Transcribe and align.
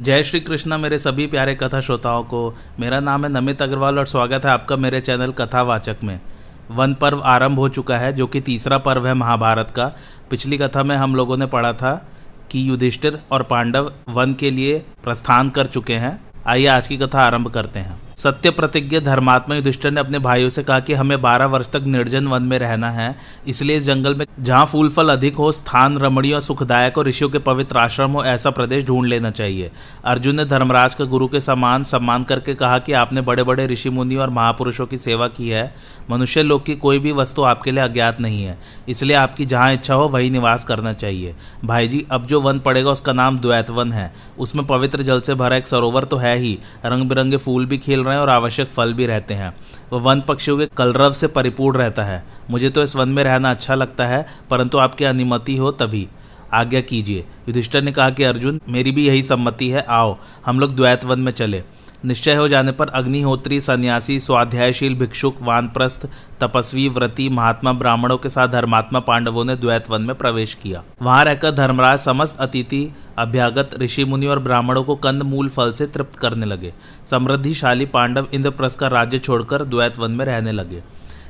जय 0.00 0.22
श्री 0.22 0.40
कृष्णा, 0.40 0.76
मेरे 0.78 0.98
सभी 0.98 1.26
प्यारे 1.26 1.54
कथा 1.54 1.80
श्रोताओं 1.80 2.22
को। 2.24 2.54
मेरा 2.80 3.00
नाम 3.00 3.24
है 3.24 3.30
नमित 3.32 3.62
अग्रवाल 3.62 3.98
और 3.98 4.06
स्वागत 4.06 4.44
है 4.44 4.50
आपका 4.50 4.76
मेरे 4.76 5.00
चैनल 5.00 5.32
कथावाचक 5.32 5.96
में। 6.04 6.20
वन 6.70 6.94
पर्व 6.94 7.20
आरंभ 7.20 7.58
हो 7.58 7.68
चुका 7.68 7.98
है, 7.98 8.12
जो 8.12 8.26
कि 8.26 8.40
तीसरा 8.40 8.78
पर्व 8.78 9.06
है 9.06 9.14
महाभारत 9.14 9.70
का। 9.70 9.92
पिछली 10.30 10.58
कथा 10.58 10.82
में 10.82 10.96
हम 10.96 11.14
लोगों 11.14 11.36
ने 11.36 11.46
पढ़ा 11.46 11.72
था 11.72 11.94
कि 12.50 12.68
युधिष्ठिर 12.68 13.18
और 13.32 13.42
पांडव 13.42 13.92
वन 14.08 14.34
के 14.34 14.50
लिए 14.50 14.78
प्रस्थान 15.04 15.50
कर 15.50 15.66
चुके 15.66 15.94
हैं। 15.94 16.18
आइए 16.46 16.66
आज 16.66 16.88
की 16.88 16.96
कथा 16.96 17.22
आरंभ 17.22 17.50
करते 17.50 17.80
हैं। 17.80 18.00
सत्य 18.22 18.50
प्रतिज्ञ 18.50 19.00
धर्मात्मा 19.00 19.56
युधिष्ठर 19.56 19.90
ने 19.90 20.00
अपने 20.00 20.18
भाइयों 20.18 20.48
से 20.50 20.62
कहा 20.62 20.80
कि 20.80 20.94
हमें 20.94 21.22
बारह 21.22 21.46
वर्ष 21.46 21.68
तक 21.68 21.82
निर्जन 21.82 22.26
वन 22.26 22.42
में 22.42 22.58
रहना 22.58 22.90
है। 22.90 23.16
इसलिए 23.48 23.76
इस 23.76 23.82
जंगल 23.82 24.14
में 24.14 24.26
जहाँ 24.40 24.66
फूल 24.66 24.88
फल 24.88 25.08
अधिक 25.08 25.34
हो, 25.34 25.52
स्थान, 25.52 25.98
रमणीय 25.98 26.34
और 26.34 26.40
सुखदायक 26.40 26.98
और 26.98 27.06
ऋषियों 27.06 27.30
के 27.30 27.38
पवित्र 27.38 27.78
आश्रम 27.78 28.10
हो, 28.10 28.24
ऐसा 28.24 28.50
प्रदेश 28.50 28.84
ढूंढ 28.84 29.06
लेना 29.06 29.30
चाहिए। 29.30 29.70
अर्जुन 30.04 30.36
ने 30.36 30.44
धर्मराज 30.44 30.94
का 30.94 31.04
गुरु 31.04 31.28
के 31.28 31.40
समान 31.40 31.84
सम्मान 31.84 32.24
करके 32.24 32.54
कहा 32.54 32.78
कि 32.78 32.92
आपने 32.92 33.20
बड़े 33.20 33.42
बड़े 33.42 33.66
ऋषि 33.66 33.90
मुनि 33.90 34.16
और 34.16 34.30
महापुरुषों 34.30 34.86
की 34.86 34.98
सेवा 34.98 35.28
की 35.28 35.48
है। 35.48 35.74
मनुष्य 36.10 36.42
लोग 36.42 36.66
की 36.66 36.76
कोई 36.76 36.98
भी 36.98 37.12
वस्तु 37.12 37.42
आपके 37.42 37.72
लिए 37.72 37.84
अज्ञात 37.84 38.20
नहीं 38.20 38.44
है। 38.44 38.58
इसलिए 38.88 39.16
आपकी 39.16 39.46
जहाँ 39.46 39.72
इच्छा 39.72 39.94
हो, 39.94 40.08
वही 40.08 40.30
निवास 40.30 40.64
करना 40.64 40.92
चाहिए। 40.92 41.34
भाई 41.64 41.88
जी, 41.88 42.06
अब 42.10 42.26
जो 42.26 42.40
वन 42.40 42.58
पड़ेगा, 42.58 42.90
उसका 42.90 43.12
नाम 43.12 43.38
द्वैत 43.38 43.70
वन 43.70 43.92
है। 43.92 44.14
उसमें 44.38 44.66
पवित्र 44.66 45.02
जल 45.02 45.20
से 45.20 45.34
भरा 45.34 45.56
एक 45.56 45.68
सरोवर 45.68 46.04
तो 46.04 46.16
है 46.16 46.36
ही। 46.38 46.58
रंग 46.86 47.08
बिरंगे 47.08 47.36
फूल 47.36 47.66
भी 47.66 47.78
खिल 47.78 48.04
हैं 48.12 48.20
और 48.20 48.30
आवश्यक 48.30 48.68
फल 48.68 48.94
भी 48.94 49.06
रहते 49.06 49.34
हैं। 49.34 49.56
वह 49.92 50.00
वन 50.00 50.20
पक्षियों 50.20 50.58
के 50.58 50.66
कलरव 50.66 51.12
से 51.12 51.26
परिपूर्ण 51.26 51.78
रहता 51.78 52.04
है। 52.04 52.24
मुझे 52.50 52.70
तो 52.70 52.82
इस 52.82 52.96
वन 52.96 53.08
में 53.08 53.24
रहना 53.24 53.50
अच्छा 53.50 53.74
लगता 53.74 54.06
है, 54.06 54.26
परंतु 54.50 54.78
आपकी 54.78 55.04
अनुमति 55.04 55.56
हो 55.56 55.72
तभी। 55.72 56.08
आज्ञा 56.52 56.80
कीजिए। 56.80 57.20
युधिष्ठर 57.20 57.82
ने 57.82 57.92
कहा 57.92 58.10
कि 58.10 58.22
अर्जुन, 58.22 58.60
मेरी 58.68 58.92
भी 58.92 59.06
यही 59.06 59.22
सम्मति 59.22 59.70
है, 59.70 59.86
आओ, 59.88 60.18
हम 60.46 60.60
लोग 60.60 60.76
द्वैत 60.76 61.04
वन 61.04 61.20
में 61.20 61.32
चले। 61.32 61.62
निश्चय 62.04 62.34
हो 62.34 62.48
जाने 62.48 62.72
पर 62.72 62.88
अग्निहोत्री, 62.88 63.60
सन्यासी, 63.60 64.20
स्वाध्यायशील, 64.20 64.94
भिक्षुक, 64.94 65.36
वानप्रस्थ, 65.42 66.08
तपस्वी, 66.40 66.88
व्रती, 66.88 67.28
महात्मा 67.28 67.72
ब्राह्मणों 67.72 68.16
के 68.18 68.28
साथ 68.28 68.48
धर्मात्मा 68.48 69.00
पांडवों 69.00 69.44
ने 69.44 69.56
द्वैत 69.56 69.90
वन 69.90 70.02
में 70.02 70.14
प्रवेश 70.14 70.54
किया। 70.54 70.82
वहाँ 71.02 71.24
रहकर 71.24 71.50
धर्मराज 71.50 71.98
समस्त 71.98 72.36
अतिथि, 72.40 72.94
अभ्यागत, 73.18 73.70
ऋषि 73.78 74.04
मुनि 74.04 74.26
और 74.26 74.38
ब्राह्मणों 74.38 74.84
को 74.84 74.94
कंद 74.94 75.22
मूल 75.22 75.48
फल 75.48 75.72
से 75.72 75.86
तृप्त 75.86 76.18
करने 76.18 76.46
लगे। 76.46 76.72
समृद्धिशाली 77.10 77.86
पांडव 77.86 78.28
इंद्रप्रस्थ 78.34 78.78
का 78.78 78.88
राज्य 78.88 79.18
छोड़कर 79.18 79.64
द्वैत 79.64 79.98
वन 79.98 80.10
में 80.10 80.24
रहने 80.24 80.52
लगे। 80.52 80.82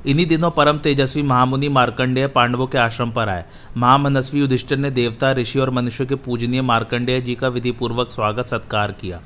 इन्हीं 0.07 0.27
दिनों 0.27 0.51
परम 0.51 0.79
तेजस्वी 0.79 1.23
महामुनि 1.23 1.69
मार्कंडेय 1.69 2.27
पांडवों 2.27 2.67
के 2.67 2.79
आश्रम 2.79 3.11
पर 3.11 3.29
आए। 3.29 3.45
महामनस्वी 3.77 4.41
युधिष्ठिर 4.41 4.79
ने 4.79 4.91
देवता, 4.91 5.33
ऋषि 5.33 5.59
और 5.59 5.71
मनुष्य 5.71 6.07
के 6.07 6.15
पूजनीय 6.15 6.63
मार्कंडेय 6.63 7.21
जी 7.21 7.35
का 7.35 7.49
विधि 7.49 7.73
पूर्वक 7.73 8.11
स्वागत 8.11 8.47
सत्कार 8.47 8.93
किया। 8.93 9.21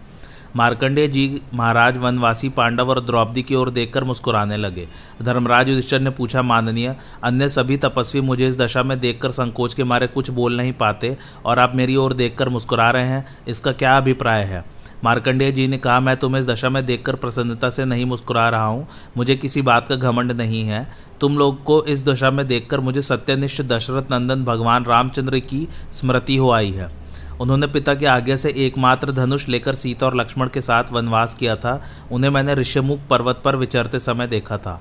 मार्कंडेय 0.56 1.06
जी 1.09 1.41
महाराज 1.54 1.97
वनवासी 1.97 2.48
पांडव 2.48 2.91
और 2.91 3.00
द्रौपदी 3.00 3.42
की 3.42 3.54
ओर 3.54 3.70
देखकर 3.70 4.04
मुस्कुराने 4.04 4.56
लगे। 4.56 4.87
धर्मराज 5.22 5.69
युधिष्ठर 5.69 6.00
ने 6.00 6.10
पूछा, 6.10 6.42
माननीय, 6.42 6.94
अन्य 7.25 7.48
सभी 7.48 7.76
तपस्वी 7.76 8.20
मुझे 8.20 8.47
इस 8.48 8.59
दशा 8.59 8.82
में 8.82 8.98
देखकर 9.00 9.31
संकोच 9.31 9.75
के 9.75 9.84
मारे 9.84 10.06
कुछ 10.06 10.31
बोल 10.31 10.56
नहीं 10.56 10.72
पाते 10.72 11.16
और 11.47 11.59
आप 11.59 11.75
मेरी 11.76 11.97
ओर 11.97 12.12
देखकर 12.12 12.48
मुस्कुरा 12.48 12.91
रहे 12.91 13.09
हैं, 13.09 13.26
इसका 13.48 13.72
क्या 13.72 13.97
अभिप्राय 13.97 14.43
है? 14.43 14.64
मार्कंडेय 15.04 15.53
जी 15.53 15.66
ने 15.69 15.78
कहा, 15.78 16.00
मैं 16.00 16.16
तुम्हें 16.16 16.41
इस 16.43 16.48
दशा 16.48 16.69
में 16.69 16.84
देखकर 16.87 17.14
प्रसन्नता 17.14 17.70
से 17.70 17.84
नहीं 17.84 18.04
मुस्कुरा 18.04 18.48
रहा 18.48 18.66
हूँ। 18.66 18.87
मुझे 19.16 19.37
किसी 19.37 19.62
बात 19.62 19.88
का 19.88 19.97
घमंड 19.97 20.32
नहीं 20.32 20.64
है। 20.64 20.87
तुम 21.20 21.38
लोग 21.38 21.62
को 21.64 21.84
इस 21.84 22.04
दशा 22.04 22.31
में 22.31 22.47
देखकर 22.48 22.81
मुझे 22.81 23.03
सत्यनिष्ठ 23.03 23.62
दशरथ 23.62 24.12
नंदन 24.12 24.44
भगवान 24.44 24.84
रामचंद्र 24.84 25.38
की 25.38 25.66
स्मृति 25.93 26.37
हो 26.37 26.50
आई 26.50 26.70
है। 26.70 27.03
उन्होंने 27.41 27.67
पिता 27.67 27.95
के 27.95 28.06
आगे 28.06 28.37
से 28.37 28.50
एकमात्र 28.56 29.12
धनुष 29.12 29.49
लेकर 29.49 29.75
सीता 29.75 30.06
और 30.06 30.17
लक्ष्मण 30.17 30.49
के 30.49 30.61
साथ 30.61 30.93
वनवास 30.93 31.34
किया 31.34 31.56
था। 31.56 31.81
उन्हें 32.12 32.31
मैंने 32.31 32.55
ऋषिमुख 32.55 33.00
पर्वत 33.11 33.41
पर 33.45 33.56
विचरते 33.56 33.99
समय 33.99 34.27
देखा 34.27 34.59
था। 34.59 34.81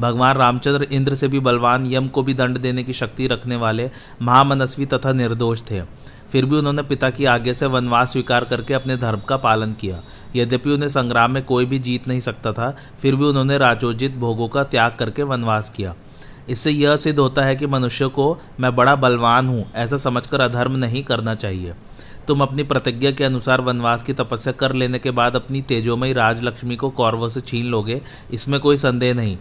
भगवान 0.00 0.36
रामचंद्र 0.36 0.82
इंद्र 0.82 1.14
से 1.14 1.28
भी 1.28 1.40
बलवान, 1.40 1.86
यम 1.86 2.08
को 2.08 2.22
भी 2.22 2.34
दंड 2.34 2.58
देने 2.58 2.84
की 2.84 2.92
शक्ति 2.92 3.26
रखने 3.26 3.56
वाले 3.56 3.90
महामनस्वी 4.22 4.86
तथा 4.86 5.12
निर्दोष 5.12 5.62
थे। 5.62 5.82
फिर 6.32 6.44
भी 6.44 6.56
उन्होंने 6.56 6.82
पिता 6.82 7.10
की 7.10 7.24
आज्ञा 7.24 7.52
से 7.52 7.66
वनवास 7.66 8.12
स्वीकार 8.12 8.44
करके 8.44 8.74
अपने 8.74 8.96
धर्म 8.96 9.20
का 9.20 9.36
पालन 9.36 9.72
किया। 9.72 10.00
यद्यपि 10.36 10.70
उन्हें 10.70 10.88
संग्राम 10.88 11.30
में 11.30 11.42
कोई 11.44 11.66
भी 11.66 11.78
जीत 11.78 12.08
नहीं 12.08 12.20
सकता 12.20 12.52
था, 12.52 12.76
फिर 13.02 13.16
भी 13.16 13.24
उन्होंने 13.24 13.58
राजोजित 13.58 14.16
भोगों 14.16 14.48
का 14.48 14.64
त्याग 14.64 14.96
करके 14.98 15.22
वनवास 15.22 15.72
किया। 15.76 15.94
इससे 16.48 16.70
यह 16.70 16.96
सिद्ध 16.96 17.18
होता 17.18 17.42
है 17.44 17.56
कि 17.56 17.66
मनुष्य 17.66 18.08
को 18.08 18.38
मैं 18.60 18.74
बड़ा 18.76 18.96
बलवान 18.96 19.48
हूँ, 19.48 19.66
ऐसा 19.74 19.96
समझकर 19.96 20.40
अधर्म 20.40 20.76
नहीं 20.76 21.04
करना 21.04 21.34
चाहिए। 21.34 21.74
तुम 22.28 22.42
अपनी 22.42 22.62
प्रतिज्ञा 22.62 23.10
के 23.10 23.24
अनुसार 23.24 23.60
वनवास 23.60 24.02
की 24.02 24.12
तपस्या 24.12 24.52
कर 24.52 24.72
लेने 24.72 24.98
के 24.98 25.10
बाद 25.10 25.36
अपनी 25.36 25.62
तेजोमयी 25.62 26.12
राजलक्ष्मी 26.12 26.76
को 26.76 26.90
कौरवों 26.90 27.28
से 27.28 27.40
छीन 27.40 27.66
लोगे, 27.66 28.00
इसमें 28.32 28.60
कोई 28.60 28.76
संदेह 28.76 29.14
नहीं। 29.14 29.36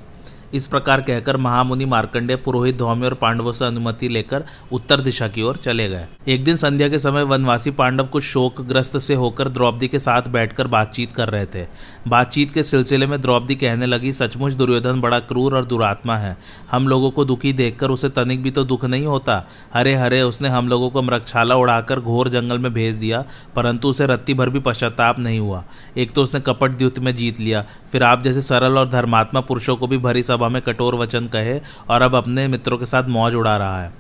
इस 0.54 0.68
प्रकार 0.68 1.02
कहकर 1.02 1.38
महामुनि 1.38 1.86
मार्कंडे 1.86 2.36
पुरोहित 2.36 2.78
धौम्य 2.78 3.06
और 3.06 3.14
पांडवों 3.14 3.52
से 3.54 3.66
अनुमति 3.66 4.08
लेकर 4.08 4.44
उत्तर 4.72 5.02
दिशा 5.02 5.28
की 5.28 5.42
ओर 5.42 5.58
चले 5.58 5.88
गए। 5.90 6.08
एक 6.28 6.44
दिन 6.44 6.56
संध्या 6.58 6.88
के 6.90 7.00
समय 7.00 7.24
वनवासी 7.24 7.72
पांडव 7.72 8.08
कुछ 8.08 8.24
शोकग्रस्त 8.24 8.98
से 8.98 9.16
होकर 9.16 9.50
द्रौपदी 9.50 9.88
के 9.88 10.00
साथ 10.00 10.28
बैठकर 10.30 10.68
बातचीत 10.68 11.12
कर 11.12 11.30
रहे 11.30 11.46
थे। 11.46 11.66
बातचीत 12.08 12.52
के 12.52 12.64
सिलसिले 12.64 13.08
में 13.08 13.20
द्रौपदी 13.22 13.56
कहने 13.56 13.86
लगी, 13.86 14.14
सचमुच 14.14 14.54
दुर्योधन 14.54 15.02
बड़ा 15.02 15.20
क्रूर 15.22 15.56
और 15.56 15.66
दुरात्मा 15.66 16.18
है। 16.18 16.36
हम 16.72 16.88
लोगों 16.88 17.12
को 17.12 17.26
दुखी 17.26 17.54
देखकर 17.54 17.92
उसे 17.92 18.10
तनिक 18.10 18.42
भी 18.44 18.52
तो 18.52 18.64
दुख 18.64 18.86
नहीं 18.86 19.06
होता। 19.06 19.44
हरे 19.74 19.94
हरे 19.96 20.22
उसने 20.22 20.50
हम 20.50 20.68
लोगों 20.68 20.90
को 20.90 21.02
मृक्षाला 21.02 21.56
उड़ाकर 21.56 22.00
घोर 22.00 22.30
जंगल 22.30 22.60
में 22.60 22.74
भेज 22.74 22.98
दिया, 22.98 23.24
परंतु 23.56 23.90
उसे 23.90 24.06
रत्ती 24.08 24.34
भर 24.34 24.50
भी 24.50 24.60
पश्चाताप 24.62 25.20
नहीं 25.20 25.40
हुआ। 25.40 25.64
एक 25.98 26.12
तो 26.12 26.24
उसने 26.24 26.40
कपट 26.42 26.72
द्युत 26.72 27.00
में 27.00 27.16
जीत 27.16 27.40
लिया, 27.40 27.66
फिर 27.92 28.04
आप 28.04 28.24
जैसे 28.24 28.42
सरल 28.42 28.78
और 28.78 28.90
धर्मात्मा 28.90 29.42
पुरुषों 29.42 29.76
को 29.76 29.88
भी 29.88 29.98
भरी 30.00 30.24
सभा 30.40 30.50
में 30.50 30.62
कठोर 30.62 30.96
वचन 30.96 31.26
कहे 31.28 31.60
और 31.90 32.02
अब 32.02 32.16
अपने 32.16 32.48
मित्रों 32.48 32.78
के 32.78 32.86
साथ 32.86 33.04
मौज 33.04 33.36
उड़ा 33.36 33.58
रहा 33.58 33.84
है। 33.84 33.94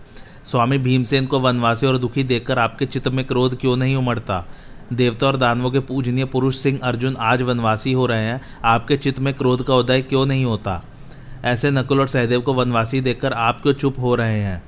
स्वामी 0.45 0.77
भीमसेन 0.77 1.25
को 1.25 1.39
वनवासी 1.39 1.87
और 1.87 1.97
दुखी 1.97 2.23
देखकर 2.23 2.59
आपके 2.59 2.85
चित्त 2.85 3.07
में 3.07 3.25
क्रोध 3.25 3.59
क्यों 3.59 3.75
नहीं 3.77 3.95
उमड़ता? 3.95 4.45
देवता 4.93 5.27
और 5.27 5.37
दानवों 5.37 5.71
के 5.71 5.79
पूजनीय 5.79 6.25
पुरुष 6.25 6.57
सिंह 6.57 6.79
अर्जुन 6.83 7.15
आज 7.19 7.41
वनवासी 7.41 7.93
हो 7.93 8.05
रहे 8.05 8.23
हैं। 8.23 8.41
आपके 8.65 8.97
चित्त 8.97 9.19
में 9.19 9.33
क्रोध 9.33 9.65
का 9.65 9.75
उदय 9.75 10.01
क्यों 10.01 10.25
नहीं 10.25 10.45
होता? 10.45 10.81
ऐसे 11.45 11.71
नकुल 11.71 11.99
और 11.99 12.07
सहदेव 12.07 12.41
को 12.41 12.53
वनवासी 12.53 13.01
देखकर 13.01 13.33
आप 13.33 13.61
क्यों 13.61 13.73
चुप 13.73 13.99
हो 13.99 14.15
रहे 14.15 14.39
हैं? 14.39 14.63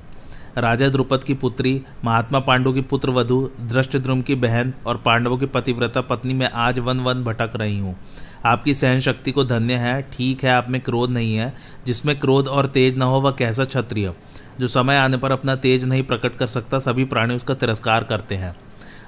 राजा 0.58 0.88
द्रुपद 0.88 1.24
की 1.24 1.34
पुत्री, 1.34 1.82
महात्मा 2.04 2.38
पांडु 2.38 2.72
की 2.72 2.80
पुत्र 2.80 3.10
वधु 3.10 3.50
दृष्टद्रुम 3.60 4.22
की 4.22 4.34
बहन 4.34 4.74
और 4.86 4.96
पांडवों 4.96 5.36
की 5.36 5.46
पतिव्रता 5.46 6.00
पत्नी 6.00 6.34
में 6.34 6.50
आज 6.50 6.78
वन 6.78 7.00
वन 7.00 7.24
भटक 7.24 7.50
रही 7.56 7.78
हूँ। 7.78 7.96
आपकी 8.44 8.74
सहन 8.74 9.00
शक्ति 9.00 9.32
को 9.32 9.44
धन्य 9.44 9.74
है, 9.74 10.02
ठीक 10.02 10.44
है, 10.44 10.50
आप 10.50 10.70
में 10.70 10.80
क्रोध 10.80 11.10
नहीं 11.10 11.36
है, 11.36 11.54
जिसमें 11.86 12.20
क्रोध 12.20 12.48
और 12.48 12.66
तेज 12.66 12.98
न 12.98 13.02
हो, 13.02 13.20
वह 13.20 13.30
कैसा 13.30 13.64
क्षत्रिय? 13.64 14.12
जो 14.60 14.68
समय 14.68 14.96
आने 14.96 15.16
पर 15.16 15.32
अपना 15.32 15.56
तेज 15.56 15.84
नहीं 15.84 16.02
प्रकट 16.02 16.36
कर 16.36 16.46
सकता, 16.46 16.78
सभी 16.78 17.04
प्राणी 17.04 17.34
उसका 17.34 17.54
तिरस्कार 17.54 18.04
करते 18.04 18.34
हैं। 18.34 18.56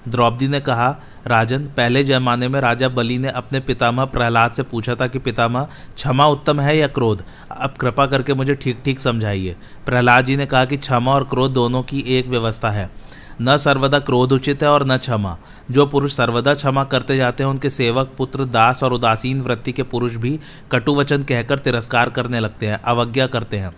द्रौपदी 0.08 0.48
ने 0.48 0.60
कहा, 0.60 0.96
राजन, 1.26 1.58
पहले 1.58 2.04
जमाने 2.04 2.48
में 2.48 2.60
राजा 2.60 2.88
बलि 2.88 3.18
ने 3.18 3.28
अपने 3.28 3.60
पितामह 3.60 4.04
प्रहलाद 4.04 4.52
से 4.52 4.62
पूछा 4.62 4.94
था 4.94 5.06
कि, 5.06 5.18
पितामह, 5.18 5.68
क्षमा 5.96 6.26
उत्तम 6.26 6.60
है 6.60 6.78
या 6.78 6.86
क्रोध? 6.86 7.24
अब 7.50 7.70
कृपा 7.70 8.06
करके 8.06 8.34
मुझे 8.34 8.54
ठीक 8.54 8.78
ठीक 8.84 9.00
समझाइए। 9.00 9.56
प्रहलाद 9.86 10.24
जी 10.24 10.36
ने 10.36 10.46
कहा 10.46 10.64
कि, 10.64 10.76
क्षमा 10.76 11.12
और 11.12 11.24
क्रोध 11.24 11.52
दोनों 11.52 11.82
की 11.82 12.00
एक 12.00 12.26
व्यवस्था 12.26 12.70
है। 12.70 13.03
न 13.42 13.56
सर्वदा 13.56 13.98
क्रोध 13.98 14.32
उचित 14.32 14.62
है 14.62 14.68
और 14.68 14.86
न 14.86 14.96
क्षमा। 14.96 15.36
जो 15.70 15.86
पुरुष 15.86 16.12
सर्वदा 16.12 16.54
क्षमा 16.54 16.84
करते 16.84 17.16
जाते 17.16 17.42
हैं, 17.42 17.50
उनके 17.50 17.70
सेवक, 17.70 18.12
पुत्र, 18.18 18.44
दास 18.44 18.82
और 18.82 18.92
उदासीन 18.92 19.40
वृत्ति 19.40 19.72
के 19.72 19.82
पुरुष 19.82 20.14
भी 20.14 20.40
कटु 20.72 20.94
वचन 20.94 21.22
कहकर 21.22 21.58
तिरस्कार 21.58 22.10
करने 22.10 22.40
लगते 22.40 22.66
हैं, 22.66 22.82
अवज्ञा 22.82 23.26
करते 23.26 23.56
हैं। 23.56 23.72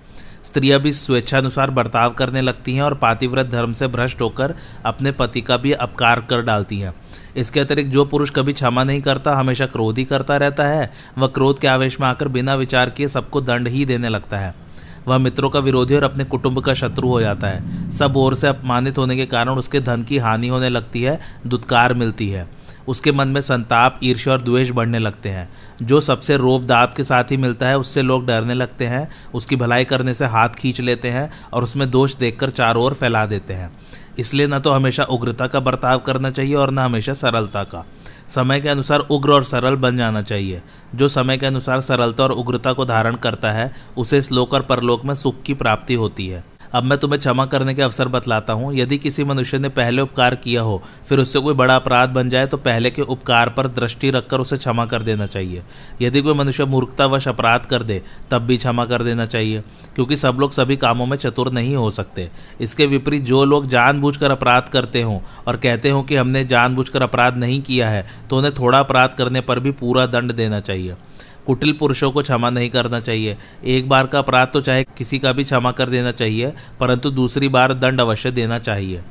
स्त्रियाँ 0.45 0.81
भी 0.81 0.93
स्वेच्छानुसार 0.93 1.71
बर्ताव 1.71 2.11
करने 2.11 2.41
लगती 2.41 2.75
हैं 2.75 2.83
और 2.83 2.95
पातिव्रत 2.95 3.47
धर्म 3.47 3.73
से 3.73 3.87
भ्रष्ट 3.87 4.21
होकर 4.21 4.55
अपने 4.87 5.13
पति 5.13 5.41
का 5.41 5.57
भी 5.57 5.73
अपकार 5.73 6.21
कर 6.21 6.43
डालती 6.43 6.81
हैं। 6.81 6.95
इसके 7.37 7.61
अतिरिक्त 7.61 7.91
जो 7.91 8.05
पुरुष 8.05 8.31
कभी 8.31 8.53
क्षमा 8.53 8.85
नहीं 8.85 9.01
करता, 9.01 9.35
हमेशा 9.35 9.67
क्रोध 9.67 9.99
ही 9.99 10.05
करता 10.05 10.37
रहता 10.37 10.65
है। 10.65 10.93
वह 11.19 11.29
क्रोध 11.29 11.59
के 11.59 11.69
आवेश 11.69 12.01
में 12.01 12.09
आकर 12.09 12.29
बिना 12.29 12.55
विचार 12.55 12.91
किए 12.91 13.09
सबको 13.09 13.41
दंड 13.41 13.69
ही 13.69 13.85
देने 13.85 14.09
लगता 14.09 14.39
है। 14.39 14.66
वह 15.09 15.19
मित्रों 15.19 15.51
का 15.51 15.61
विरोधी 15.61 15.95
और 15.95 16.05
अपने 16.05 16.25
कुटुंब 16.25 16.61
का 16.61 16.75
शत्रु 16.75 17.09
हो 17.09 17.21
जाता 17.21 17.47
है। 17.47 17.91
सब 17.91 18.17
ओर 18.17 18.35
से 18.35 18.49
अपमानित 18.49 18.99
होने 18.99 19.17
के 19.17 19.27
कारण 19.27 19.51
उसके 19.51 19.81
धन 19.81 20.03
की 20.03 20.19
हानि 20.19 20.49
होने 20.49 20.69
लगती 20.69 21.03
है, 21.03 21.21
दुत्कार 21.47 21.95
मिलती 21.95 22.29
है। 22.29 22.67
उसके 22.89 23.13
मन 23.13 23.29
में 23.29 23.41
संताप, 23.41 24.01
ईर्ष्या 24.05 24.35
और 24.35 24.43
द्वेष 24.43 24.71
बढ़ने 24.71 24.99
लगते 24.99 25.29
हैं। 25.29 25.49
जो 25.83 26.01
सबसे 26.01 26.37
रोब 26.37 26.65
दाब 26.65 26.95
के 26.97 27.05
साथ 27.05 27.25
ही 27.25 27.37
मिलता 27.37 27.69
है, 27.69 27.79
उससे 27.79 28.03
लोग 28.03 28.27
डरने 28.27 28.55
लगते 28.55 28.87
हैं, 28.87 29.09
उसकी 29.35 29.57
भलाई 29.57 29.85
करने 29.85 30.15
से 30.15 30.25
हाथ 30.25 30.49
खींच 30.49 30.81
लेते 30.81 31.09
हैं 31.09 31.31
और 31.53 31.63
उसमें 31.63 31.91
दोष 31.91 32.17
देखकर 32.17 32.51
चारों 32.51 32.85
ओर 32.85 32.95
फैला 32.95 33.27
देते 33.27 33.55
हैं। 33.55 33.79
इसलिए 34.19 34.47
न 34.47 34.59
तो 34.59 34.73
हमेशा 34.73 35.05
उग्रता 35.05 35.47
का 35.47 35.61
बर्ताव 35.61 35.99
करना 35.99 36.31
चाहिए 36.31 36.55
और 36.55 36.71
न 36.71 36.79
हमेशा 36.79 37.15
सरलता 37.15 37.65
का। 37.65 37.85
समय 38.29 38.61
के 38.61 38.69
अनुसार 38.69 39.01
उग्र 39.01 39.33
और 39.33 39.45
सरल 39.45 39.77
बन 39.77 39.97
जाना 39.97 40.23
चाहिए। 40.23 40.63
जो 40.95 41.09
समय 41.09 41.39
के 41.39 41.47
अनुसार 41.47 41.81
सरलता 41.81 42.25
और 42.25 42.33
उग्रता 42.33 42.73
को 42.73 42.85
धारण 42.85 43.17
करता 43.17 43.53
है, 43.53 43.73
उसे 43.97 44.23
श्लोक 44.23 44.55
और 44.55 44.63
परलोक 44.63 45.05
में 45.05 45.15
सुख 45.15 45.43
की 45.43 45.55
प्राप्ति 45.55 45.95
होती 45.95 46.27
है। 46.29 46.56
अब 46.77 46.85
मैं 46.85 46.97
तुम्हें 46.99 47.19
क्षमा 47.21 47.45
करने 47.47 47.73
के 47.75 47.83
अवसर 47.83 48.09
बतलाता 48.09 48.53
हूँ। 48.53 48.73
यदि 48.75 48.97
किसी 48.99 49.25
मनुष्य 49.25 49.59
ने 49.59 49.69
पहले 49.69 50.03
उपकार 50.03 50.35
किया 50.37 50.63
हो, 50.63 50.83
फिर 51.09 51.19
उससे 51.19 51.41
कोई 51.41 51.55
बड़ा 51.55 51.77
अपराध 51.77 52.11
बन 52.11 52.31
जाए 52.31 52.47
तो 52.47 52.57
पहले 52.59 52.91
के 52.91 53.03
उपकार 53.05 53.49
पर 53.49 53.67
दृष्टि 53.69 54.11
रखकर 54.11 54.41
उसे 54.41 54.57
क्षमा 54.57 54.85
कर 54.87 55.03
देना 55.03 55.27
चाहिए। 55.27 55.63
यदि 56.03 56.21
कोई 56.23 56.35
मनुष्य 56.35 56.65
मूर्खतावश 56.67 57.29
अपराध 57.29 57.67
कर 57.67 57.83
दे, 57.83 58.03
तब 58.31 58.43
भी 58.43 58.57
क्षमा 58.57 58.85
कर 58.85 59.03
देना 59.03 59.27
चाहिए, 59.27 59.63
क्योंकि 59.95 60.17
सब 60.17 60.37
लोग 60.41 60.53
सभी 60.53 60.77
कामों 60.77 61.07
में 61.07 61.17
चतुर 61.17 61.53
नहीं 61.53 61.75
हो 61.77 61.91
सकते। 61.93 62.29
इसके 62.61 62.87
विपरीत 62.87 63.23
जो 63.25 63.45
लोग 63.45 63.67
जानबूझकर 63.69 64.31
अपराध 64.31 64.69
करते 64.69 65.03
हों 65.03 65.21
और 65.47 65.57
कहते 65.57 65.91
हों 65.91 66.03
कि 66.03 66.17
हमने 66.17 66.45
जानबूझकर 66.47 67.03
अपराध 67.03 67.37
नहीं 67.39 67.61
किया 67.63 67.89
है 67.91 68.07
तो 68.31 68.39
उन्हें 68.39 68.55
थोड़ा 68.55 68.79
अपराध 68.79 69.15
करने 69.19 69.41
पर 69.41 69.61
भी 69.61 69.71
पूरा 69.75 70.07
दंड 70.09 70.33
देना 70.35 70.61
चाहिए। 70.61 70.97
कुटिल 71.47 71.73
पुरुषों 71.73 72.11
को 72.11 72.23
क्षमा 72.23 72.51
नहीं 72.51 72.71
करना 72.71 73.01
चाहिए। 73.01 73.37
एक 73.67 73.89
बार 73.89 74.07
का 74.07 74.19
अपराध 74.19 74.49
तो 74.53 74.61
चाहे 74.61 74.85
किसी 74.99 75.19
का 75.19 75.33
भी 75.33 75.45
क्षमा 75.45 75.73
कर 75.73 75.89
देना 75.89 76.13
चाहिए, 76.13 76.53
परंतु 76.81 77.11
दूसरी 77.11 77.49
बार 77.49 77.75
दंड 77.75 78.01
अवश्य 78.01 78.31
देना 78.31 78.59
चाहिए। 78.61 79.03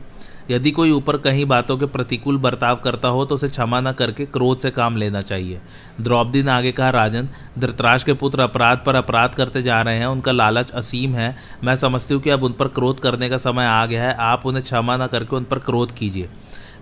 यदि 0.51 0.71
कोई 0.71 0.91
ऊपर 0.91 1.17
कहीं 1.17 1.45
बातों 1.45 1.77
के 1.77 1.85
प्रतिकूल 1.85 2.37
बर्ताव 2.37 2.75
करता 2.75 3.07
हो 3.07 3.23
तो 3.25 3.35
उसे 3.35 3.47
क्षमा 3.47 3.79
न 3.81 3.91
करके 3.91 4.25
क्रोध 4.25 4.59
से 4.59 4.71
काम 4.71 4.97
लेना 4.97 5.21
चाहिए। 5.21 5.61
द्रौपदी 6.01 6.43
ने 6.43 6.51
आगे 6.51 6.71
कहा, 6.71 6.89
राजन, 6.89 7.29
धृतराज 7.59 8.03
के 8.03 8.13
पुत्र 8.13 8.41
अपराध 8.41 8.83
पर 8.85 8.95
अपराध 8.95 9.33
करते 9.33 9.61
जा 9.61 9.81
रहे 9.81 9.97
हैं, 9.97 10.07
उनका 10.07 10.31
लालच 10.31 10.71
असीम 10.71 11.15
है। 11.15 11.35
मैं 11.63 11.75
समझती 11.75 12.13
हूँ 12.13 12.21
कि 12.21 12.29
अब 12.29 12.43
उन 12.43 12.53
पर 12.53 12.67
क्रोध 12.67 12.99
करने 12.99 13.29
का 13.29 13.37
समय 13.37 13.65
आ 13.65 13.85
गया 13.85 14.03
है। 14.03 14.13
आप 14.13 14.45
उन्हें 14.45 14.63
क्षमा 14.63 14.97
न 14.97 15.07
करके 15.07 15.35
उन 15.35 15.43
पर 15.43 15.59
क्रोध 15.59 15.91
कीजिए। 15.91 16.29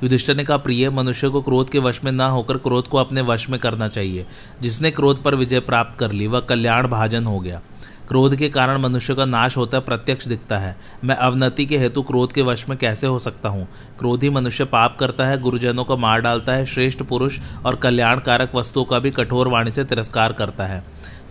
युधिष्ठर 0.04 0.36
ने 0.36 0.44
कहा, 0.44 0.58
प्रिय, 0.58 0.90
मनुष्य 0.90 1.30
को 1.30 1.42
क्रोध 1.42 1.70
के 1.70 1.80
वश 1.80 2.02
में 2.04 2.12
न 2.12 2.22
होकर 2.22 2.58
क्रोध 2.58 2.88
को 2.88 2.98
अपने 2.98 3.22
वश 3.22 3.50
में 3.50 3.60
करना 3.60 3.88
चाहिए। 3.88 4.26
जिसने 4.62 4.92
क्रोध 4.92 5.24
पर 5.24 5.36
विजय 5.36 5.60
प्राप्त 5.60 6.00
कर 6.00 6.12
ली, 6.12 6.28
वह 6.28 6.40
कल्याण 6.40 6.88
भाजन 6.88 7.26
हो 7.26 7.40
गया। 7.40 7.62
क्रोध 8.08 8.36
के 8.36 8.50
कारण 8.50 8.78
मनुष्य 8.78 9.16
का 9.16 9.26
नाश 9.26 9.58
होता 9.58 9.80
प्रत्यक्ष 9.80 10.28
दिखता 10.28 10.58
है। 10.58 10.78
मैं 11.04 11.16
अवनति 11.16 11.66
के 11.66 11.78
हेतु 11.78 12.02
क्रोध 12.02 12.32
के 12.32 12.42
वश 12.42 12.70
में 12.70 12.78
कैसे 12.78 13.08
हो 13.08 13.20
सकता 13.20 13.50
हूँ? 13.50 13.68
क्रोधी 14.00 14.30
मनुष्य 14.30 14.66
पाप 14.66 14.98
करता 15.00 15.26
है, 15.26 15.42
गुरुजनों 15.42 15.84
को 15.84 15.98
मार 15.98 16.22
डालता 16.22 16.54
है, 16.54 16.66
श्रेष्ठ 16.66 17.04
पुरुष 17.04 17.40
और 17.66 17.76
कल्याणकारक 17.76 18.56
वस्तुओं 18.56 18.86
का 18.86 19.00
भी 19.00 19.12
कठोर 19.12 19.48
वाणी 19.48 19.72
से 19.72 19.84
तिरस्कार 19.84 20.34
करता 20.34 20.66
है। 20.66 20.84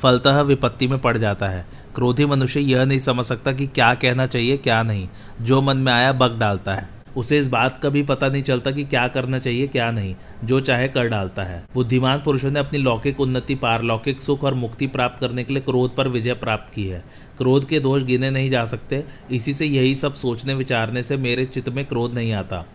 फलतः 0.03 0.41
विपत्ति 0.41 0.89
में 0.89 0.99
पड़ 0.99 1.19
जाता 1.19 1.49
है। 1.49 1.67
क्रोधी 1.95 2.25
मनुष्य 2.25 2.61
यह 2.61 2.85
नहीं 2.85 2.99
समझ 2.99 3.27
सकता 3.27 3.53
कि 3.53 3.67
क्या 3.67 3.95
कहना 3.95 4.27
चाहिए, 4.27 4.57
क्या 4.57 4.83
नहीं। 4.83 5.09
जो 5.41 5.63
मन 5.63 5.77
में 5.77 5.93
आया, 5.93 6.13
बग 6.13 6.39
डालता 6.39 6.75
है। 6.75 7.02
उसे 7.17 7.38
इस 7.38 7.49
बात 7.49 7.79
का 7.82 7.88
भी 7.88 8.03
पता 8.03 8.29
नहीं 8.29 8.43
चलता 8.43 8.70
कि 8.70 8.85
क्या 8.85 9.09
करना 9.09 9.38
चाहिए, 9.38 9.67
क्या 9.67 9.91
नहीं। 9.91 10.14
जो 10.44 10.61
चाहे 10.61 10.88
कर 10.88 11.09
डालता 11.09 11.43
है। 11.43 11.64
बुद्धिमान 11.75 12.23
पुरुषों 12.25 12.50
ने 12.50 12.61
अपनी 12.61 12.79
लौकिक 12.79 13.20
उन्नति, 13.20 13.55
पारलौकिक 13.55 14.23
सुख 14.23 14.44
और 14.44 14.55
मुक्ति 14.55 14.87
प्राप्त 14.87 15.20
करने 15.20 15.44
के 15.44 15.53
लिए 15.53 15.62
क्रोध 15.62 15.97
पर 15.97 16.09
विजय 16.09 16.35
प्राप्त 16.35 16.75
की 16.75 16.87
है। 16.87 17.05
क्रोध 17.38 17.69
के 17.69 17.81
दोष 17.81 18.03
गिने 18.03 18.31
नहीं 18.31 18.50
जा 18.50 18.67
सकते। 18.67 19.05
इसी 19.31 19.55
से 19.55 19.67
यही 19.67 19.94
सब 19.94 20.14
सोचने, 20.14 20.55
विचारने 20.55 21.03
से 21.03 21.17
मेरे 21.17 21.47
चित्त 21.47 21.69
में 21.69 21.85
क्रोध 21.85 22.14
नहीं 22.14 22.32
आता। 22.32 22.67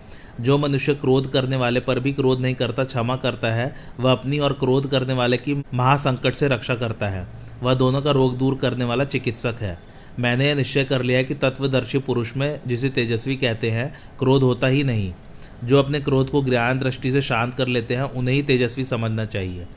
जो 0.41 0.57
मनुष्य 0.57 0.95
क्रोध 0.95 1.31
करने 1.31 1.55
वाले 1.55 1.79
पर 1.79 1.99
भी 1.99 2.13
क्रोध 2.13 2.39
नहीं 2.39 2.55
करता, 2.55 2.83
क्षमा 2.83 3.15
करता 3.15 3.47
है, 3.47 3.75
वह 3.99 4.11
अपनी 4.11 4.39
और 4.39 4.53
क्रोध 4.53 4.91
करने 4.91 5.13
वाले 5.13 5.37
की 5.37 5.63
महासंकट 5.73 6.33
से 6.33 6.47
रक्षा 6.47 6.75
करता 6.75 7.07
है। 7.07 7.27
वह 7.63 7.73
दोनों 7.73 8.01
का 8.01 8.11
रोग 8.11 8.37
दूर 8.37 8.55
करने 8.55 8.85
वाला 8.85 9.03
चिकित्सक 9.03 9.55
है। 9.61 9.86
मैंने 10.19 10.47
यह 10.47 10.55
निश्चय 10.55 10.83
कर 10.83 11.01
लिया 11.01 11.21
कि 11.23 11.35
तत्वदर्शी 11.35 11.99
पुरुष 11.99 12.35
में, 12.37 12.59
जिसे 12.67 12.89
तेजस्वी 12.89 13.35
कहते 13.35 13.71
हैं, 13.71 13.93
क्रोध 14.19 14.43
होता 14.43 14.67
ही 14.67 14.83
नहीं। 14.83 15.13
जो 15.63 15.79
अपने 15.79 15.99
क्रोध 15.99 16.29
को 16.29 16.43
ज्ञान 16.43 16.79
दृष्टि 16.79 17.11
से 17.11 17.21
शांत 17.21 17.53
कर 17.53 17.67
लेते 17.67 17.95
हैं, 17.95 18.03
उन्हें 18.03 18.35
ही 18.35 18.43
तेजस्वी 18.43 18.83
समझना 18.83 19.25
चाहिए। 19.25 19.67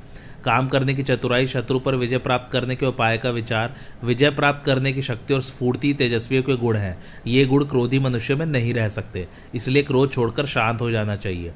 काम 0.45 0.69
करने 0.69 0.95
की 0.95 1.03
चतुराई 1.03 1.47
शत्रु 1.47 1.79
पर 1.79 1.95
विजय 1.95 2.19
प्राप्त 2.19 2.53
करने 2.53 2.77
के 2.77 2.87
उपाय 2.87 3.19
का 3.19 3.31
विचार, 3.31 3.75
विजय 4.05 4.31
प्राप्त 4.31 4.65
करने 4.67 4.93
की 4.93 5.03
शक्ति 5.03 5.35
और 5.35 5.43
स्फूर्ति 5.43 5.93
तेजस्वियों 5.95 6.43
के 6.43 6.57
गुण 6.57 6.77
हैं। 6.77 6.97
ये 7.27 7.45
गुण 7.45 7.65
क्रोधी 7.65 7.99
मनुष्य 7.99 8.35
में 8.35 8.47
नहीं 8.47 8.73
रह 8.75 8.89
सकते, 8.89 9.27
इसलिए 9.55 9.83
क्रोध 9.83 10.13
छोड़कर 10.13 10.47
शांत 10.47 10.81
हो 10.81 10.91
जाना 10.91 11.17
चाहिए। 11.17 11.53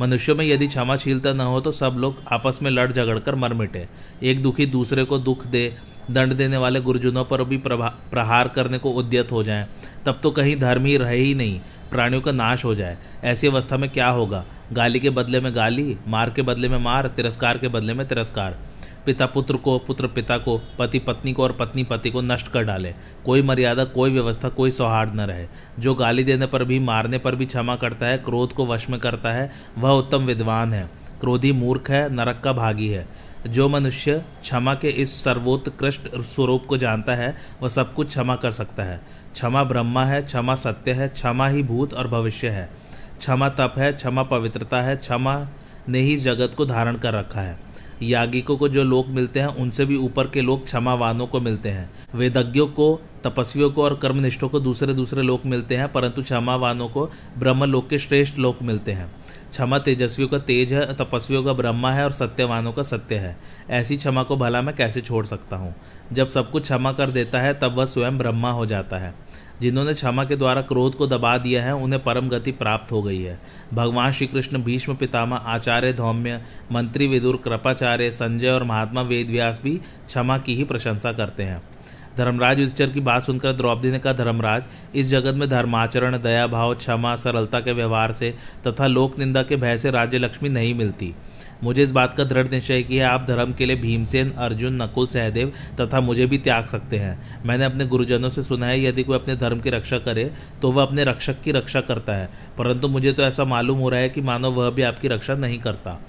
मनुष्यों 0.00 0.36
में 0.36 0.44
यदि 0.46 0.66
क्षमाशीलता 0.66 1.32
न 1.32 1.40
हो 1.40 1.60
तो 1.60 1.72
सब 1.72 1.96
लोग 1.98 2.22
आपस 2.32 2.58
में 2.62 2.70
लड़ 2.70 2.90
झगड़ 2.92 3.18
कर 3.18 3.34
मर 3.34 3.54
मिटे। 3.54 3.86
एक 4.22 4.42
दुखी 4.42 4.66
दूसरे 4.66 5.04
को 5.04 5.18
दुख 5.18 5.46
दे 5.46 5.76
दंड 6.10 6.32
देने 6.32 6.56
वाले 6.56 6.80
गुरुजनों 6.80 7.24
पर 7.24 7.44
भी 7.44 7.56
प्रहार 7.56 8.48
करने 8.48 8.78
को 8.78 8.90
उद्यत 8.90 9.32
हो 9.32 9.42
जाएँ, 9.42 9.66
तब 10.06 10.20
तो 10.22 10.30
कहीं 10.30 10.56
धर्म 10.56 10.84
ही 10.84 10.96
रहे 10.96 11.16
ही 11.16 11.34
नहीं, 11.34 11.60
प्राणियों 11.90 12.22
का 12.22 12.32
नाश 12.32 12.64
हो 12.64 12.74
जाए। 12.74 12.96
ऐसी 13.24 13.46
अवस्था 13.46 13.76
में 13.76 13.88
क्या 13.90 14.08
होगा? 14.08 14.44
गाली 14.72 15.00
के 15.00 15.10
बदले 15.10 15.40
में 15.40 15.54
गाली, 15.56 15.96
मार 16.08 16.30
के 16.30 16.42
बदले 16.42 16.68
में 16.68 16.78
मार, 16.78 17.06
तिरस्कार 17.06 17.58
के 17.58 17.68
बदले 17.68 17.94
में 17.94 18.06
तिरस्कार। 18.08 18.58
पिता 19.06 19.26
पुत्र 19.26 19.56
को, 19.56 19.78
पुत्र 19.78 20.06
पिता 20.06 20.36
को, 20.38 20.60
पति 20.78 20.98
पत्नी 20.98 21.32
को 21.32 21.42
और 21.42 21.52
पत्नी 21.52 21.82
पति 21.84 22.10
को 22.10 22.20
नष्ट 22.22 22.48
कर 22.48 22.62
डाले। 22.62 22.94
कोई 23.24 23.42
मर्यादा, 23.42 23.84
कोई 23.84 24.10
व्यवस्था, 24.10 24.48
कोई 24.48 24.70
सौहार्द 24.70 25.14
न 25.14 25.20
रहे। 25.20 25.46
जो 25.78 25.94
गाली 25.94 26.24
देने 26.24 26.46
पर 26.46 26.64
भी, 26.64 26.78
मारने 26.78 27.18
पर 27.18 27.34
भी 27.34 27.46
क्षमा 27.46 27.76
करता 27.76 28.06
है, 28.06 28.18
क्रोध 28.18 28.52
को 28.52 28.66
वश 28.66 28.88
में 28.90 28.98
करता 29.00 29.32
है, 29.32 29.50
वह 29.78 29.90
उत्तम 29.90 30.24
विद्वान 30.24 30.72
है। 30.72 30.88
क्रोधी 31.20 31.52
मूर्ख 31.52 31.90
है, 31.90 32.14
नरक 32.14 32.40
का 32.44 32.52
भागी 32.52 32.88
है। 32.88 33.06
जो 33.46 33.68
मनुष्य 33.68 34.24
क्षमा 34.40 34.74
के 34.74 34.88
इस 34.88 35.24
सर्वोत्कृष्ट 35.24 36.20
स्वरूप 36.20 36.66
को 36.66 36.76
जानता 36.76 37.14
है, 37.14 37.36
वह 37.62 37.68
सब 37.68 37.94
कुछ 37.94 38.08
क्षमा 38.08 38.36
कर 38.36 38.52
सकता 38.52 38.82
है। 38.82 39.00
क्षमा 39.32 39.64
ब्रह्मा 39.64 40.04
है, 40.04 40.22
क्षमा 40.22 40.54
सत्य 40.54 40.92
है, 40.92 41.08
क्षमा 41.08 41.48
ही 41.48 41.62
भूत 41.62 41.94
और 41.94 42.08
भविष्य 42.08 42.48
है। 42.48 42.70
क्षमा 43.18 43.48
तप 43.48 43.74
है, 43.78 43.92
क्षमा 43.92 44.22
पवित्रता 44.22 44.82
है, 44.82 44.96
क्षमा 44.96 45.48
ने 45.88 46.00
ही 46.00 46.16
जगत 46.16 46.54
को 46.56 46.66
धारण 46.66 46.96
कर 46.96 47.14
रखा 47.14 47.40
है। 47.40 47.74
यागिकों 48.02 48.56
को 48.56 48.68
जो 48.68 48.84
लोग 48.84 49.06
मिलते 49.06 49.40
हैं, 49.40 49.46
उनसे 49.46 49.84
भी 49.84 49.96
ऊपर 49.96 50.26
के 50.26 50.40
लोग 50.40 50.64
क्षमावानों 50.64 51.26
को 51.26 51.40
मिलते 51.40 51.68
हैं। 51.68 51.90
वेदज्ञों 52.14 52.66
को, 52.66 53.00
तपस्वियों 53.24 53.70
को 53.70 53.84
और 53.84 53.94
कर्मनिष्ठों 53.96 54.48
को 54.48 54.60
दूसरे 54.60 54.94
दूसरे 54.94 55.22
लोग 55.22 55.40
मिलते 55.46 55.76
हैं, 55.76 55.92
परंतु 55.92 56.22
क्षमावानों 56.22 56.88
को 56.88 57.10
ब्रह्म 57.38 57.64
लोक 57.64 57.88
के 57.88 57.98
श्रेष्ठ 57.98 58.38
लोग 58.38 58.56
मिलते 58.62 58.92
हैं। 58.92 59.23
क्षमा 59.54 59.78
तेजस्वियों 59.78 60.28
का 60.28 60.38
तेज 60.38 60.72
है, 60.72 60.94
तपस्वियों 60.94 61.44
का 61.44 61.52
ब्रह्मा 61.52 61.92
है 61.92 62.04
और 62.04 62.12
सत्यवानों 62.12 62.72
का 62.72 62.82
सत्य 62.82 63.14
है। 63.14 63.36
ऐसी 63.70 63.96
क्षमा 63.96 64.22
को 64.22 64.36
भला 64.36 64.62
मैं 64.62 64.76
कैसे 64.76 65.00
छोड़ 65.00 65.26
सकता 65.26 65.56
हूँ? 65.56 65.74
जब 66.12 66.28
सब 66.28 66.50
कुछ 66.50 66.62
क्षमा 66.62 66.92
कर 66.92 67.10
देता 67.10 67.40
है, 67.40 67.54
तब 67.54 67.74
वह 67.74 67.84
स्वयं 67.84 68.18
ब्रह्मा 68.18 68.50
हो 68.50 68.66
जाता 68.66 68.98
है। 68.98 69.14
जिन्होंने 69.60 69.94
क्षमा 69.94 70.24
के 70.24 70.36
द्वारा 70.36 70.62
क्रोध 70.62 70.94
को 70.94 71.06
दबा 71.06 71.38
दिया 71.38 71.64
है, 71.64 71.74
उन्हें 71.74 72.02
परम 72.02 72.28
गति 72.28 72.52
प्राप्त 72.52 72.92
हो 72.92 73.02
गई 73.02 73.22
है। 73.22 73.40
भगवान 73.74 74.12
श्री 74.12 74.26
कृष्ण 74.26 74.62
भीष्म 74.62 74.94
पितामह, 74.94 75.36
आचार्य, 75.36 75.92
धौम्य, 75.92 76.42
मंत्री, 76.72 77.08
विदुर, 77.08 77.36
कृपाचार्य, 77.36 78.10
संजय 78.10 78.48
और 78.48 78.64
महात्मा 78.64 79.02
वेदव्यास 79.02 79.60
भी 79.64 79.80
क्षमा 80.06 80.38
की 80.38 80.54
ही 80.54 80.64
प्रशंसा 80.64 81.12
करते 81.12 81.42
हैं। 81.42 81.73
धर्मराज 82.18 82.60
युधिष्ठर 82.60 82.88
की 82.88 83.00
बात 83.00 83.22
सुनकर 83.22 83.52
द्रौपदी 83.52 83.90
ने 83.90 83.98
कहा, 83.98 84.12
धर्मराज, 84.12 84.64
इस 84.94 85.08
जगत 85.08 85.34
में 85.34 85.48
धर्माचरण, 85.48 86.16
दया 86.22 86.46
भाव, 86.46 86.74
क्षमा, 86.74 87.14
सरलता 87.16 87.60
के 87.60 87.72
व्यवहार 87.72 88.12
से 88.12 88.34
तथा 88.66 88.86
लोक 88.86 89.18
निंदा 89.18 89.42
के 89.42 89.56
भय 89.56 89.78
से 89.78 89.90
राज्य 89.90 90.18
लक्ष्मी 90.18 90.48
नहीं 90.48 90.74
मिलती। 90.74 91.14
मुझे 91.62 91.82
इस 91.82 91.90
बात 91.90 92.14
का 92.14 92.24
दृढ़ 92.24 92.48
निश्चय 92.48 92.82
कि 92.82 92.98
आप 93.00 93.24
धर्म 93.28 93.52
के 93.52 93.66
लिए 93.66 93.76
भीमसेन, 93.76 94.30
अर्जुन, 94.30 94.82
नकुल, 94.82 95.06
सहदेव 95.06 95.52
तथा 95.80 96.00
मुझे 96.00 96.26
भी 96.26 96.38
त्याग 96.38 96.66
सकते 96.66 96.96
हैं। 96.96 97.42
मैंने 97.46 97.64
अपने 97.64 97.86
गुरुजनों 97.86 98.28
से 98.28 98.42
सुना 98.42 98.66
है, 98.66 98.82
यदि 98.84 99.02
कोई 99.02 99.16
अपने 99.16 99.36
धर्म 99.36 99.60
की 99.60 99.70
रक्षा 99.70 99.98
करे 99.98 100.30
तो 100.62 100.72
वह 100.72 100.82
अपने 100.82 101.04
रक्षक 101.04 101.42
की 101.42 101.52
रक्षा 101.52 101.80
करता 101.80 102.16
है। 102.16 102.28
परंतु 102.58 102.88
मुझे 102.88 103.12
तो 103.12 103.22
ऐसा 103.22 103.44
मालूम 103.44 103.78
हो 103.78 103.88
रहा 103.88 104.00
है 104.00 104.08
कि 104.08 104.20
मानो 104.20 104.50
वह 104.50 104.70
भी 104.70 104.82
आपकी 104.82 105.08
रक्षा 105.08 105.34
नहीं 105.34 105.58
करता। 105.58 106.00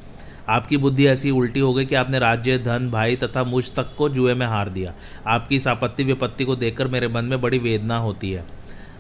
आपकी 0.50 0.78
बुद्धि 0.78 1.08
ऐसी 1.08 1.32
उल्टी 1.32 1.60
हो 1.60 1.74
गई 1.74 1.86
कि 1.86 1.96
आपने 1.96 2.20
राज्य, 2.20 2.58
धन, 2.58 2.92
भाई 2.92 3.16
तथा 3.16 3.44
मुझ 3.44 3.72
तक 3.72 3.96
को 3.98 4.10
जुए 4.10 4.34
में 4.34 4.46
हार 4.46 4.70
दिया। 4.70 4.94
आपकी 5.28 5.56
इस 5.56 5.68
आपत्ति 5.68 6.04
विपत्ति 6.04 6.46
को 6.46 6.56
देखकर 6.56 6.88
मेरे 6.88 7.08
मन 7.08 7.26
में 7.26 7.42
बड़ी 7.42 7.60
वेदना 7.60 7.98
होती 7.98 8.32
है। 8.32 8.46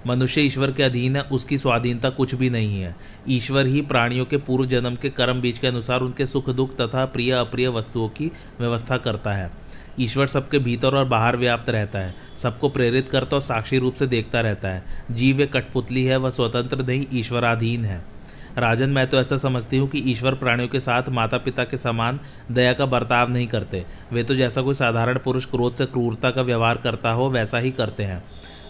मनुष्य 0.08 0.42
ईश्वर 0.42 0.72
के 0.72 0.84
अधीन 0.84 1.16
है, 1.16 1.22
उसकी 1.22 1.58
स्वाधीनता 1.58 2.10
कुछ 2.10 2.36
भी 2.36 2.50
नहीं 2.50 2.82
है। 2.82 2.96
ईश्वर 3.30 3.66
ही 3.66 3.82
प्राणियों 3.82 4.25
के 4.25 4.38
पूर्व 4.38 4.66
जन्म 4.66 4.96
के 4.96 5.10
कर्म 5.10 5.42
बीज 5.42 5.58
के 5.58 5.68
अनुसार 5.68 6.02
उनके 6.02 6.25
सुख, 6.25 6.50
दुख 6.50 6.75
तथा 6.75 7.06
प्रिय, 7.06 7.32
अप्रिय 7.32 7.68
वस्तुओं 7.68 8.10
की 8.10 8.32
व्यवस्था 8.60 8.98
करता 8.98 9.34
है। 9.34 9.52
ईश्वर 10.00 10.28
सबके 10.28 10.60
भीतर 10.60 10.96
और 10.96 11.06
बाहर 11.06 11.38
व्याप्त 11.38 11.70
रहता 11.70 12.00
है। 12.00 12.16
सबको 12.38 12.70
प्रेरित 12.70 13.10
करता 13.10 13.36
और 13.36 13.42
साक्षी 13.42 13.78
रूप 13.78 13.94
से 13.94 14.08
देखता 14.08 14.42
रहता 14.42 14.70
है। 14.70 14.84
जीव 15.12 15.46
कठपुतली 15.46 16.04
है, 16.04 16.18
वह 16.18 16.30
स्वतंत्र 16.30 16.86
नहीं, 16.86 17.06
ईश्वराधीन 17.14 17.86
है। 17.86 18.14
राजन, 18.57 18.89
मैं 18.89 19.05
तो 19.07 19.17
ऐसा 19.17 19.38
समझती 19.38 19.77
हूँ 19.77 19.88
कि 19.89 20.00
ईश्वर 20.12 20.33
प्राणियों 20.33 20.69
के 20.69 20.79
साथ 20.79 21.09
माता 21.09 21.38
पिता 21.38 21.63
के 21.63 21.77
समान 21.77 22.19
दया 22.51 22.74
का 22.74 22.85
बर्ताव 22.85 23.29
नहीं 23.29 23.47
करते। 23.47 23.83
वे 24.13 24.24
तो 24.24 24.35
जैसा 24.35 24.62
कोई 24.62 24.74
साधारण 24.74 25.19
पुरुष 25.19 25.45
क्रोध 25.45 25.74
से 25.74 25.85
क्रूरता 25.85 26.31
का 26.31 26.41
व्यवहार 26.41 26.77
करता 26.77 27.12
हो, 27.12 27.29
वैसा 27.29 27.57
ही 27.57 27.71
करते 27.71 28.03
हैं। 28.03 28.24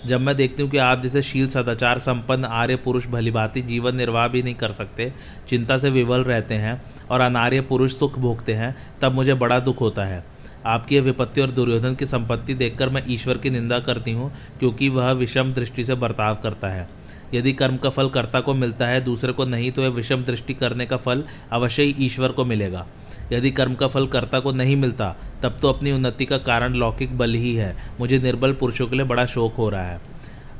जब 0.05 0.21
मैं 0.21 0.35
देखती 0.35 0.63
हूँ 0.63 0.69
कि 0.71 0.77
आप 0.77 1.01
जैसे 1.01 1.21
शील, 1.21 1.47
सदाचार, 1.47 1.99
संपन्न, 1.99 2.45
आर्य 2.45 2.75
पुरुष, 2.75 3.07
भलीभांति 3.07 3.61
जीवन 3.61 3.95
निर्वाह 3.95 4.27
भी 4.27 4.43
नहीं 4.43 4.55
कर 4.55 4.71
सकते, 4.71 5.11
चिंता 5.47 5.77
से 5.77 5.89
विवल 5.89 6.23
रहते 6.23 6.55
हैं 6.55 6.81
और 7.11 7.21
अनार्य 7.21 7.61
पुरुष 7.61 7.97
सुख 7.97 8.19
भोगते 8.19 8.53
हैं, 8.53 8.75
तब 9.01 9.13
मुझे 9.13 9.33
बड़ा 9.33 9.59
दुख 9.59 9.81
होता 9.81 10.05
है। 10.05 10.23
आपकी 10.65 10.99
विपत्ति 10.99 11.41
और 11.41 11.51
दुर्योधन 11.51 11.95
की 11.95 12.05
संपत्ति 12.05 12.53
देखकर 12.53 12.89
मैं 12.89 13.03
ईश्वर 13.07 13.37
की 13.37 13.49
निंदा 13.49 13.79
करती 13.79 14.11
हूँ, 14.11 14.31
क्योंकि 14.59 14.89
वह 14.89 15.11
विषम 15.11 15.53
दृष्टि 15.53 15.83
से 15.85 15.95
बर्ताव 15.95 16.35
करता 16.35 16.67
है। 16.67 16.87
यदि 17.35 17.53
कर्म 17.53 17.77
का 17.77 17.89
फल 17.89 18.09
कर्ता 18.09 18.39
को 18.39 18.53
मिलता 18.53 18.87
है, 18.87 19.01
दूसरे 19.01 19.33
को 19.33 19.45
नहीं 19.45 19.71
तो 19.71 19.81
यह 19.81 19.89
विषम 19.89 20.23
दृष्टि 20.23 20.53
करने 20.53 20.85
का 20.85 20.97
फल 20.97 21.23
अवश्य 21.51 21.83
ही 21.83 21.95
ईश्वर 21.99 22.31
को 22.31 22.45
मिलेगा। 22.45 22.85
यदि 23.31 23.51
कर्म 23.51 23.75
का 23.75 23.87
फल 23.87 24.07
कर्ता 24.07 24.39
को 24.39 24.51
नहीं 24.51 24.75
मिलता, 24.75 25.15
तब 25.43 25.57
तो 25.61 25.69
अपनी 25.69 25.91
उन्नति 25.91 26.25
का 26.25 26.37
कारण 26.37 26.73
लौकिक 26.73 27.17
बल 27.17 27.33
ही 27.33 27.55
है। 27.55 27.75
मुझे 27.99 28.19
निर्बल 28.19 28.53
पुरुषों 28.53 28.87
के 28.87 28.95
लिए 28.95 29.05
बड़ा 29.05 29.25
शोक 29.25 29.55
हो 29.55 29.69
रहा 29.69 29.85
है। 29.85 30.01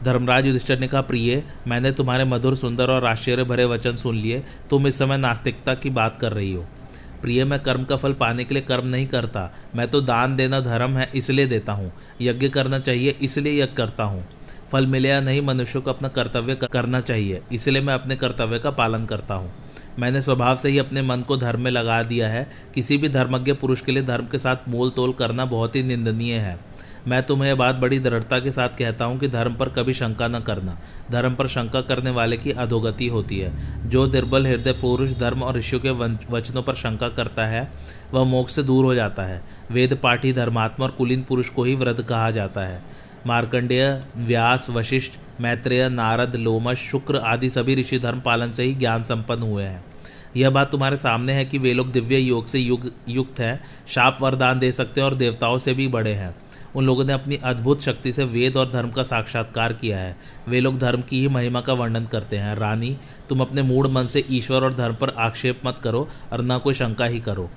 धर्मराज 0.04 0.46
युधिष्ठर 0.46 0.80
ने 0.80 0.88
कहा, 0.88 1.02
प्रिय, 1.02 1.44
मैंने 1.68 1.92
तुम्हारे 1.92 2.26
मधुर, 2.26 2.56
सुंदर 2.56 2.90
और 2.90 3.06
आश्चर्य 3.06 3.44
भरे 3.44 3.66
वचन 3.66 3.96
सुन 3.96 4.16
लिए। 4.16 4.44
तुम 4.70 4.88
इस 4.88 5.00
समय 5.00 5.18
नास्तिकता 5.18 5.74
की 5.74 5.90
बात 5.90 6.18
कर 6.22 6.34
रही 6.34 6.54
हो। 6.54 6.66
प्रिय, 7.22 7.46
मैं 7.46 7.60
कर्म 7.60 7.84
का 7.84 7.98
फल 7.98 8.14
पाने 8.14 8.44
के 8.44 8.54
लिए 8.54 8.64
कर्म 8.64 8.88
नहीं 8.88 9.08
करता। 9.08 9.54
मैं 9.76 9.88
तो 9.88 10.02
दान 10.02 10.36
देना 10.36 10.60
धर्म 10.60 10.98
है, 10.98 11.12
इसलिए 11.16 11.46
देता 11.46 11.74
हूँ। 11.74 11.92
यज्ञ 12.22 12.50
करना 12.50 12.80
चाहिए, 12.80 13.16
इसलिए 13.22 13.64
यज्ञ 13.64 13.74
करता 13.74 14.04
हूँ। 14.04 14.26
फल 14.76 14.88
मिले 14.88 15.10
या 15.10 15.20
नहीं, 15.22 15.42
मनुष्य 15.42 15.80
को 15.80 15.90
अपना 15.90 16.08
कर्तव्य 16.08 16.56
करना 16.56 17.00
चाहिए। 17.02 17.42
इसलिए 17.52 17.82
मैं 17.82 17.94
अपने 17.94 18.16
कर्तव्य 18.16 18.60
का 18.60 18.72
पालन 18.72 19.06
करता 19.06 19.34
हूँ। 19.34 19.52
मैंने 20.00 20.22
स्वभाव 20.22 20.58
से 20.58 20.70
ही 20.70 20.80
अपने 20.80 21.02
मन 21.02 21.22
को 21.22 21.38
धर्म 21.38 21.62
में 21.62 21.72
लगा 21.72 22.04
दिया 22.04 22.30
है। 22.30 22.48
किसी 22.76 22.98
भी 22.98 23.10
धर्मज्ञ 23.10 23.54
पुरुष 23.54 23.82
के 23.82 23.92
लिए 23.92 24.04
धर्म 24.04 24.26
के 24.26 24.38
साथ 24.38 24.70
मोल 24.70 24.90
तोल 24.90 25.14
करना 25.14 25.46
बहुत 25.46 25.76
ही 25.76 25.84
निंदनीय 25.84 26.34
है। 26.34 26.58
मैं 27.08 27.24
तुम्हें 27.24 27.48
यह 27.50 27.56
बात 27.56 27.76
बड़ी 27.76 28.00
दृढ़ता 28.00 28.40
के 28.40 28.52
साथ 28.52 28.70
कहता 28.70 29.06
हूँ 29.06 29.20
कि 29.20 29.28
धर्म 29.28 29.56
पर 29.56 29.70
कभी 29.70 29.94
शंका 29.94 30.28
न 30.28 30.40
करना। 30.40 30.78
धर्म 31.12 31.36
पर 31.36 31.48
शंका 31.48 31.82
करने 31.82 32.12
वाले 32.12 32.38
की 32.38 32.52
अधोगति 32.52 33.08
होती 33.08 33.40
है। 33.40 33.90
जो 33.90 34.08
दुर्बल 34.08 34.48
हृदय 34.48 34.74
पुरुष 34.74 35.12
धर्म 35.12 35.44
और 35.44 35.58
ऋषियों 35.58 35.82
के 35.82 35.92
वचनों 36.34 36.64
पर 36.64 36.74
शंका 36.74 37.10
करता 37.10 37.46
है, 37.46 37.72
वह 38.14 38.24
मोक्ष 38.24 38.56
से 38.56 38.64
दूर 38.64 38.86
हो 38.86 38.96
जाता 38.96 39.24
है। 39.24 39.42
वेद 39.72 39.98
पाठी 40.04 40.34
धर्मात्मा 40.34 40.86
और 40.86 40.92
कुलीन 40.92 41.22
पुरुष 41.22 41.50
को 41.50 41.64
ही 41.64 41.76
व्रत 41.76 42.02
कहा 42.02 42.32
जाता 42.32 42.62
है। 42.62 43.05
मार्कंडेय, 43.28 44.04
व्यास, 44.18 44.68
वशिष्ठ, 44.70 45.12
मैत्रेय, 45.42 45.90
नारद, 45.90 46.36
लोमश, 46.36 46.78
शुक्र 46.78 47.16
आदि 47.16 47.50
सभी 47.50 47.76
ऋषि 47.76 48.00
धर्म 48.00 48.20
पालन 48.20 48.52
से 48.52 48.64
ही 48.64 48.76
ज्ञान 48.76 49.04
संपन्न 49.04 49.42
हुए 49.42 49.64
हैं। 49.64 49.86
यह 50.38 50.50
बात 50.50 50.72
तुम्हारे 50.72 50.98
सामने 50.98 51.34
है 51.34 51.46
कि 51.46 51.58
वे 51.58 51.74
लोग 51.74 51.92
दिव्य 51.92 52.18
योग 52.18 52.46
से 52.46 52.60
युग, 52.60 52.92
युक्त 53.10 53.40
हैं, 53.40 53.64
शाप 53.88 54.18
वरदान 54.22 54.60
दे 54.60 54.72
सकते 54.72 55.02
हैं 55.02 55.06
और 55.08 55.16
देवताओं 55.16 55.58
से 55.58 55.74
भी 55.74 55.88
बड़े 55.88 56.14
हैं। 56.14 56.36
उन 56.76 56.86
लोगों 56.86 57.06
ने 57.06 57.14
अपनी 57.14 57.36
अद्भुत 57.36 57.82
शक्ति 57.82 58.14
से 58.14 58.24
वेद 58.24 58.58
और 58.58 58.72
धर्म 58.72 58.90
का 58.90 59.04
साक्षात्कार 59.04 59.74
किया 59.74 59.98
है। 59.98 60.18
वे 60.48 60.60
लोग 60.60 60.80
धर्म 60.80 61.02
की 61.02 61.20
ही 61.20 61.28
महिमा 61.28 61.62
का 61.62 61.74
वर्णन 61.74 62.06
करते 62.06 62.38
हैं। 62.38 62.56
रानी, 62.56 62.98
तुम 63.30 63.42
अपने 63.42 63.62
मूड 63.62 63.88
मन 63.88 64.08
से 64.08 64.26
ईश्वर 64.30 64.64
और 64.64 64.74
धर्म 64.74 64.96
पर 64.96 65.10
आक्षेप 65.10 65.62
मत 65.66 65.78
करो 65.84 66.10
और 66.34 66.42
न 66.42 66.58
कोई 66.58 66.74
शंका 66.74 67.06
ही 67.06 67.20
करो। 67.20 67.50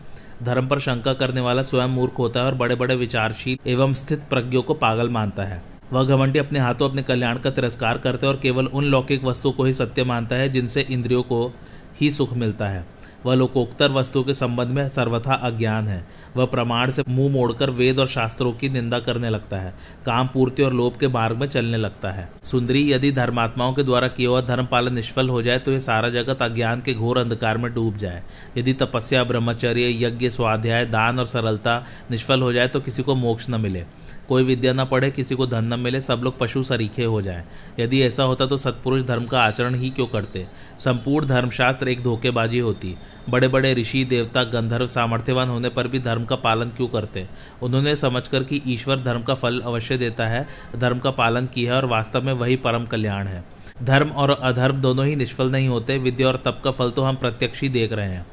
धर्म 0.42 0.66
पर 0.68 0.78
शंका 0.78 1.12
करने 1.12 1.40
वाला 1.40 1.62
स्वयं 1.62 1.88
मूर्ख 1.88 2.18
होता 2.18 2.40
है 2.40 2.46
और 2.46 2.54
बड़े 2.54 2.74
बड़े 2.74 2.96
विचारशील 2.96 3.58
एवं 3.66 3.92
स्थित 3.92 4.20
प्रज्ञों 4.30 4.62
को 4.62 4.74
पागल 4.74 5.08
मानता 5.08 5.44
है। 5.44 5.62
वह 5.92 6.04
घमंडी 6.04 6.38
अपने 6.38 6.58
हाथों 6.58 6.88
अपने 6.88 7.02
कल्याण 7.02 7.38
का 7.38 7.50
तिरस्कार 7.50 7.98
करते 7.98 8.26
और 8.26 8.36
केवल 8.36 8.66
उन 8.66 8.84
लौकिक 8.84 9.24
वस्तुओं 9.24 9.52
को 9.52 9.64
ही 9.64 9.72
सत्य 9.72 10.04
मानता 10.04 10.36
है 10.36 10.48
जिनसे 10.48 10.80
इंद्रियों 10.80 11.22
को 11.22 11.52
ही 12.00 12.10
सुख 12.10 12.32
मिलता 12.32 12.68
है। 12.68 12.86
वह 13.26 13.34
लोकोक्तर 13.34 13.90
वस्तुओं 13.90 14.24
के 14.24 14.34
संबंध 14.34 14.68
में 14.68 14.88
सर्वथा 14.88 15.34
अज्ञान 15.34 15.88
है। 15.88 16.06
वह 16.36 16.46
प्रमाण 16.46 16.90
से 16.90 17.02
मुँह 17.08 17.32
मोड़कर 17.32 17.70
वेद 17.70 17.98
और 17.98 18.06
शास्त्रों 18.08 18.52
की 18.52 18.68
निंदा 18.68 18.98
करने 18.98 19.30
लगता 19.30 19.56
है, 19.56 19.74
काम 20.06 20.28
पूर्ति 20.28 20.62
और 20.62 20.72
लोभ 20.72 20.96
के 21.00 21.08
मार्ग 21.08 21.36
में 21.36 21.46
चलने 21.46 21.76
लगता 21.76 22.10
है। 22.10 22.28
सुंदरी, 22.42 22.92
यदि 22.92 23.12
धर्मात्माओं 23.12 23.72
के 23.72 23.82
द्वारा 23.82 24.08
किया 24.08 24.30
हुआ 24.30 24.40
धर्म 24.40 24.66
पालन 24.66 24.94
निष्फल 24.94 25.28
हो 25.28 25.42
जाए 25.42 25.58
तो 25.58 25.72
यह 25.72 25.78
सारा 25.78 26.08
जगत 26.10 26.42
अज्ञान 26.42 26.80
के 26.80 26.94
घोर 26.94 27.18
अंधकार 27.18 27.58
में 27.58 27.72
डूब 27.74 27.96
जाए। 27.96 28.22
यदि 28.56 28.72
तपस्या, 28.74 29.24
ब्रह्मचर्य, 29.24 29.88
यज्ञ, 30.04 30.28
स्वाध्याय, 30.30 30.84
दान 30.86 31.18
और 31.18 31.26
सरलता 31.26 31.82
निष्फल 32.10 32.42
हो 32.42 32.52
जाए 32.52 32.68
तो 32.68 32.80
किसी 32.80 33.02
को 33.02 33.14
मोक्ष 33.14 33.50
न 33.50 33.60
मिले। 33.60 33.84
कोई 34.28 34.44
विद्या 34.44 34.72
न 34.72 34.84
पढ़े, 34.84 35.10
किसी 35.10 35.34
को 35.34 35.46
धन 35.46 35.64
न 35.64 35.80
मिले, 35.80 36.00
सब 36.00 36.20
लोग 36.22 36.38
पशु 36.38 36.62
सरीखे 36.62 37.04
हो 37.04 37.22
जाए। 37.22 37.44
यदि 37.80 38.02
ऐसा 38.02 38.22
होता 38.22 38.46
तो 38.46 38.56
सत्पुरुष 38.56 39.02
धर्म 39.02 39.24
का 39.24 39.40
आचरण 39.40 39.74
ही 39.74 39.90
क्यों 39.90 40.06
करते? 40.06 40.46
संपूर्ण 40.78 41.26
धर्मशास्त्र 41.26 41.88
एक 41.88 42.02
धोखेबाजी 42.02 42.58
होती। 42.58 42.96
बड़े 43.28 43.48
बड़े 43.48 43.74
ऋषि, 43.74 44.04
देवता, 44.04 44.44
गंधर्व 44.44 44.86
सामर्थ्यवान 44.86 45.48
होने 45.48 45.68
पर 45.68 45.88
भी 45.88 45.98
धर्म 45.98 46.24
का 46.24 46.36
पालन 46.36 46.68
क्यों 46.68 46.88
करते? 46.88 47.28
उन्होंने 47.62 47.96
समझकर 47.96 48.44
कि 48.44 48.62
ईश्वर 48.66 49.00
धर्म 49.00 49.22
का 49.22 49.34
फल 49.34 49.60
अवश्य 49.60 49.98
देता 49.98 50.26
है, 50.26 50.46
धर्म 50.76 50.98
का 50.98 51.10
पालन 51.10 51.46
किया 51.46 51.74
और 51.74 51.84
वास्तव 51.84 52.22
में 52.22 52.32
वही 52.32 52.56
परम 52.56 52.86
कल्याण 52.86 53.26
है। 53.26 53.44
धर्म 53.82 54.08
और 54.08 54.30
अधर्म 54.30 54.76
दोनों 54.76 55.06
ही 55.06 55.16
निष्फल 55.16 55.50
नहीं 55.50 55.68
होते। 55.68 55.98
विद्या 55.98 56.28
और 56.28 56.36
तप 56.36 56.60
का 56.64 56.70
फल 56.70 56.90
तो 56.90 57.02
हम 57.02 57.16
प्रत्यक्ष 57.16 57.60
ही 57.60 57.68
देख 57.68 57.92
रहे 57.92 58.08
हैं। 58.08 58.26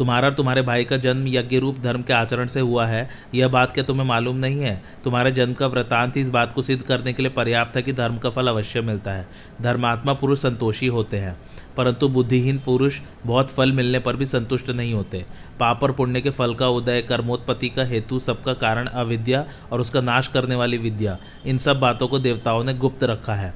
तुम्हारा 0.00 0.28
और 0.28 0.34
तुम्हारे 0.34 0.60
भाई 0.62 0.84
का 0.84 0.96
जन्म 0.96 1.26
यज्ञ 1.28 1.58
रूप 1.58 1.78
धर्म 1.78 2.02
के 2.02 2.12
आचरण 2.12 2.46
से 2.46 2.60
हुआ 2.60 2.86
है। 2.86 3.08
यह 3.34 3.48
बात 3.48 3.72
क्या 3.72 3.84
तुम्हें 3.84 4.06
मालूम 4.06 4.36
नहीं 4.36 4.60
है? 4.60 4.82
तुम्हारे 5.04 5.32
जन्म 5.32 5.52
का 5.54 5.66
वृतांत 5.66 6.16
इस 6.16 6.28
बात 6.28 6.52
को 6.52 6.62
सिद्ध 6.62 6.82
करने 6.82 7.12
के 7.12 7.22
लिए 7.22 7.32
पर्याप्त 7.32 7.76
है 7.76 7.82
कि 7.82 7.92
धर्म 7.92 8.16
का 8.18 8.30
फल 8.30 8.48
अवश्य 8.48 8.80
मिलता 8.80 9.12
है। 9.12 9.28
धर्मात्मा 9.62 10.12
पुरुष 10.14 10.38
संतोषी 10.38 10.86
होते 10.86 11.16
हैं, 11.16 11.36
परंतु 11.76 12.08
बुद्धिहीन 12.08 12.58
पुरुष 12.58 13.00
बहुत 13.26 13.50
फल 13.50 13.72
मिलने 13.72 13.98
पर 13.98 14.16
भी 14.16 14.26
संतुष्ट 14.26 14.70
नहीं 14.70 14.94
होते। 14.94 15.24
पाप 15.60 15.82
और 15.82 15.92
पुण्य 15.92 16.20
के 16.20 16.30
फल 16.30 16.54
का 16.54 16.68
उदय, 16.70 17.02
कर्मोत्पत्ति 17.02 17.68
का 17.68 17.84
हेतु 17.84 18.18
सबका 18.18 18.54
कारण 18.56 18.86
अविद्या 18.86 19.46
और 19.72 19.80
उसका 19.80 20.00
नाश 20.00 20.28
करने 20.28 20.54
वाली 20.54 20.78
विद्या। 20.78 21.18
इन 21.46 21.58
सब 21.58 21.80
बातों 21.80 22.08
को 22.08 22.18
देवताओं 22.18 22.64
ने 22.64 22.74
गुप्त 22.74 23.04
रखा 23.04 23.34
है। 23.34 23.54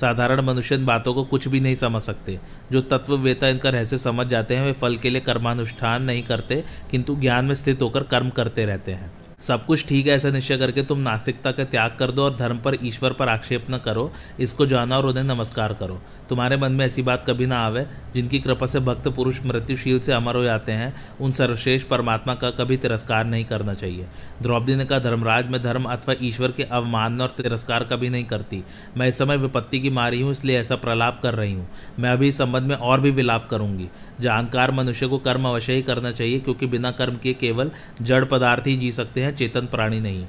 साधारण 0.00 0.40
मनुष्य 0.40 0.74
इन 0.74 0.86
बातों 0.86 1.14
को 1.14 1.24
कुछ 1.24 1.48
भी 1.48 1.60
नहीं 1.60 1.74
समझ 1.74 2.02
सकते। 2.02 2.40
जो 2.72 2.80
तत्व 2.80 3.16
वेता 3.16 3.48
इनका 3.48 3.70
रहस्य 3.70 3.98
समझ 3.98 4.26
जाते 4.26 4.56
हैं, 4.56 4.66
वे 4.66 4.72
फल 4.72 4.96
के 4.96 5.10
लिए 5.10 5.20
कर्मानुष्ठान 5.20 6.02
नहीं 6.02 6.22
करते, 6.22 6.64
किंतु 6.90 7.16
ज्ञान 7.16 7.44
में 7.44 7.54
स्थित 7.54 7.82
होकर 7.82 8.02
कर्म 8.02 8.30
करते 8.30 8.66
रहते 8.66 8.92
हैं। 8.92 9.12
सब 9.40 9.66
कुछ 9.66 9.88
ठीक 9.88 10.06
है, 10.06 10.12
ऐसा 10.12 10.30
निश्चय 10.30 10.56
करके 10.56 10.82
तुम 10.82 10.98
नास्तिकता 10.98 11.52
का 11.52 11.64
त्याग 11.64 11.96
कर 11.98 12.10
दो 12.10 12.22
और 12.22 12.36
धर्म 12.36 12.58
पर 12.58 12.76
ईश्वर 12.84 13.12
पर 13.12 13.28
आक्षेप 13.28 13.66
न 13.70 13.78
करो। 13.78 14.12
इसको 14.40 14.66
जाना 14.66 14.98
और 14.98 15.06
उन्हें 15.06 15.24
नमस्कार 15.24 15.74
करो। 15.74 16.02
तुम्हारे 16.28 16.56
मन 16.56 16.72
में 16.72 16.84
ऐसी 16.86 17.02
बात 17.02 17.24
कभी 17.28 17.46
ना 17.46 17.58
आवे, 17.58 17.86
जिनकी 18.14 18.38
कृपा 18.38 18.66
से 18.66 18.80
भक्त 18.80 19.08
पुरुष 19.08 19.40
मृत्युशील 19.46 19.98
से 20.00 20.12
अमर 20.12 20.36
हो 20.36 20.42
जाते 20.42 20.72
हैं, 20.72 20.94
उन 21.20 21.32
सर्वश्रेष्ठ 21.32 21.86
परमात्मा 21.86 22.34
का 22.34 22.50
कभी 22.50 22.76
तिरस्कार 22.76 23.24
नहीं 23.24 23.44
करना 23.44 23.74
चाहिए। 23.74 24.06
द्रौपदी 24.42 24.76
ने 24.76 24.84
कहा, 24.84 24.98
धर्मराज, 24.98 25.50
में 25.50 25.62
धर्म 25.62 25.84
अथवा 25.84 26.14
ईश्वर 26.22 26.52
के 26.52 26.62
अवमान 26.62 27.20
और 27.20 27.34
तिरस्कार 27.36 27.84
कभी 27.84 28.08
नहीं 28.08 28.24
करती। 28.24 28.62
मैं 28.96 29.08
इस 29.08 29.18
समय 29.18 29.36
विपत्ति 29.36 29.80
की 29.80 29.90
मारी 29.90 30.20
हूँ, 30.22 30.30
इसलिए 30.30 30.58
ऐसा 30.58 30.76
प्रलाप 30.76 31.20
कर 31.22 31.34
रही 31.34 31.52
हूँ। 31.52 31.68
मैं 31.98 32.10
अभी 32.10 32.28
इस 32.28 32.38
संबंध 32.38 32.68
में 32.68 32.76
और 32.76 33.00
भी 33.00 33.10
विलाप 33.10 33.48
करूँगी। 33.50 33.88
जानकार 34.20 34.70
मनुष्य 34.70 35.06
को 35.06 35.18
कर्म 35.18 35.48
अवश्य 35.48 35.72
ही 35.72 35.82
करना 35.82 36.12
चाहिए, 36.12 36.40
क्योंकि 36.40 36.66
बिना 36.66 36.90
कर्म 36.90 37.16
के 37.16 37.32
केवल 37.34 37.70
जड़ 38.02 38.24
पदार्थ 38.24 38.66
ही 38.66 38.76
जी 38.76 38.92
सकते 38.92 39.22
हैं, 39.22 39.36
चेतन 39.36 39.66
प्राणी 39.66 40.00
नहीं। 40.00 40.26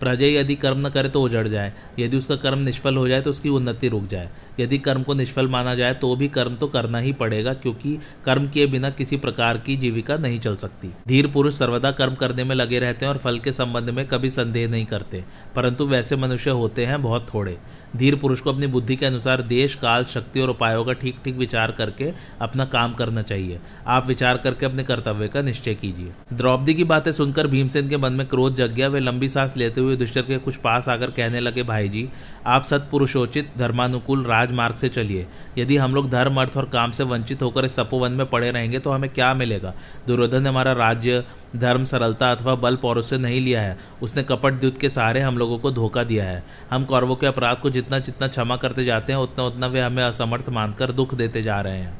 प्रजय 0.00 0.34
यदि 0.36 0.54
कर्म 0.54 0.86
न 0.86 0.90
करे 0.90 1.08
तो 1.08 1.20
उजड़ 1.22 1.46
जाए। 1.48 1.72
यदि 1.98 2.16
उसका 2.16 2.36
कर्म 2.36 2.58
निष्फल 2.58 2.96
हो 2.96 3.06
जाए 3.08 3.20
तो 3.20 3.30
उसकी 3.30 3.48
उन्नति 3.48 3.88
रुक 3.88 4.06
जाए। 4.06 4.28
यदि 4.60 4.78
कर्म 4.78 5.02
को 5.02 5.14
निष्फल 5.14 5.48
माना 5.48 5.74
जाए 5.74 5.94
तो 5.94 6.14
भी 6.16 6.28
कर्म 6.28 6.56
तो 6.56 6.66
करना 6.68 6.98
ही 6.98 7.12
पड़ेगा, 7.14 7.52
क्योंकि 7.54 7.98
कर्म 8.24 8.48
किए 8.48 8.66
बिना 8.66 8.90
किसी 8.90 9.16
प्रकार 9.18 9.58
की 9.58 9.76
जीविका 9.76 10.16
नहीं 10.16 10.40
चल 10.40 10.56
सकती। 10.56 10.90
धीर 11.08 11.26
पुरुष 11.26 11.58
सर्वदा 11.58 11.90
कर्म 11.92 12.14
करने 12.14 12.44
में 12.44 12.54
लगे 12.56 12.78
रहते 12.78 13.06
हैं 13.06 13.12
और 13.12 13.18
फल 13.18 13.38
के 13.38 13.52
संबंध 13.52 13.90
में 13.90 14.06
कभी 14.08 14.30
संदेह 14.30 14.68
नहीं 14.68 14.86
करते, 14.86 15.24
परंतु 15.56 15.86
वैसे 15.86 16.16
मनुष्य 16.16 16.50
होते 16.52 16.86
हैं 16.86 17.02
बहुत 17.02 17.26
थोड़े। 17.34 17.56
धीर 17.96 18.14
पुरुष 18.16 18.40
को 18.40 18.52
अपनी 18.52 18.66
बुद्धि 18.66 18.96
के 18.96 19.06
अनुसार 19.06 19.42
देश, 19.44 19.74
काल, 19.74 20.04
शक्ति 20.04 20.40
और 20.40 20.50
उपायों 20.50 20.84
का 20.84 20.92
ठीक 20.94 21.18
ठीक 21.24 21.36
विचार 21.36 21.70
करके 21.72 22.12
अपना 22.40 22.64
काम 22.66 22.94
करना 22.94 23.22
चाहिए। 23.22 23.58
आप 23.86 24.06
विचार 24.06 24.36
करके 24.36 24.66
अपने 24.66 24.82
कर्तव्य 24.84 25.28
का 25.28 25.42
निश्चय 25.42 25.74
कीजिए। 25.74 26.12
द्रौपदी 26.32 26.74
की 26.74 26.84
बातें 26.84 27.10
सुनकर 27.12 27.46
भीमसेन 27.46 27.88
के 27.88 27.96
मन 27.96 28.12
में 28.12 28.26
क्रोध 28.26 28.54
जग 28.54 28.72
गया। 28.72 28.88
वे 28.88 29.00
लंबी 29.00 29.28
सांस 29.28 29.56
लेते 29.56 29.80
हुए 29.80 29.96
दुष्टर 29.96 30.22
के 30.22 30.38
कुछ 30.38 30.56
पास 30.58 30.88
आकर 30.88 31.10
कहने 31.10 31.40
लगे 31.40 31.62
भाई 31.62 31.88
जी 31.88 32.08
आप 32.46 32.64
सत्पुरुषोचित, 32.64 33.50
धर्मानुकूल 33.58 34.24
राजमार्ग 34.46 34.76
से 34.76 34.88
चलिए। 34.88 35.26
यदि 35.58 35.76
हम 35.76 35.94
लोग 35.94 36.10
धर्म, 36.10 36.40
अर्थ 36.40 36.56
और 36.56 36.64
काम 36.64 36.90
से 36.90 37.04
वंचित 37.04 37.42
होकर 37.42 37.64
इस 37.64 37.76
तपोवन 37.76 38.12
में 38.12 38.26
पड़े 38.26 38.50
रहेंगे 38.50 38.78
तो 38.78 38.90
हमें 38.90 39.10
क्या 39.10 39.34
मिलेगा? 39.34 39.74
दुर्योधन 40.06 40.42
ने 40.42 40.48
हमारा 40.48 40.72
राज्य, 40.72 41.24
धर्म, 41.56 41.84
सरलता 41.84 42.30
अथवा 42.32 42.54
बल 42.54 42.76
पौरों 42.76 43.02
से 43.02 43.18
नहीं 43.18 43.40
लिया 43.40 43.62
है। 43.62 43.76
उसने 44.02 44.22
कपट 44.22 44.52
द्युत 44.52 44.78
के 44.78 44.90
सहारे 44.90 45.20
हम 45.20 45.38
लोगों 45.38 45.58
को 45.58 45.70
धोखा 45.70 46.04
दिया 46.04 46.24
है। 46.24 46.42
हम 46.70 46.84
कौरवों 46.84 47.16
के 47.16 47.26
अपराध 47.26 47.58
को 47.58 47.70
जितना 47.70 47.98
जितना 47.98 48.28
क्षमा 48.28 48.56
करते 48.56 48.84
जाते 48.84 49.12
हैं 49.12 49.20
उतना 49.20 49.44
उतना 49.44 49.66
वे 49.66 49.80
हमें 49.80 50.04
असमर्थ 50.04 50.48
मानकर 50.48 50.92
दुख 50.92 51.14
देते 51.14 51.42
जा 51.42 51.60
रहे 51.60 51.78
हैं। 51.78 51.98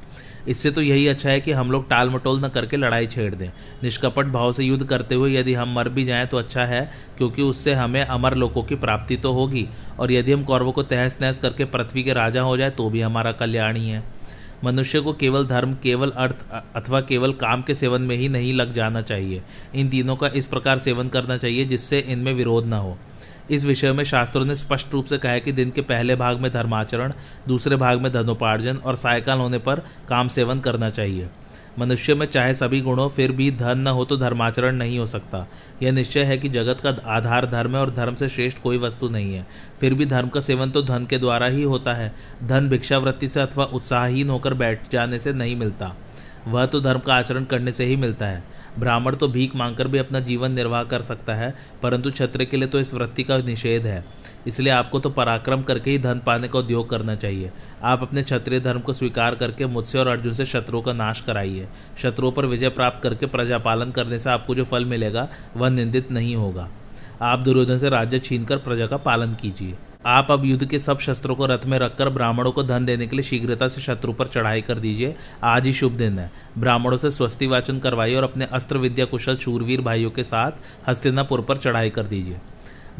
इससे 0.49 0.71
तो 0.71 0.83
यही 0.83 1.07
अच्छा 1.09 1.29
है 1.31 1.41
कि 1.41 1.53
हम 1.53 1.71
लोग 1.71 1.88
टाल 1.88 2.11
मटोल 2.11 2.45
न 2.45 2.49
करके 2.49 2.76
लड़ाई 2.76 3.07
छेड़ 3.07 3.35
दें। 3.35 3.49
निष्कपट 3.83 4.26
भाव 4.26 4.53
से 4.53 4.65
युद्ध 4.65 4.85
करते 4.85 5.15
हुए 5.15 5.33
यदि 5.33 5.55
हम 5.55 5.75
मर 5.75 5.88
भी 5.88 6.05
जाएँ 6.05 6.26
तो 6.26 6.37
अच्छा 6.37 6.65
है, 6.65 6.91
क्योंकि 7.19 7.43
उससे 7.43 7.75
हमें 7.75 8.03
अमर 8.03 8.35
लोगों 8.35 8.62
की 8.62 8.75
प्राप्ति 8.76 9.17
तो 9.17 9.33
होगी। 9.33 9.67
और 10.00 10.12
यदि 10.12 10.33
हम 10.33 10.45
कौरवों 10.45 10.73
को 10.73 10.83
तहस 10.83 11.19
नहस 11.23 11.38
करके 11.38 11.65
पृथ्वी 11.67 12.03
के 12.03 12.12
राजा 12.12 12.43
हो 12.43 12.57
जाए 12.57 12.71
तो 12.71 12.91
भी 12.91 13.00
हमारा 13.00 13.33
कल्याण 13.33 13.76
ही 13.76 13.88
है। 13.88 14.05
मनुष्य 14.65 15.00
को 15.00 15.12
केवल 15.12 15.47
धर्म, 15.47 15.75
केवल 15.75 16.11
अर्थ 16.11 16.45
अथवा 16.76 17.00
केवल 17.00 17.33
काम 17.35 17.62
के 17.62 17.75
सेवन 17.75 18.03
में 18.03 18.17
ही 18.17 18.29
नहीं 18.29 18.53
लग 18.55 18.73
जाना 18.73 19.03
चाहिए। 19.03 19.43
इन 19.75 19.88
तीनों 19.88 20.17
का 20.17 20.26
इस 20.35 20.47
प्रकार 20.47 20.79
सेवन 20.79 21.09
करना 21.09 21.37
चाहिए 21.37 21.65
जिससे 21.65 21.99
इनमें 21.99 22.33
विरोध 22.35 22.67
न 22.67 22.73
हो। 22.73 22.97
इस 23.50 23.65
विषय 23.65 23.93
में 23.93 24.05
शास्त्रों 24.05 24.45
ने 24.45 24.57
स्पष्ट 24.57 24.93
रूप 24.93 25.05
से 25.05 25.19
कहा 25.19 25.33
है 25.33 25.41
कि 25.41 25.53
दिन 25.53 25.71
के 25.71 25.81
पहले 25.81 26.17
भाग 26.17 26.41
में 26.41 26.50
धर्माचरण, 26.53 27.12
दूसरे 27.49 27.76
भाग 27.76 28.00
में 28.00 28.12
धनोपार्जन 28.12 28.76
और 28.76 28.97
सायकाल 28.97 29.38
होने 29.38 29.59
पर 29.59 29.83
काम 30.09 30.29
सेवन 30.29 30.61
करना 30.61 30.91
चाहिए। 30.91 31.29
मनुष्य 31.79 32.15
में 32.15 32.26
चाहे 32.26 32.55
सभी 32.55 32.81
गुणों, 32.81 33.09
फिर 33.09 33.33
भी 33.33 33.50
धन 33.50 33.79
न 33.79 33.87
हो 33.87 34.05
तो 34.05 34.17
धर्माचरण 34.17 34.76
नहीं 34.76 34.99
हो 34.99 35.07
सकता। 35.07 35.47
यह 35.83 35.93
निश्चय 35.93 36.23
है 36.23 36.38
कि 36.38 36.49
जगत 36.49 36.81
का 36.81 36.97
आधार 37.07 37.47
धर्म 37.47 37.75
है 37.75 37.81
और 37.81 37.91
धर्म 37.91 38.15
से 38.15 38.29
श्रेष्ठ 38.29 38.59
कोई 38.59 38.79
वस्तु 38.79 39.09
नहीं 39.09 39.35
है। 39.35 39.47
फिर 39.81 39.95
भी 39.95 40.07
धर्म 40.07 40.29
का 40.29 40.41
सेवन 40.41 40.71
तो 40.71 40.83
धन 40.83 41.07
के 41.07 41.19
द्वारा 41.19 41.47
ही 41.47 41.62
होता 41.62 41.95
है। 41.95 42.12
धन 42.45 42.69
भिक्षावृत्ति 42.69 43.29
से 43.29 43.41
अथवा 43.41 43.65
उत्साहहीन 43.65 44.31
होकर 44.31 44.55
बैठ 44.55 44.91
जाने 44.93 45.19
से 45.19 45.33
नहीं 45.33 45.57
मिलता। 45.57 45.95
वह 46.49 46.67
तो 46.67 46.81
धर्म 46.81 47.00
का 47.00 47.15
आचरण 47.15 47.45
करने 47.45 47.73
से 47.73 47.85
ही 47.85 47.97
मिलता 47.97 48.26
है। 48.26 48.55
ब्राह्मण 48.78 49.16
तो 49.16 49.28
भीख 49.28 49.54
मांगकर 49.56 49.88
भी 49.88 49.99
अपना 49.99 50.21
जीवन 50.21 50.52
निर्वाह 50.52 50.83
कर 50.85 51.02
सकता 51.02 51.35
है, 51.35 51.54
परंतु 51.83 52.11
क्षत्रिय 52.11 52.47
के 52.47 52.56
लिए 52.56 52.68
तो 52.68 52.80
इस 52.80 52.92
वृत्ति 52.95 53.23
का 53.23 53.38
निषेध 53.38 53.87
है। 53.87 54.04
इसलिए 54.47 54.73
आपको 54.73 55.00
तो 55.00 55.11
पराक्रम 55.11 55.62
करके 55.62 55.90
ही 55.90 55.99
धन 55.99 56.21
पाने 56.26 56.49
का 56.49 56.59
उद्योग 56.59 56.88
करना 56.90 57.14
चाहिए। 57.14 57.50
आप 57.83 58.02
अपने 58.02 58.23
क्षत्रिय 58.23 58.61
धर्म 58.61 58.80
को 58.80 58.92
स्वीकार 58.92 59.35
करके 59.35 59.66
मुझसे 59.66 59.99
और 59.99 60.09
अर्जुन 60.09 60.33
से 60.33 60.45
शत्रुओं 60.45 60.83
का 60.83 60.92
नाश 60.92 61.21
कराइए। 61.21 61.68
शत्रुओं 62.02 62.33
पर 62.33 62.47
विजय 62.47 62.68
प्राप्त 62.68 63.02
करके 63.02 63.26
प्रजा 63.26 63.59
पालन 63.59 63.90
करने 63.90 64.18
से 64.18 64.30
आपको 64.30 64.54
जो 64.54 64.64
फल 64.64 64.85
मिलेगा, 64.85 65.28
वह 65.56 65.68
निंदित 65.68 66.12
नहीं 66.12 66.37
होगा। 66.37 66.68
आप 67.23 67.38
दुर्योधन 67.38 67.78
से 67.78 67.88
राज्य 67.88 68.18
छीनकर 68.18 68.56
प्रजा 68.59 68.87
का 68.87 68.97
पालन 68.97 69.35
कीजिए। 69.35 69.76
आप 70.06 70.30
अब 70.30 70.44
युद्ध 70.44 70.64
के 70.64 70.78
सब 70.78 70.98
शस्त्रों 70.98 71.34
को 71.34 71.46
रथ 71.46 71.64
में 71.66 71.78
रखकर 71.78 72.08
ब्राह्मणों 72.08 72.50
को 72.52 72.62
धन 72.62 72.84
देने 72.86 73.06
के 73.06 73.16
लिए 73.16 73.22
शीघ्रता 73.22 73.68
से 73.68 73.80
शत्रु 73.80 74.12
पर 74.12 74.26
चढ़ाई 74.26 74.60
कर 74.60 74.78
दीजिए। 74.78 75.14
आज 75.44 75.64
ही 75.66 75.72
शुभ 75.72 75.92
दिन 75.92 76.18
है। 76.18 76.30
ब्राह्मणों 76.58 76.96
से 76.96 77.10
स्वस्ति 77.10 77.46
वाचन 77.46 77.78
करवाइए 77.78 78.14
और 78.14 78.25
अपने 78.25 78.44
अस्त्र 78.44 78.78
विद्या 78.78 79.04
कुशल 79.04 79.36
शूरवीर 79.36 79.80
भाइयों 79.80 80.10
के 80.10 80.25
साथ 80.25 80.52
हस्तिनापुर 80.88 81.40
पर 81.40 81.56
चढ़ाई 81.56 81.90
कर 81.90 82.02
दीजिए। 82.02 82.36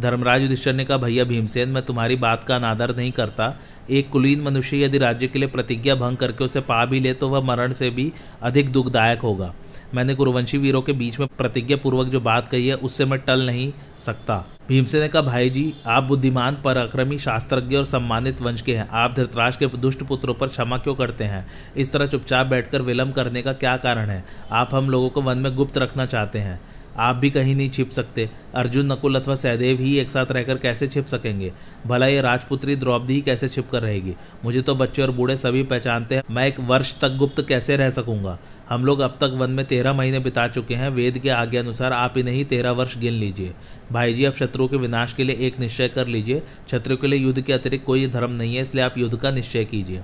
धर्मराज 0.01 0.43
युधिष्ठर 0.43 0.73
ने 0.73 0.85
कहा, 0.85 0.97
भैया 0.97 1.25
भीमसेन, 1.25 1.69
मैं 1.69 1.83
तुम्हारी 1.85 2.17
बात 2.17 2.45
का 2.45 2.57
अनादर 2.57 2.95
नहीं 2.97 3.13
करता। 3.13 3.55
एक 3.91 4.11
कुलीन 4.11 4.43
मनुष्य 4.43 4.83
यदि 4.85 4.99
राज्य 4.99 5.27
के 5.27 5.39
लिए 5.39 5.49
प्रतिज्ञा 5.49 5.95
भंग 5.95 6.17
करके 6.17 6.45
उसे 6.45 6.61
पा 6.61 6.85
भी 6.87 7.01
ले 7.01 7.13
तो 7.15 7.29
वह 7.29 7.41
मरण 7.41 7.73
से 7.73 7.91
भी 7.91 8.13
अधिक 8.43 8.73
दुखदायक 8.73 9.21
होगा। 9.21 9.55
मैंने 9.95 10.15
कुरुवंशी 10.15 10.59
वीरों 10.59 10.83
के 10.83 10.93
बीच 10.93 11.19
में 11.21 11.29
प्रतिज्ञा 11.39 11.77
पूर्वक 11.77 12.07
जो 12.07 12.21
बात 12.21 12.49
कही 12.49 12.69
है, 12.69 12.75
उससे 12.75 13.05
मैं 13.05 13.19
टल 13.19 13.47
नहीं 13.47 13.73
सकता। 13.99 14.47
भीमसेन 14.69 15.01
ने 15.01 15.09
कहा, 15.09 15.23
भाई 15.23 15.51
जी, 15.51 15.75
आप 15.87 16.05
बुद्धिमान, 16.05 16.59
पराक्रमी, 16.65 17.19
शास्त्रज्ञ 17.19 17.77
और 17.77 17.85
सम्मानित 17.85 18.41
वंश 18.41 18.61
के 18.61 18.77
हैं। 18.77 18.89
आप 18.89 19.15
धृतराज 19.15 19.57
के 19.57 19.67
दुष्ट 19.67 20.03
पुत्रों 20.03 20.35
पर 20.35 20.49
क्षमा 20.49 20.79
क्यों 20.79 20.95
करते 20.95 21.25
हैं? 21.25 21.47
इस 21.77 21.93
तरह 21.93 22.07
चुपचाप 22.07 22.47
बैठकर 22.47 22.83
विलंब 22.83 23.13
करने 23.13 23.43
का 23.43 23.53
क्या 23.53 23.77
कारण 23.77 24.11
है? 24.11 24.25
आप 24.53 24.71
हम 24.73 24.91
लोगों 24.91 25.11
को 25.11 25.23
वन 25.23 25.39
में 25.39 25.57
गुप्त 25.57 25.79
रखना 25.79 26.07
चाहते 26.07 26.39
हैं। 26.39 26.61
आप 26.99 27.17
भी 27.17 27.31
कहीं 27.31 27.57
नहीं 27.57 27.71
छिप 27.71 27.91
सकते। 27.91 28.31
अर्जुन, 28.55 28.93
नकुल 28.93 29.21
अथवा 29.21 29.35
सहदेव 29.35 29.81
ही 29.81 29.99
एक 29.99 30.11
साथ 30.11 30.27
रहकर 30.31 30.59
कैसे 30.59 30.89
छिप 30.89 31.07
सकेंगे? 31.07 31.53
भला 31.87 32.07
ये 32.07 32.21
राजपुत्री 32.21 32.77
द्रौपदी 32.77 33.21
कैसे 33.21 33.49
छिप 33.49 33.71
कर 33.71 33.83
रहेगी? 33.83 34.15
मुझे 34.45 34.63
तो 34.63 34.75
बच्चे 34.75 35.03
और 35.03 35.11
बूढ़े 35.11 35.37
सभी 35.37 35.63
पहचानते 35.63 36.15
हैं। 36.15 36.23
मैं 36.31 36.47
एक 36.47 36.61
वर्ष 36.61 37.01
तक 37.01 37.17
गुप्त 37.17 37.47
कैसे 37.49 37.77
रह 37.77 37.91
सकूँगा? 37.91 38.39
हम 38.69 38.85
लोग 38.85 39.01
अब 39.01 39.17
तक 39.21 39.35
वन 39.35 39.51
में 39.51 39.65
तेरह 39.67 39.93
महीने 39.93 40.19
बिता 40.19 40.47
चुके 40.49 40.75
हैं। 40.75 40.89
वेद 40.91 41.19
के 41.19 41.29
आज्ञा 41.31 41.61
अनुसार 41.61 41.93
आप 41.93 42.17
इन्हें 42.19 42.35
ही 42.35 42.45
तेरह 42.45 42.71
वर्ष 42.73 42.97
गिन 42.99 43.13
लीजिए। 43.13 43.53
भाई 43.93 44.15
जी 44.15 44.25
अब 44.25 44.35
शत्रुओं 44.35 44.69
के 44.69 44.77
विनाश 44.77 45.13
के 45.13 45.25
लिए 45.25 45.47
एक 45.47 45.61
निश्चय 45.61 45.89
कर 45.89 46.07
लीजिए। 46.07 46.43
शत्रुओं 46.71 46.97
के 46.97 47.07
लिए 47.07 47.19
युद्ध 47.19 47.41
के 47.41 47.53
अतिरिक्त 47.53 47.85
कोई 47.85 48.07
धर्म 48.07 48.31
नहीं 48.33 48.57
है, 48.57 48.63
इसलिए 48.63 48.85
आप 48.85 48.99
युद्ध 48.99 49.17
का 49.17 49.31
निश्चय 49.31 49.65
कीजिए। 49.65 50.03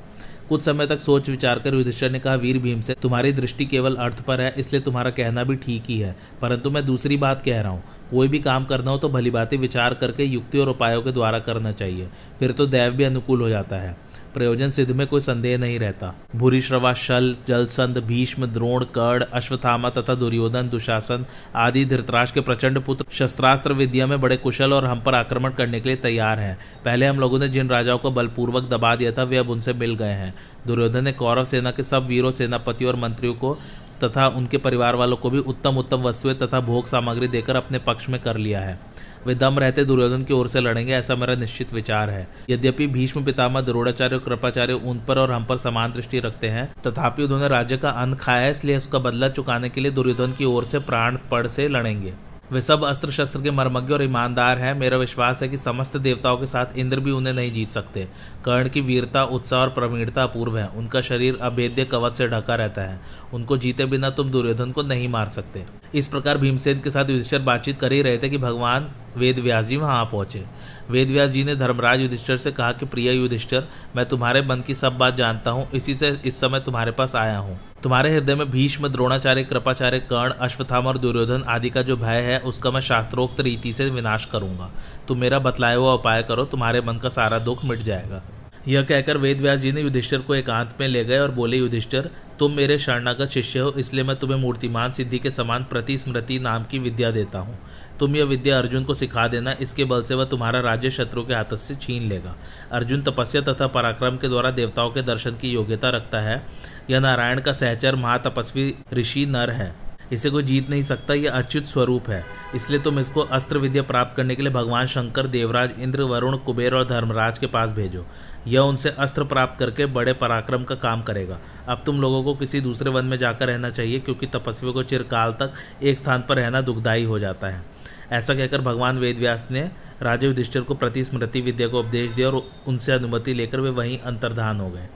कुछ 0.48 0.62
समय 0.62 0.86
तक 0.86 1.00
सोच 1.00 1.28
विचार 1.28 1.58
कर 1.58 1.74
युधिष्ठर 1.74 2.10
ने 2.10 2.18
कहा, 2.18 2.34
वीर 2.34 2.58
भीम 2.58 2.80
से 2.80 2.94
तुम्हारी 3.02 3.32
दृष्टि 3.32 3.66
केवल 3.66 3.94
अर्थ 3.96 4.20
पर 4.20 4.40
है, 4.40 4.54
इसलिए 4.58 4.82
तुम्हारा 4.82 5.10
कहना 5.10 5.44
भी 5.44 5.56
ठीक 5.56 5.84
ही 5.88 5.98
है। 5.98 6.14
परंतु 6.42 6.70
मैं 6.70 6.84
दूसरी 6.86 7.16
बात 7.16 7.42
कह 7.44 7.60
रहा 7.60 7.70
हूँ, 7.70 7.82
कोई 8.10 8.28
भी 8.28 8.38
काम 8.40 8.64
करना 8.64 8.90
हो 8.90 8.98
तो 8.98 9.08
भली 9.08 9.30
बातें 9.30 9.56
विचार 9.58 9.94
करके, 9.94 10.24
युक्ति 10.24 10.58
और 10.58 10.68
उपायों 10.68 11.02
के 11.02 11.12
द्वारा 11.12 11.38
करना 11.40 11.72
चाहिए। 11.72 12.08
फिर 12.38 12.52
तो 12.52 12.66
दैव 12.66 12.92
भी 12.92 13.04
अनुकूल 13.04 13.40
हो 13.40 13.48
जाता 13.48 13.76
है। 13.76 13.96
प्रयोजन 14.34 14.70
सिद्ध 14.70 14.90
में 14.92 15.06
कोई 15.06 15.20
संदेह 15.20 15.58
नहीं 15.58 15.78
रहता। 15.78 16.14
भूरी 16.36 16.60
श्रवा 16.60 16.92
शल 16.94 17.36
जलसंद 17.48 17.98
भीष्म, 17.98 18.46
द्रोण, 18.46 18.84
कर्ण 18.84 19.24
अश्वथामा 19.24 19.90
तथा 19.90 20.14
दुर्योधन, 20.14 20.68
दुशासन 20.68 21.26
आदि 21.56 21.84
धृतराज 21.84 22.30
के 22.30 22.40
प्रचंड 22.40 22.78
पुत्र 22.78 23.04
शस्त्रास्त्र 23.12 23.72
विद्या 23.72 24.06
में 24.06 24.20
बड़े 24.20 24.36
कुशल 24.36 24.72
और 24.72 24.86
हम 24.86 25.00
पर 25.00 25.14
आक्रमण 25.14 25.50
करने 25.50 25.80
के 25.80 25.88
लिए 25.88 25.96
तैयार 25.96 26.38
हैं। 26.38 26.58
पहले 26.84 27.06
हम 27.06 27.20
लोगों 27.20 27.38
ने 27.38 27.48
जिन 27.48 27.68
राजाओं 27.68 27.98
को 27.98 28.10
बलपूर्वक 28.10 28.68
दबा 28.70 28.96
दिया 28.96 29.12
था, 29.12 29.22
वे 29.22 29.36
अब 29.36 29.50
उनसे 29.50 29.72
मिल 29.72 29.94
गए 29.94 30.12
हैं। 30.12 30.34
दुर्योधन 30.66 31.04
ने 31.04 31.12
कौरव 31.12 31.44
सेना 31.44 31.70
के 31.70 31.82
सब 31.82 32.06
वीरों, 32.06 32.30
सेनापति 32.30 32.84
और 32.84 32.96
मंत्रियों 32.96 33.34
को 33.34 33.58
तथा 34.04 34.26
उनके 34.28 34.58
परिवार 34.58 34.96
वालों 34.96 35.16
को 35.16 35.30
भी 35.30 35.38
उत्तम 35.38 35.76
उत्तम 35.76 35.96
वस्तुएँ 35.96 36.34
तथा 36.34 36.60
भोग 36.60 36.86
सामग्री 36.86 37.28
देकर 37.28 37.56
अपने 37.56 37.78
पक्ष 37.78 38.08
में 38.08 38.20
कर 38.20 38.36
लिया 38.36 38.60
है। 38.60 38.78
वे 39.26 39.34
दम 39.34 39.58
रहते 39.58 39.84
दुर्योधन 39.84 40.22
की 40.22 40.34
ओर 40.34 40.48
से 40.48 40.60
लड़ेंगे, 40.60 40.92
ऐसा 40.92 41.16
मेरा 41.16 41.34
निश्चित 41.34 41.72
विचार 41.72 42.10
है। 42.10 42.26
यद्यपि 42.50 42.86
भीष्म 42.86 43.24
पितामह 43.24 43.60
द्रोणाचार्य 43.60 44.16
और 44.16 44.22
कृपाचार्य 44.22 44.72
उन 44.74 45.00
पर 45.08 45.18
और 45.18 45.32
हम 45.32 45.44
पर 45.44 45.56
समान 45.58 45.92
दृष्टि 45.92 46.20
रखते 46.20 46.48
हैं, 46.48 46.72
तथापि 46.86 47.22
उन्होंने 47.22 47.48
राज्य 47.48 47.76
का 47.76 47.90
अन्न 47.90 48.14
खाया 48.14 48.42
है 48.42 48.50
इसलिए 48.50 48.76
उसका 48.76 48.98
बदला 48.98 49.28
चुकाने 49.28 49.68
के 49.68 49.80
लिए 49.80 49.92
दुर्योधन 49.92 50.32
की 50.32 50.44
ओर 50.44 50.64
से 50.64 50.78
प्राण 50.80 51.18
पड़ 51.30 51.46
से 51.46 51.68
लड़ेंगे। 51.68 52.12
वे 52.52 52.60
सब 52.60 52.84
अस्त्र 52.84 53.10
शस्त्र 53.10 53.40
के 53.42 53.50
मर्मज्ञ 53.50 53.92
और 53.94 54.02
ईमानदार 54.02 54.58
हैं। 54.58 54.72
मेरा 54.74 54.96
विश्वास 54.96 55.42
है 55.42 55.48
कि 55.48 55.56
समस्त 55.56 55.96
देवताओं 55.96 56.36
के 56.36 56.46
साथ 56.46 56.76
इंद्र 56.76 57.00
भी 57.00 57.10
उन्हें 57.10 57.32
नहीं 57.34 57.52
जीत 57.52 57.70
सकते। 57.70 58.04
कर्ण 58.44 58.68
की 58.68 58.80
वीरता, 58.80 59.22
उत्साह 59.24 59.60
और 59.60 59.68
प्रवीणता 59.68 60.22
अपूर्व 60.22 60.58
है। 60.58 60.66
उनका 60.68 61.00
शरीर 61.00 61.38
अभेद्य 61.42 61.84
कवच 61.84 62.16
से 62.16 62.28
ढका 62.28 62.54
रहता 62.54 62.82
है। 62.82 63.00
उनको 63.34 63.56
जीते 63.56 63.86
बिना 63.86 64.10
तुम 64.10 64.30
दुर्योधन 64.30 64.72
को 64.72 64.82
नहीं 64.82 65.08
मार 65.08 65.28
सकते। 65.28 65.64
इस 65.94 66.08
प्रकार 66.08 66.38
भीमसेन 66.38 66.80
के 66.80 66.90
साथ 66.90 67.10
युधिष्ठर 67.10 67.38
बातचीत 67.38 67.80
कर 67.80 67.92
ही 67.92 68.02
रहे 68.02 68.18
थे 68.18 68.28
कि 68.28 68.38
भगवान 68.38 68.90
वेद 69.16 69.38
व्यास 69.38 69.66
जी 69.66 69.76
वहाँ 69.76 70.04
पहुँचे। 70.04 70.44
वेद 70.90 71.08
व्यास 71.08 71.30
जी 71.30 71.44
ने 71.44 71.56
धर्मराज 71.56 72.00
युधिष्ठर 72.00 72.36
से 72.36 72.52
कहा 72.52 72.72
कि, 72.72 72.86
प्रिय 72.86 73.12
युधिष्ठर, 73.12 73.64
मैं 73.96 74.06
तुम्हारे 74.06 74.42
मन 74.42 74.60
की 74.60 74.74
सब 74.74 74.98
बात 74.98 75.14
जानता 75.14 75.50
हूँ, 75.50 75.70
इसी 75.70 75.94
से 75.94 76.20
इस 76.24 76.40
समय 76.40 76.60
तुम्हारे 76.60 76.90
पास 76.90 77.16
आया 77.16 77.38
हूँ। 77.38 77.60
तुम्हारे 77.82 78.14
हृदय 78.14 78.34
में 78.34 78.50
भीष्म, 78.50 78.88
द्रोणाचार्य, 78.88 79.44
कृपाचार्य, 79.44 79.98
कर्ण 79.98 80.30
अश्वथाम 80.30 80.86
और 80.86 80.98
दुर्योधन 80.98 81.42
आदि 81.48 81.70
का 81.70 81.82
जो 81.82 81.96
भय 81.96 82.20
है, 82.20 82.38
उसका 82.38 82.70
मैं 82.70 82.80
शास्त्रोक्त 82.80 83.40
रीति 83.40 83.72
से 83.72 83.90
विनाश 83.90 84.24
करूँगा। 84.24 84.70
तुम 85.08 85.18
मेरा 85.18 85.38
बतलाया 85.38 85.76
हुआ 85.76 85.94
उपाय 85.94 86.22
करो, 86.22 86.44
तुम्हारे 86.44 86.80
मन 86.80 86.96
का 86.96 87.08
सारा 87.08 87.38
दुख 87.38 87.64
मिट 87.64 87.78
जाएगा। 87.78 88.22
यह 88.68 88.82
कहकर 88.82 89.16
वेद 89.16 89.40
व्यास 89.40 89.60
जी 89.60 89.72
ने 89.72 89.80
युधिष्ठर 89.80 90.18
को 90.18 90.34
एकांत 90.34 90.76
में 90.80 90.88
ले 90.88 91.04
गए 91.04 91.18
और 91.18 91.30
बोले, 91.30 91.56
युधिष्ठर, 91.56 92.10
तुम 92.38 92.52
मेरे 92.52 92.78
शरणागत 92.78 93.30
शिष्य 93.30 93.58
हो, 93.58 93.70
इसलिए 93.70 94.04
मैं 94.04 94.16
तुम्हें 94.16 94.38
मूर्तिमान 94.38 94.92
सिद्धि 94.92 95.18
के 95.18 95.30
समान 95.30 95.64
प्रति 95.64 95.98
स्मृति 95.98 96.38
नाम 96.38 96.64
की 96.64 96.78
विद्या 96.78 97.10
देता 97.10 97.38
हूँ। 97.38 97.58
तुम 98.00 98.16
यह 98.16 98.24
विद्या 98.24 98.58
अर्जुन 98.58 98.84
को 98.84 98.94
सिखा 98.94 99.26
देना, 99.28 99.54
इसके 99.60 99.84
बल 99.84 100.02
से 100.02 100.14
वह 100.14 100.24
तुम्हारा 100.24 100.60
राज्य 100.60 100.90
शत्रु 100.90 101.24
के 101.24 101.34
हाथ 101.34 101.54
से 101.56 101.74
छीन 101.74 102.08
लेगा। 102.08 102.34
अर्जुन 102.72 103.02
तपस्या 103.02 103.42
तथा 103.42 103.66
पराक्रम 103.66 104.16
के 104.16 104.28
द्वारा 104.28 104.50
देवताओं 104.50 104.90
के 104.90 105.02
दर्शन 105.02 105.36
की 105.36 105.50
योग्यता 105.50 105.90
रखता 105.90 106.20
है। 106.20 106.42
यह 106.90 107.00
नारायण 107.00 107.40
का 107.40 107.52
सहचर 107.52 107.96
महातपस्वी 107.96 108.74
ऋषि 108.92 109.26
नर 109.26 109.50
है। 109.50 109.74
इसे 110.12 110.30
कोई 110.30 110.42
जीत 110.42 110.70
नहीं 110.70 110.82
सकता, 110.82 111.14
यह 111.14 111.32
अच्युत 111.32 111.64
स्वरूप 111.64 112.08
है। 112.08 112.24
इसलिए 112.54 112.80
तुम 112.80 112.98
इसको 112.98 113.20
अस्त्र 113.20 113.58
विद्या 113.58 113.82
प्राप्त 113.82 114.16
करने 114.16 114.34
के 114.34 114.42
लिए 114.42 114.52
भगवान 114.52 114.86
शंकर, 114.86 115.26
देवराज, 115.26 115.70
इंद्र, 115.78 116.02
वरुण, 116.02 116.36
कुबेर 116.36 116.74
और 116.74 116.84
धर्मराज 116.84 117.38
के 117.38 117.46
पास 117.46 117.70
भेजो। 117.70 118.04
यह 118.46 118.60
उनसे 118.60 118.90
अस्त्र 118.90 119.24
प्राप्त 119.24 119.58
करके 119.58 119.86
बड़े 119.86 120.12
पराक्रम 120.12 120.64
का 120.64 120.74
काम 120.74 121.02
करेगा। 121.02 121.38
अब 121.68 121.82
तुम 121.86 122.00
लोगों 122.00 122.22
को 122.24 122.34
किसी 122.34 122.60
दूसरे 122.60 122.90
वन 122.90 123.04
में 123.04 123.16
जाकर 123.16 123.46
रहना 123.46 123.70
चाहिए, 123.70 124.00
क्योंकि 124.00 124.26
तपस्वियों 124.26 124.74
को 124.74 124.82
चिरकाल 124.82 125.32
तक 125.32 125.52
एक 125.82 125.98
स्थान 125.98 126.24
पर 126.28 126.36
रहना 126.36 126.60
दुखदायी 126.60 127.04
हो 127.04 127.18
जाता 127.18 127.46
है। 127.46 127.71
ऐसा 128.12 128.34
कहकर 128.34 128.60
भगवान 128.60 128.98
वेदव्यास 128.98 129.48
ने 129.50 129.70
राजा 130.02 130.26
युधिष्ठिर 130.26 130.62
को 130.62 130.74
प्रति 130.74 131.04
स्मृति 131.04 131.40
विद्या 131.40 131.68
को 131.68 131.80
उपदेश 131.80 132.10
दिया 132.10 132.28
और 132.28 132.42
उनसे 132.66 132.92
अनुमति 132.92 133.34
लेकर 133.34 133.60
वे 133.60 133.70
वहीं 133.70 133.98
अंतर्धान 133.98 134.60
हो 134.60 134.70
गए। 134.70 134.88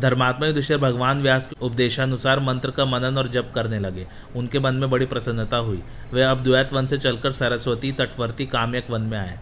धर्मात्मा 0.00 0.46
युधिष्ठिर 0.46 0.78
भगवान 0.78 1.22
व्यास 1.22 1.46
के 1.46 1.56
उपदेशानुसार 1.66 2.40
मंत्र 2.40 2.70
का 2.70 2.84
मनन 2.84 3.18
और 3.18 3.28
जप 3.28 3.52
करने 3.54 3.78
लगे। 3.78 4.06
उनके 4.36 4.58
मन 4.58 4.74
में 4.74 4.90
बड़ी 4.90 5.06
प्रसन्नता 5.06 5.56
हुई। 5.56 5.82
वे 6.12 6.22
अब 6.22 6.42
द्वैत 6.42 6.72
वन 6.72 6.86
से 6.86 6.98
चलकर 6.98 7.32
सरस्वती 7.32 7.92
तटवर्ती 7.92 8.46
काम्यक 8.46 8.90
वन 8.90 9.02
में 9.02 9.18
आए। 9.18 9.38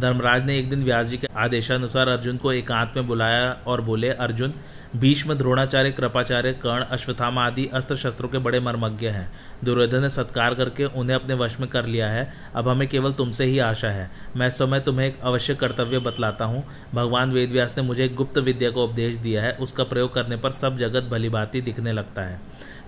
धर्मराज 0.00 0.46
ने 0.46 0.58
एक 0.58 0.70
दिन 0.70 0.84
व्यास 0.84 1.06
जी 1.06 1.16
के 1.16 1.28
आदेशानुसार 1.36 2.08
अर्जुन 2.08 2.36
को 2.36 2.52
एकांत 2.52 2.92
में 2.96 3.06
बुलाया 3.06 3.50
और 3.66 3.80
बोले, 3.80 4.10
अर्जुन 4.10 4.52
भीष्म, 4.96 5.34
द्रोणाचार्य, 5.34 5.90
कृपाचार्य, 5.90 6.52
कर्ण 6.52 6.82
अश्वथामा 6.82 7.46
आदि 7.46 7.66
अस्त्र 7.66 7.96
शस्त्रों 7.96 8.28
के 8.28 8.38
बड़े 8.38 8.60
मर्मज्ञ 8.60 9.06
हैं। 9.06 9.32
दुर्योधन 9.64 10.00
ने 10.00 10.10
सत्कार 10.10 10.54
करके 10.54 10.84
उन्हें 10.84 11.16
अपने 11.16 11.34
वश 11.34 11.60
में 11.60 11.68
कर 11.70 11.86
लिया 11.86 12.08
है। 12.08 12.32
अब 12.54 12.68
हमें 12.68 12.88
केवल 12.88 13.12
तुमसे 13.12 13.44
ही 13.44 13.58
आशा 13.58 13.88
है। 13.88 14.10
मैं 14.36 14.50
समय 14.50 14.80
तुम्हें 14.80 15.06
एक 15.06 15.20
अवश्य 15.22 15.54
कर्तव्य 15.54 15.98
बतलाता 15.98 16.44
हूँ। 16.44 16.64
भगवान 16.94 17.32
वेदव्यास 17.32 17.74
ने 17.76 17.82
मुझे 17.82 18.04
एक 18.04 18.14
गुप्त 18.14 18.38
विद्या 18.38 18.70
को 18.70 18.84
उपदेश 18.84 19.14
दिया 19.14 19.42
है। 19.42 19.52
उसका 19.52 19.84
प्रयोग 19.84 20.14
करने 20.14 20.36
पर 20.36 20.52
सब 20.52 20.78
जगत 20.78 21.02
भली 21.02 21.28
भांति 21.28 21.60
दिखने 21.60 21.92
लगता 21.92 22.22
है। 22.22 22.40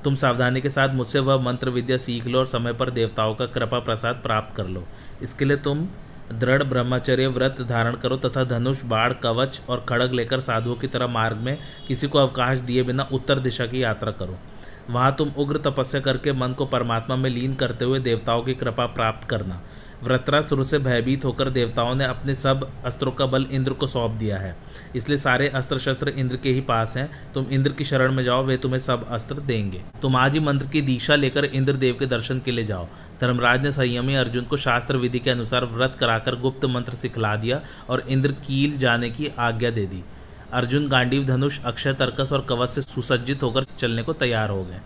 तुम 0.04 0.14
सावधानी 0.14 0.60
के 0.60 0.70
साथ 0.70 0.88
मुझसे 0.88 1.18
वह 1.18 1.42
मंत्र 1.42 1.70
विद्या 1.70 1.96
सीख 1.96 2.26
लो 2.26 2.38
और 2.38 2.46
समय 2.46 2.72
पर 2.72 2.90
देवताओं 2.90 3.34
का 3.34 3.46
कृपा 3.46 3.78
प्रसाद 3.78 4.16
प्राप्त 4.16 4.56
कर 4.56 4.66
लो। 4.66 4.86
इसके 5.22 5.44
लिए 5.44 5.56
तुम 5.56 5.88
दृढ़ 6.32 6.62
ब्रह्मचर्य 6.62 7.26
व्रत 7.26 7.60
धारण 7.60 7.94
करो 7.94 8.16
तथा 8.16 8.44
धनुष 8.44 8.82
बाढ़ 8.84 9.12
कवच 9.12 9.60
और 9.68 9.84
खड़ग 9.88 10.12
लेकर 10.12 10.40
साधुओं 10.40 10.74
की 10.74 10.86
तरह 10.86 11.06
मार्ग 11.06 11.36
में 11.36 11.56
किसी 11.88 12.08
को 12.08 12.18
अवकाश 12.18 12.58
दिए 12.58 12.82
बिना 12.82 13.08
उत्तर 13.12 13.38
दिशा 13.38 13.66
की 13.66 13.82
यात्रा 13.82 14.12
करो। 14.12 14.38
वहाँ 14.90 15.14
तुम 15.18 15.28
उग्र 15.38 15.58
तपस्या 15.58 16.00
करके 16.00 16.32
मन 16.32 16.52
को 16.52 16.66
परमात्मा 16.66 17.16
में 17.16 17.30
लीन 17.30 17.54
करते 17.54 17.84
हुए 17.84 17.98
देवताओं 17.98 18.42
की 18.42 18.54
कृपा 18.54 18.86
प्राप्त 18.86 19.28
करना। 19.28 19.60
वृत्रासुर 20.02 20.64
से 20.64 20.78
भयभीत 20.78 21.24
होकर 21.24 21.50
देवताओं 21.50 21.94
ने 21.94 22.04
अपने 22.04 22.34
सब 22.34 22.70
अस्त्रों 22.84 23.12
का 23.12 23.26
बल 23.26 23.46
इंद्र 23.50 23.72
को 23.72 23.86
सौंप 23.86 24.12
दिया 24.12 24.38
है। 24.38 24.56
इसलिए 24.96 25.18
सारे 25.18 25.48
अस्त्र 25.48 25.78
शस्त्र 25.78 26.08
इंद्र 26.08 26.36
के 26.36 26.50
ही 26.50 26.60
पास 26.60 26.96
हैं। 26.96 27.32
तुम 27.32 27.46
इंद्र 27.50 27.72
की 27.72 27.84
शरण 27.84 28.12
में 28.12 28.24
जाओ, 28.24 28.44
वे 28.44 28.56
तुम्हें 28.56 28.80
सब 28.80 29.08
अस्त्र 29.08 29.34
देंगे। 29.34 29.82
तुम 30.02 30.16
आज 30.16 30.34
ही 30.34 30.40
मंत्र 30.40 30.66
की 30.66 30.80
दीक्षा 30.80 31.14
लेकर 31.14 31.44
इंद्र 31.44 31.72
देव 31.72 31.96
के 31.98 32.06
दर्शन 32.06 32.38
के 32.38 32.50
लिए 32.50 32.64
जाओ। 32.64 32.88
धर्मराज 33.20 33.62
ने 33.62 33.72
संयमी 33.72 34.14
अर्जुन 34.14 34.44
को 34.44 34.56
शास्त्र 34.56 34.96
विधि 34.96 35.18
के 35.18 35.30
अनुसार 35.30 35.64
व्रत 35.64 35.96
कराकर 36.00 36.36
गुप्त 36.36 36.64
मंत्र 36.64 36.94
सिखला 36.94 37.36
दिया 37.36 37.60
और 37.88 38.04
इंद्र 38.08 38.32
कील 38.32 38.78
जाने 38.78 39.10
की 39.10 39.30
आज्ञा 39.38 39.70
दे 39.70 39.86
दी। 39.86 40.04
अर्जुन, 40.52 40.88
गांडीव, 40.88 41.26
धनुष, 41.26 41.60
अक्षय, 41.64 41.92
तर्कस 41.92 42.32
और 42.32 42.46
कवच 42.48 42.68
से 42.68 42.82
सुसज्जित 42.82 43.42
होकर 43.42 43.64
चलने 43.64 44.02
को 44.02 44.12
तैयार 44.12 44.50
हो 44.50 44.64
गए। 44.64 44.80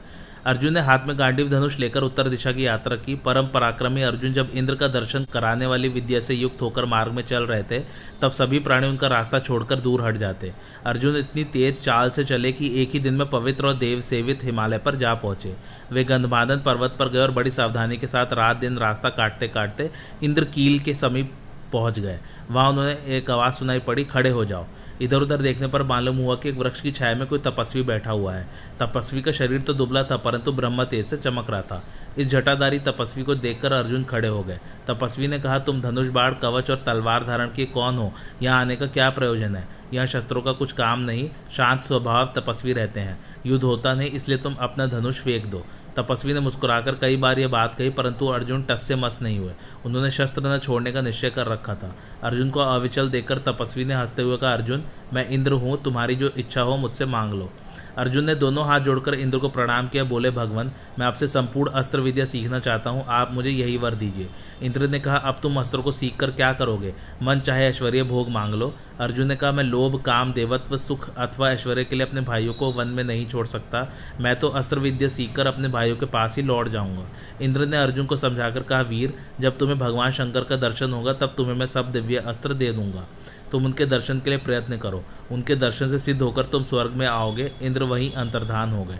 अर्जुन 0.47 0.73
ने 0.75 0.81
हाथ 0.81 1.07
में 1.07 1.19
गांडीव 1.19 1.49
धनुष 1.51 1.79
लेकर 1.79 2.03
उत्तर 2.03 2.29
दिशा 2.29 2.51
की 2.53 2.67
यात्रा 2.67 2.97
की। 2.97 3.15
परम 3.17 3.47
पराक्रमी 3.47 4.03
अर्जुन 4.03 4.33
जब 4.33 4.51
इंद्र 4.55 4.75
का 4.75 4.89
दर्शन 4.89 5.25
कराने 5.25 5.67
वाली 5.67 5.89
विद्या 5.89 6.21
से 6.21 6.35
युक्त 6.35 6.63
होकर 6.63 6.85
मार्ग 6.85 7.13
में 7.13 7.23
चल 7.23 7.47
रहे 7.47 7.63
थे, 7.63 7.79
तब 8.23 8.33
सभी 8.33 8.59
प्राणी 8.59 8.87
उनका 8.87 9.07
रास्ता 9.07 9.39
छोड़कर 9.39 9.81
दूर 9.81 10.03
हट 10.03 10.17
जाते। 10.17 10.53
अर्जुन 10.87 11.17
इतनी 11.17 11.45
तेज 11.45 11.81
चाल 11.81 12.11
से 12.11 12.25
चले 12.25 12.53
कि 12.53 12.71
एक 12.83 12.91
ही 12.91 13.01
दिन 13.01 13.15
में 13.15 13.29
पवित्र 13.31 13.67
और 13.67 13.75
देव 13.75 14.01
सेवित 14.01 14.45
हिमालय 14.45 14.79
पर 14.79 14.95
जा 14.95 15.15
पहुँचे। 15.15 15.55
वे 15.93 16.05
गंधमादन 16.05 16.57
पर्वत 16.57 16.97
पर 16.99 17.09
गए 17.09 17.21
और 17.21 17.31
बड़ी 17.31 17.51
सावधानी 17.51 17.97
के 17.97 18.07
साथ 18.07 18.33
रात 18.33 18.57
दिन 18.57 18.79
रास्ता 18.79 19.09
काटते 19.09 19.49
काटते 19.49 19.91
इंद्र 20.23 20.45
कील 20.45 20.79
के 20.79 20.95
समीप 20.95 21.35
पहुँच 21.73 21.99
गए। 21.99 22.19
वहाँ 22.51 22.71
उन्होंने 22.71 22.99
एक 23.09 23.31
आवाज़ 23.31 23.55
सुनाई 23.55 23.79
पड़ी, 23.79 24.05
खड़े 24.05 24.31
हो 24.31 24.45
जाओ। 24.45 24.67
इधर 25.03 25.17
उधर 25.17 25.37
देखने 25.37 25.67
पर 25.67 25.83
मालूम 25.83 26.17
हुआ 26.17 26.35
कि 26.37 26.49
एक 26.49 26.57
वृक्ष 26.57 26.81
की 26.81 26.91
छाया 26.91 27.15
में 27.15 27.27
कोई 27.27 27.39
तपस्वी 27.39 27.83
बैठा 27.83 28.11
हुआ 28.11 28.35
है। 28.35 28.47
तपस्वी 28.81 29.23
का 29.23 29.33
शरीर 29.33 29.61
तो 29.61 29.75
दुबला 29.75 30.03
था, 30.03 30.17
परंतु 30.17 30.53
ब्रह्म 30.53 30.85
तेज 30.85 31.07
से 31.07 31.17
चमक 31.17 31.51
रहा 31.51 31.63
था। 31.63 31.83
इस 32.19 32.29
जटाधारी 32.29 32.79
तपस्वी 32.79 33.23
को 33.23 33.35
देखकर 33.35 33.73
अर्जुन 33.73 34.05
खड़े 34.05 34.29
हो 34.29 34.43
गए। 34.43 34.59
तपस्वी 34.89 35.29
ने 35.29 35.39
कहा, 35.39 35.59
तुम 35.59 35.81
धनुष 35.81 36.09
बाढ़ 36.09 36.35
कवच 36.35 36.71
और 36.71 36.83
तलवार 36.87 37.25
धारण 37.25 37.49
किए 37.49 37.67
कौन 37.67 37.97
हो? 37.97 38.13
यहाँ 38.43 38.61
आने 38.61 38.77
का 38.77 38.87
क्या 38.87 39.11
प्रयोजन 39.11 39.57
है? 39.57 39.67
यहाँ 39.95 40.07
शस्त्रों 40.07 40.43
का 40.43 40.53
कुछ 40.53 40.73
काम 40.73 41.01
नहीं, 41.01 41.29
शांत 41.57 41.83
स्वभाव 41.83 42.33
तपस्वी 42.37 42.73
रहते 42.73 43.01
हैं। 43.01 43.19
युद्ध 43.47 43.65
होता 43.65 43.95
नहीं 43.95 44.11
इसलिए 44.11 44.39
तुम 44.39 44.55
अपना 44.55 44.87
धनुष 44.87 45.21
फेंक 45.21 45.47
दो। 45.47 45.65
तपस्वी 45.97 46.33
ने 46.33 46.41
मुस्कुराकर 46.41 46.95
कई 46.95 47.17
बार 47.17 47.39
यह 47.39 47.49
बात 47.49 47.75
कही, 47.75 47.91
परंतु 47.91 48.27
अर्जुन 48.27 48.63
टस 48.63 48.83
से 48.83 48.97
मस 48.97 49.19
नहीं 49.23 49.39
हुए। 49.39 49.53
उन्होंने 49.87 50.11
शस्त्र 50.11 50.43
न 50.47 50.59
छोड़ने 50.59 50.93
का 50.93 51.01
निश्चय 51.01 51.31
कर 51.31 51.47
रखा 51.47 51.75
था। 51.75 51.97
अर्जुन 52.23 52.51
को 52.51 52.61
अविचल 52.61 53.09
देखकर 53.09 53.39
तपस्वी 53.39 53.85
ने 53.85 53.95
हँसते 53.95 54.23
हुए 54.23 54.37
कहा, 54.37 54.53
अर्जुन, 54.53 54.85
मैं 55.13 55.29
इंद्र 55.29 55.53
हूँ, 55.53 55.83
तुम्हारी 55.83 56.15
जो 56.15 56.29
इच्छा 56.29 56.61
हो 56.61 56.77
मुझसे 56.77 57.05
मांग 57.05 57.35
लो। 57.35 57.51
अर्जुन 57.99 58.25
ने 58.25 58.35
दोनों 58.35 58.67
हाथ 58.67 58.81
जोड़कर 58.81 59.15
इंद्र 59.15 59.39
को 59.39 59.49
प्रणाम 59.49 59.89
किया, 59.89 60.05
बोले, 60.05 60.31
भगवान, 60.31 60.73
मैं 60.99 61.07
आपसे 61.07 61.27
संपूर्ण 61.27 61.71
अस्त्र 61.71 62.01
विद्या 62.01 62.25
सीखना 62.25 62.59
चाहता 62.59 62.91
हूँ, 62.91 63.05
आप 63.09 63.35
मुझे 63.35 63.51
यही 63.51 63.77
वर 63.77 63.95
दीजिए। 63.95 64.29
इंद्र 64.63 64.89
ने 64.89 65.01
कहा, 65.01 65.17
अब 65.17 65.39
तुम 65.43 65.57
अस्त्र 65.57 65.79
को 65.79 65.93
सीख 65.93 66.17
कर 66.17 66.31
क्या 66.31 66.53
करोगे? 66.53 66.95
मन 67.23 67.41
चाहे 67.41 67.67
ऐश्वर्य, 67.67 68.03
भोग 68.03 68.31
मांग 68.31 68.55
लो। 68.55 68.75
अर्जुन 69.01 69.27
ने 69.27 69.37
कहा, 69.37 69.53
मैं 69.53 69.65
लोभ, 69.65 70.03
काम, 70.03 70.33
देवत्व, 70.33 70.79
सुख 70.79 71.17
अथवा 71.17 71.51
ऐश्वर्य 71.51 71.85
के 71.85 71.97
लिए 71.97 72.07
अपने 72.07 72.21
भाइयों 72.21 72.55
को 72.55 72.73
वन 72.73 72.89
में 72.89 73.05
नहीं 73.05 73.27
छोड़ 73.27 73.47
सकता। 73.47 73.93
मैं 74.21 74.37
तो 74.37 74.49
अस्त्र 74.49 74.79
विद्या 74.79 75.09
सीखकर 75.09 75.47
अपने 75.47 75.69
भाइयों 75.69 75.97
के 75.97 76.07
पास 76.07 76.37
ही 76.37 76.43
लौट 76.43 76.69
जाऊँगा। 76.69 77.07
इंद्र 77.43 77.67
ने 77.67 77.77
अर्जुन 77.77 78.07
को 78.07 78.17
समझाकर 78.17 78.63
कहा, 78.63 78.81
वीर, 78.81 79.15
जब 79.41 79.59
तुम्हें 79.59 79.79
भगवान 79.79 80.11
शंकर 80.11 80.45
का 80.45 80.57
दर्शन 80.57 80.93
होगा, 80.93 81.13
तब 81.13 81.35
तुम्हें 81.37 81.55
मैं 81.55 81.67
सब 81.67 81.93
दिव्य 81.93 82.17
अस्त्र 82.17 82.55
दे 82.55 82.73
दूँगा। 82.73 83.07
तुम 83.55 83.67
उनके 83.67 83.87
दर्शन 83.87 84.21
के 84.21 84.31
लिए 84.31 84.39
प्रयत्न 84.39 84.77
करो। 84.77 85.05
उनके 85.33 85.57
दर्शन 85.57 85.89
से 85.89 85.99
सिद्ध 85.99 86.21
होकर 86.23 86.45
तुम 86.45 86.65
स्वर्ग 86.65 86.91
में 86.91 87.07
आओगे, 87.07 87.53
इंद्र 87.63 87.83
वहीं 87.83 88.13
अंतर्धान 88.13 88.73
हो 88.73 88.85
गए। 88.85 88.99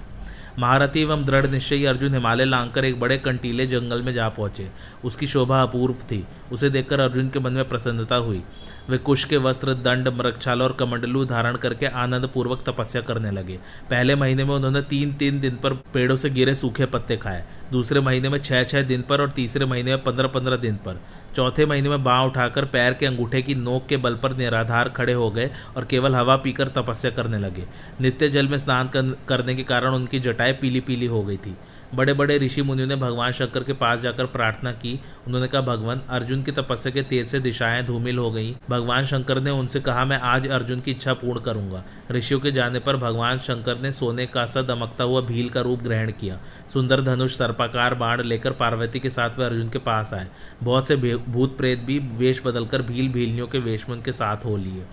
महारथी 0.59 1.01
एवं 1.03 1.25
दृढ़ 1.25 1.47
निश्चयी 1.47 1.85
अर्जुन 1.85 2.15
हिमालय 2.15 2.45
लांघकर 2.45 2.85
एक 2.85 3.01
बड़े 3.01 3.17
कंटीले 3.19 3.67
जंगल 3.67 4.03
में 4.03 4.13
जा 4.13 4.29
पहुँचे। 4.29 4.69
उसकी 5.05 5.27
शोभा 5.27 5.63
अपूर्व 5.63 5.95
थी। 5.95 6.27
उसे 6.53 6.71
देखकर 6.71 7.01
अर्जुन 7.01 7.29
के 7.29 7.39
मन 7.39 7.53
में 7.53 7.69
प्रसन्नता 7.69 8.17
हुई। 8.17 8.43
वे 8.91 8.99
कुश 8.99 9.25
के 9.25 9.37
वस्त्र, 9.37 9.75
दंड 9.75 10.09
मृक्षाल 10.09 10.63
और 10.63 10.73
कमंडलू 10.73 11.25
धारण 11.25 11.57
करके 11.57 11.87
आनंद 11.87 12.31
पूर्वक 12.35 12.63
तपस्या 12.69 13.03
करने 13.03 13.31
लगे। 13.31 13.59
पहले 13.91 14.15
महीने 14.15 14.45
में 14.45 14.55
उन्होंने 14.55 14.83
तीन 14.83 15.13
तीन 15.13 15.41
दिन 15.41 15.57
पर 15.57 15.73
पेड़ों 15.73 16.17
से 16.17 16.31
गिरे 16.31 16.55
सूखे 16.55 16.87
पत्ते 16.87 17.17
खाए। 17.17 17.45
दूसरे 17.73 18.01
महीने 18.01 18.29
में 18.29 18.39
छह 18.39 18.65
छह 18.65 18.83
दिन 18.83 19.03
पर 19.03 19.21
और 19.21 19.31
तीसरे 19.31 19.67
महीने 19.67 19.91
में 19.91 20.05
पंद्रह 20.05 20.29
पंद्रह 20.29 20.57
दिन 20.57 20.77
पर। 20.77 21.01
चौथे 21.37 21.67
महीने 21.67 21.89
में 21.89 22.05
बाँ 22.05 22.25
उठाकर 22.27 22.65
पैर 22.65 22.95
के 22.95 23.07
अंगूठे 23.07 23.43
की 23.43 23.55
नोक 23.55 23.87
के 23.87 23.97
बल 23.97 24.15
पर 24.15 24.37
निराधार 24.37 24.89
खड़े 24.89 25.13
हो 25.13 25.31
गए 25.31 25.51
और 25.77 25.85
केवल 25.85 26.15
हवा 26.15 26.37
पीकर 26.37 26.69
तपस्या 26.69 27.11
करने 27.11 27.39
लगे। 27.39 27.65
नित्य 28.01 28.29
जल 28.29 28.49
में 28.49 28.59
स्नान 28.59 28.91
करने 29.29 29.55
के 29.55 29.63
कारण 29.63 29.95
उनकी 29.95 30.21
जटाएँ 30.21 30.53
पीली 30.53 30.81
पीली 30.81 31.07
हो 31.07 31.23
गई 31.23 31.37
थी। 31.37 31.57
बड़े 31.95 32.13
बड़े 32.13 32.39
ऋषि 32.39 32.63
मुनियों 32.63 32.89
ने 32.89 32.97
भगवान 32.97 33.33
शंकर 33.33 33.65
के 33.65 33.73
पास 33.73 34.01
जाकर 34.01 34.27
प्रार्थना 34.27 34.73
की। 34.73 35.01
उन्होंने 35.27 35.49
कहा, 35.49 35.61
भगवान, 35.61 36.01
अर्जुन 36.09 36.43
की 36.43 36.53
तपस्या 36.53 36.93
के 36.93 37.03
तेज 37.03 37.27
से 37.27 37.41
दिशाएँ 37.41 37.85
धूमिल 37.85 38.19
हो 38.19 38.31
गई। 38.31 38.57
भगवान 38.71 39.07
शंकर 39.07 39.41
ने 39.41 39.51
उनसे 39.51 39.81
कहा, 39.81 40.05
मैं 40.05 40.19
आज 40.19 40.49
अर्जुन 40.49 40.81
की 40.81 40.91
इच्छा 40.91 41.15
पूर्ण 41.15 41.41
करूँगा। 41.41 41.85
ऋषियों 42.11 42.41
के 42.41 42.53
जाने 42.53 42.79
पर 42.79 42.97
भगवान 42.97 43.39
शंकर 43.39 43.79
ने 43.79 43.93
सोने 43.93 44.27
का 44.27 44.47
सा 44.47 44.63
दमकता 44.63 45.05
हुआ 45.05 45.21
भील 45.21 45.49
का 45.49 45.61
रूप 45.61 45.83
ग्रहण 45.83 46.13
किया। 46.13 46.41
सुंदर 46.73 47.03
धनुष, 47.03 47.37
सर्पाकार 47.37 47.95
बाण 47.95 48.23
लेकर 48.23 48.51
पार्वती 48.51 49.01
के 49.01 49.11
साथ 49.11 49.31
वे 49.39 49.45
अर्जुन 49.45 49.69
के 49.69 49.79
पास 49.79 50.13
आए। 50.15 50.27
बहुत 50.63 50.87
से 50.87 50.97
भूत 51.17 51.57
प्रेत 51.57 51.79
भी 51.79 51.99
वेश 51.99 52.43
बदलकर 52.47 52.83
भील 52.83 53.09
भीलनियों 53.09 53.47
के 53.47 53.59
वेश 53.59 53.89
में 53.89 53.97
उनके 53.97 54.13
साथ 54.13 54.37
हो 54.45 54.57
लिए। 54.57 54.85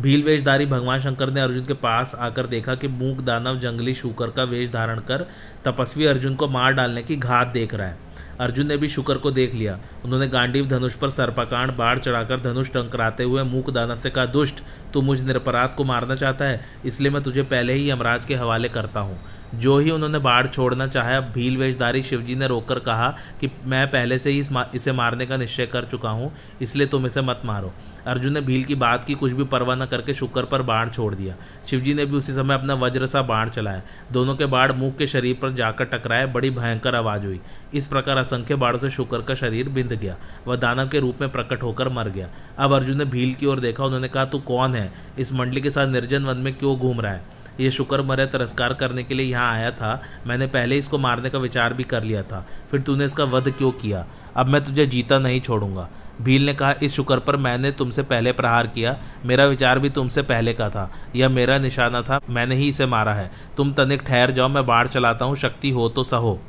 भील 0.00 0.22
वेशधारी 0.22 0.66
भगवान 0.66 1.00
शंकर 1.00 1.30
ने 1.30 1.40
अर्जुन 1.40 1.64
के 1.64 1.74
पास 1.74 2.14
आकर 2.18 2.46
देखा 2.46 2.74
कि 2.74 2.88
मूक 2.88 3.20
दानव 3.20 3.58
जंगली 3.60 3.94
शुकर 3.94 4.30
का 4.30 4.44
वेश 4.44 4.70
धारण 4.70 5.00
कर 5.00 5.26
तपस्वी 5.64 6.06
अर्जुन 6.06 6.34
को 6.34 6.48
मार 6.48 6.72
डालने 6.72 7.02
की 7.02 7.16
घात 7.16 7.48
देख 7.48 7.74
रहा 7.74 7.86
है। 7.86 7.98
अर्जुन 8.40 8.66
ने 8.66 8.76
भी 8.76 8.88
शुकर 8.88 9.18
को 9.18 9.30
देख 9.30 9.54
लिया। 9.54 9.78
उन्होंने 10.04 10.28
गांडीव 10.28 10.66
धनुष 10.68 10.94
पर 10.94 11.10
सर्पाकांड 11.10 11.72
बाढ़ 11.76 11.98
चढ़ाकर 11.98 12.40
धनुष 12.42 12.70
टंकराते 12.70 13.24
हुए 13.24 13.42
मूक 13.42 13.70
दानव 13.70 13.96
से 13.96 14.10
कहा, 14.10 14.26
दुष्ट, 14.26 14.62
तू 14.92 15.02
मुझ 15.02 15.20
निरपराध 15.20 15.74
को 15.76 15.84
मारना 15.84 16.14
चाहता 16.14 16.44
है, 16.44 16.64
इसलिए 16.84 17.10
मैं 17.10 17.22
तुझे 17.22 17.42
पहले 17.44 17.72
ही 17.72 17.90
यमराज 17.90 18.24
के 18.24 18.34
हवाले 18.34 18.68
करता 18.68 19.00
हूँ। 19.00 19.18
जो 19.58 19.78
ही 19.78 19.90
उन्होंने 19.90 20.18
बाढ़ 20.18 20.46
छोड़ना 20.46 20.86
चाहा 20.86 21.18
भील 21.34 21.56
वेशधारी 21.56 22.02
शिवजी 22.02 22.34
ने 22.34 22.46
रोककर 22.46 22.78
कहा 22.78 23.08
कि 23.40 23.50
मैं 23.64 23.86
पहले 23.90 24.18
से 24.18 24.30
ही 24.30 24.38
इस 24.38 24.52
मा, 24.52 24.64
इसे 24.74 24.92
मारने 24.92 25.26
का 25.26 25.36
निश्चय 25.36 25.66
कर 25.66 25.84
चुका 25.84 26.10
हूँ 26.10 26.32
इसलिए 26.62 26.86
तुम 26.86 27.06
इसे 27.06 27.22
मत 27.22 27.42
मारो। 27.44 27.72
अर्जुन 28.06 28.32
ने 28.32 28.40
भील 28.40 28.64
की 28.64 28.74
बात 28.74 29.04
की 29.04 29.14
कुछ 29.14 29.32
भी 29.32 29.44
परवाह 29.44 29.76
न 29.76 29.86
करके 29.86 30.14
शुक्र 30.14 30.44
पर 30.44 30.62
बाढ़ 30.62 30.88
छोड़ 30.88 31.14
दिया। 31.14 31.34
शिवजी 31.66 31.94
ने 31.94 32.04
भी 32.06 32.16
उसी 32.16 32.32
समय 32.32 32.54
अपना 32.54 32.74
वज्र 32.74 33.06
सा 33.06 33.22
बाढ़ 33.22 33.48
चलाया। 33.48 33.82
दोनों 34.12 34.34
के 34.34 34.46
बाढ़ 34.46 34.72
मुख 34.72 34.96
के 34.96 35.06
शरीर 35.06 35.38
पर 35.42 35.52
जाकर 35.52 35.84
टकराए 35.84 36.26
बड़ी 36.26 36.50
भयंकर 36.50 36.94
आवाज़ 36.94 37.26
हुई। 37.26 37.40
इस 37.74 37.86
प्रकार 37.86 38.16
असंख्य 38.16 38.56
बाढ़ 38.56 38.76
से 38.76 38.90
शुक्र 38.90 39.20
का 39.20 39.34
शरीर 39.34 39.68
बिंद 39.68 39.92
गया 39.92 40.16
वह 40.46 40.56
दानव 40.56 40.88
के 40.88 41.00
रूप 41.00 41.20
में 41.20 41.30
प्रकट 41.30 41.62
होकर 41.62 41.88
मर 41.88 42.08
गया। 42.08 42.28
अब 42.58 42.72
अर्जुन 42.72 42.98
ने 42.98 43.04
भील 43.04 43.34
की 43.34 43.46
ओर 43.46 43.60
देखा 43.60 43.84
उन्होंने 43.84 44.08
कहा 44.08 44.24
तू 44.24 44.38
कौन 44.38 44.74
है? 44.74 44.92
इस 45.18 45.32
मंडली 45.32 45.60
के 45.60 45.70
साथ 45.70 45.86
निर्जन 45.86 46.24
वन 46.24 46.36
में 46.36 46.54
क्यों 46.54 46.76
घूम 46.78 47.00
रहा 47.00 47.12
है? 47.12 47.43
ये 47.60 47.70
शुक्र 47.70 48.02
मरे 48.02 48.26
तिरस्कार 48.26 48.72
करने 48.74 49.02
के 49.02 49.14
लिए 49.14 49.26
यहाँ 49.26 49.52
आया 49.52 49.70
था। 49.70 50.02
मैंने 50.26 50.46
पहले 50.46 50.78
इसको 50.78 50.98
मारने 50.98 51.30
का 51.30 51.38
विचार 51.38 51.74
भी 51.74 51.84
कर 51.84 52.02
लिया 52.02 52.22
था। 52.22 52.46
फिर 52.70 52.80
तूने 52.80 53.04
इसका 53.04 53.24
वध 53.24 53.50
क्यों 53.50 53.70
किया? 53.72 54.06
अब 54.36 54.46
मैं 54.46 54.64
तुझे 54.64 54.86
जीता 54.86 55.18
नहीं 55.18 55.40
छोड़ूँगा। 55.40 55.88
भील 56.22 56.46
ने 56.46 56.54
कहा, 56.54 56.74
इस 56.82 56.94
शुक्र 56.94 57.18
पर 57.18 57.36
मैंने 57.36 57.70
तुमसे 57.70 58.02
पहले 58.02 58.32
प्रहार 58.32 58.66
किया। 58.66 58.96
मेरा 59.26 59.46
विचार 59.46 59.78
भी 59.78 59.90
तुमसे 59.90 60.22
पहले 60.22 60.52
का 60.52 60.70
था। 60.70 60.90
यह 61.16 61.28
मेरा 61.28 61.58
निशाना 61.58 62.02
था। 62.02 62.20
मैंने 62.30 62.54
ही 62.54 62.68
इसे 62.68 62.86
मारा 62.86 63.14
है। 63.14 63.30
तुम 63.56 63.72
तनिक 63.72 64.02
ठहर 64.02 64.30
जाओ, 64.30 64.48
मैं 64.48 64.66
बाढ़ 64.66 64.88
चलाता 64.88 65.24
हूँ। 65.24 65.36
शक्ति 65.36 65.70
हो 65.70 65.88
तो 65.88 66.04
सहो। 66.04 66.40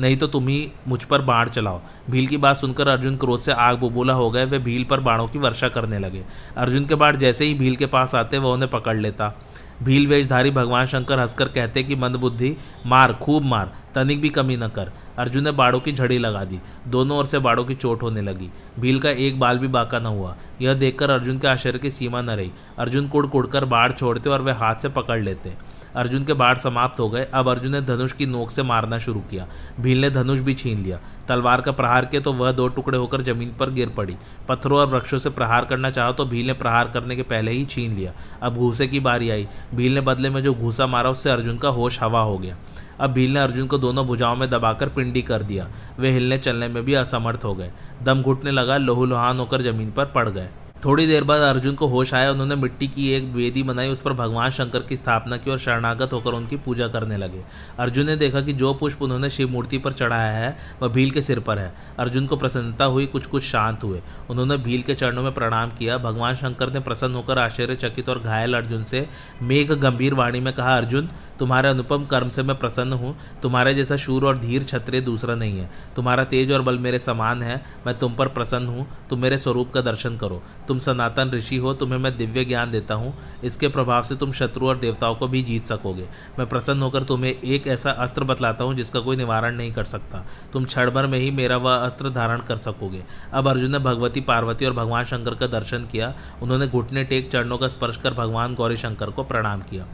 नहीं 0.00 0.16
तो 0.16 0.26
तुम 0.26 0.48
ही 0.48 0.72
मुझ 0.88 1.04
पर 1.04 1.22
बाढ़ 1.22 1.48
चलाओ। 1.48 1.80
भील 2.10 2.26
की 2.26 2.36
बात 2.36 2.56
सुनकर 2.56 2.88
अर्जुन 2.88 3.16
क्रोध 3.16 3.40
से 3.40 3.52
आग 3.52 3.76
बबूला 3.76 4.12
हो 4.12 4.30
गए। 4.30 4.44
वे 4.44 4.58
भील 4.58 4.84
पर 4.84 5.00
बाणों 5.00 5.28
की 5.28 5.38
वर्षा 5.38 5.68
करने 5.68 5.98
लगे। 5.98 6.24
अर्जुन 6.56 6.86
के 6.86 6.94
बाढ़ 6.94 7.16
जैसे 7.16 7.44
ही 7.44 7.54
भील 7.54 7.76
के 7.76 7.86
पास 7.86 8.14
आते, 8.14 8.38
वह 8.38 8.50
उन्हें 8.50 8.70
पकड़ 8.70 8.96
लेता। 8.96 9.38
भील 9.82 10.06
वेशधारी 10.06 10.50
भगवान 10.50 10.86
शंकर 10.86 11.20
हंसकर 11.20 11.48
कहते 11.48 11.82
कि 11.82 11.96
मंदबुद्धि 11.96 12.56
मार, 12.86 13.12
खूब 13.12 13.44
मार, 13.44 13.72
तनिक 13.94 14.20
भी 14.20 14.28
कमी 14.28 14.56
न 14.56 14.68
कर। 14.68 14.92
अर्जुन 15.18 15.44
ने 15.44 15.50
बाड़ों 15.50 15.80
की 15.80 15.92
झड़ी 15.92 16.18
लगा 16.18 16.44
दी। 16.44 16.58
दोनों 16.88 17.18
ओर 17.18 17.26
से 17.26 17.38
बाड़ों 17.38 17.64
की 17.64 17.74
चोट 17.74 18.02
होने 18.02 18.22
लगी। 18.22 18.50
भील 18.80 18.98
का 18.98 19.10
एक 19.10 19.40
बाल 19.40 19.58
भी 19.58 19.68
बाका 19.68 19.98
न 19.98 20.06
हुआ। 20.06 20.36
यह 20.62 20.74
देखकर 20.74 21.10
अर्जुन 21.10 21.38
के 21.38 21.48
आश्चर्य 21.48 21.78
की 21.78 21.90
सीमा 21.90 22.22
न 22.22 22.30
रही। 22.30 22.50
अर्जुन 22.78 23.08
कुड़ 23.08 23.26
कुड़ 23.26 23.46
कर 23.46 23.64
बाढ़ 23.64 23.92
छोड़ते 23.92 24.30
और 24.30 24.42
वे 24.42 24.52
हाथ 24.52 24.74
से 24.74 24.88
पकड़ 24.88 25.22
लेते। 25.22 25.73
अर्जुन 25.96 26.24
के 26.24 26.32
बाढ़ 26.32 26.58
समाप्त 26.58 27.00
हो 27.00 27.08
गए। 27.08 27.26
अब 27.34 27.48
अर्जुन 27.48 27.72
ने 27.72 27.80
धनुष 27.80 28.12
की 28.12 28.26
नोक 28.26 28.50
से 28.50 28.62
मारना 28.62 28.98
शुरू 28.98 29.20
किया। 29.20 29.46
भील 29.80 30.00
ने 30.00 30.10
धनुष 30.10 30.38
भी 30.38 30.54
छीन 30.54 30.82
लिया। 30.82 31.00
तलवार 31.28 31.60
का 31.60 31.72
प्रहार 31.72 32.04
किया 32.04 32.22
तो 32.22 32.32
वह 32.32 32.52
दो 32.52 32.68
टुकड़े 32.68 32.98
होकर 32.98 33.22
ज़मीन 33.22 33.54
पर 33.60 33.70
गिर 33.70 33.88
पड़ी। 33.88 34.16
पत्थरों 34.48 34.78
और 34.80 34.86
वृक्षों 34.86 35.18
से 35.18 35.30
प्रहार 35.30 35.64
करना 35.64 35.90
चाहा 35.90 36.12
तो 36.12 36.24
भील 36.24 36.46
ने 36.46 36.52
प्रहार 36.52 36.88
करने 36.88 37.16
के 37.16 37.22
पहले 37.22 37.50
ही 37.50 37.64
छीन 37.64 37.94
लिया। 37.96 38.12
अब 38.42 38.56
घूसे 38.56 38.86
की 38.86 39.00
बारी 39.00 39.30
आई। 39.30 39.46
भील 39.74 39.94
ने 39.94 40.00
बदले 40.00 40.30
में 40.30 40.42
जो 40.42 40.54
घूसा 40.54 40.86
मारा 40.86 41.10
उससे 41.10 41.30
अर्जुन 41.30 41.58
का 41.58 41.68
होश 41.68 42.00
हवा 42.02 42.20
हो 42.20 42.38
गया। 42.38 42.56
अब 43.00 43.10
भील 43.10 43.32
ने 43.34 43.40
अर्जुन 43.40 43.66
को 43.66 43.78
दोनों 43.78 44.06
भुजाओं 44.06 44.36
में 44.36 44.48
दबाकर 44.50 44.88
पिंडी 44.88 45.22
कर 45.22 45.42
दिया। 45.42 45.68
वे 45.98 46.10
हिलने 46.10 46.38
चलने 46.38 46.68
में 46.68 46.84
भी 46.84 46.94
असमर्थ 46.94 47.44
हो 47.44 47.54
गए। 47.54 47.72
दम 48.02 48.22
घुटने 48.22 48.50
लगा 48.50 48.76
लोहलुहान 48.76 49.38
होकर 49.38 49.62
ज़मीन 49.62 49.90
पर 49.90 50.04
पड़ 50.06 50.28
गए। 50.28 50.48
थोड़ी 50.84 51.06
देर 51.06 51.24
बाद 51.24 51.40
अर्जुन 51.40 51.74
को 51.74 51.86
होश 51.86 52.14
आया, 52.14 52.30
उन्होंने 52.30 52.54
मिट्टी 52.54 52.88
की 52.88 53.12
एक 53.12 53.24
वेदी 53.24 53.62
बनाई, 53.62 53.88
उस 53.88 54.00
पर 54.00 54.12
भगवान 54.12 54.50
शंकर 54.50 54.78
की 54.78 54.96
स्थापना 54.96 55.36
की 55.36 55.50
और 55.50 55.58
शरणागत 55.58 56.12
होकर 56.12 56.30
उनकी 56.30 56.56
पूजा 56.56 56.88
करने 56.88 57.16
लगे। 57.16 57.42
अर्जुन 57.78 58.06
ने 58.06 58.16
देखा 58.16 58.40
कि 58.40 58.52
जो 58.52 58.74
पुष्प 58.74 59.02
उन्होंने 59.02 59.30
शिव 59.30 59.50
मूर्ति 59.50 59.78
पर 59.78 59.92
चढ़ाया 59.92 60.32
है, 60.32 60.56
वह 60.82 60.88
भील 60.88 61.10
के 61.10 61.22
सिर 61.22 61.40
पर 61.40 61.58
है। 61.58 61.74
अर्जुन 61.98 62.26
को 62.26 62.36
प्रसन्नता 62.36 62.84
हुई 62.84 63.06
कुछ 63.06 63.26
कुछ 63.26 63.42
शांत 63.42 63.84
हुए। 63.84 64.02
उन्होंने 64.30 64.56
भील 64.56 64.82
के 64.82 64.94
चरणों 64.94 65.22
में 65.22 65.34
प्रणाम 65.34 65.70
किया। 65.70 65.98
भगवान 65.98 66.34
शंकर 66.34 66.72
ने 66.72 66.80
प्रसन्न 66.80 67.14
होकर 67.14 67.38
आश्चर्यचकित 67.38 68.08
और 68.08 68.18
घायल 68.18 68.54
अर्जुन 68.54 68.82
से 68.82 69.08
मेघ 69.42 69.72
गंभीर 69.72 70.14
वाणी 70.14 70.40
में 70.40 70.52
कहा, 70.52 70.76
अर्जुन, 70.76 71.08
तुम्हारे 71.38 71.68
अनुपम 71.68 72.04
कर्म 72.04 72.28
से 72.28 72.42
मैं 72.42 72.58
प्रसन्न 72.58 72.92
हूँ। 72.92 73.16
तुम्हारे 73.42 73.74
जैसा 73.74 73.96
शूर 73.96 74.26
और 74.26 74.38
धीर 74.38 74.64
क्षत्रिय 74.64 75.00
दूसरा 75.00 75.34
नहीं 75.34 75.58
है। 75.58 75.70
तुम्हारा 75.96 76.24
तेज 76.24 76.52
और 76.52 76.62
बल 76.62 76.78
मेरे 76.78 76.98
समान 76.98 77.42
है। 77.42 77.62
मैं 77.86 77.98
तुम 77.98 78.14
पर 78.14 78.28
प्रसन्न 78.28 78.66
हूँ। 78.66 78.86
तुम 79.10 79.20
मेरे 79.20 79.38
स्वरूप 79.38 79.72
का 79.72 79.80
दर्शन 79.80 80.16
करो। 80.16 80.42
तुम 80.68 80.73
सनातन 80.78 81.30
ऋषि 81.30 81.56
हो, 81.56 81.74
तुम्हें 81.74 81.98
मैं 81.98 82.16
दिव्य 82.16 82.44
ज्ञान 82.44 82.70
देता 82.70 82.94
हूँ। 82.94 83.14
इसके 83.44 83.68
प्रभाव 83.68 84.02
से 84.02 84.16
तुम 84.16 84.32
शत्रु 84.32 84.68
और 84.68 84.78
देवताओं 84.78 85.14
को 85.14 85.28
भी 85.28 85.42
जीत 85.42 85.64
सकोगे। 85.64 86.06
मैं 86.38 86.48
प्रसन्न 86.48 86.82
होकर 86.82 87.02
तुम्हें 87.02 87.40
एक 87.40 87.66
ऐसा 87.66 87.90
अस्त्र 87.90 88.24
बतलाता 88.24 88.64
हूँ, 88.64 88.74
जिसका 88.74 89.00
कोई 89.00 89.16
निवारण 89.16 89.56
नहीं 89.56 89.72
कर 89.72 89.84
सकता। 89.84 90.26
तुम 90.52 90.64
क्षण 90.64 90.90
भर 90.90 91.06
में 91.06 91.18
ही 91.18 91.30
मेरा 91.30 91.56
वह 91.56 91.76
अस्त्र 91.76 92.10
धारण 92.10 92.40
कर 92.40 92.56
सकोगे। 92.56 93.02
अब 93.32 93.48
अर्जुन 93.48 93.72
ने 93.72 93.78
भगवती, 93.78 94.20
पार्वती 94.20 94.66
और 94.66 94.72
भगवान 94.72 95.04
शंकर 95.04 95.34
का 95.34 95.46
दर्शन 95.46 95.86
किया। 95.92 96.14
उन्होंने 96.42 96.66
घुटने 96.66 97.04
टेक 97.04 97.30
चरणों 97.32 97.58
का 97.58 97.68
स्पर्श 97.68 97.96
कर 97.96 98.14
भगवान 98.14 98.54
गौरी 98.54 98.76
शंकर 98.76 99.10
को 99.10 99.22
प्रणाम 99.24 99.60
किया। 99.60 99.86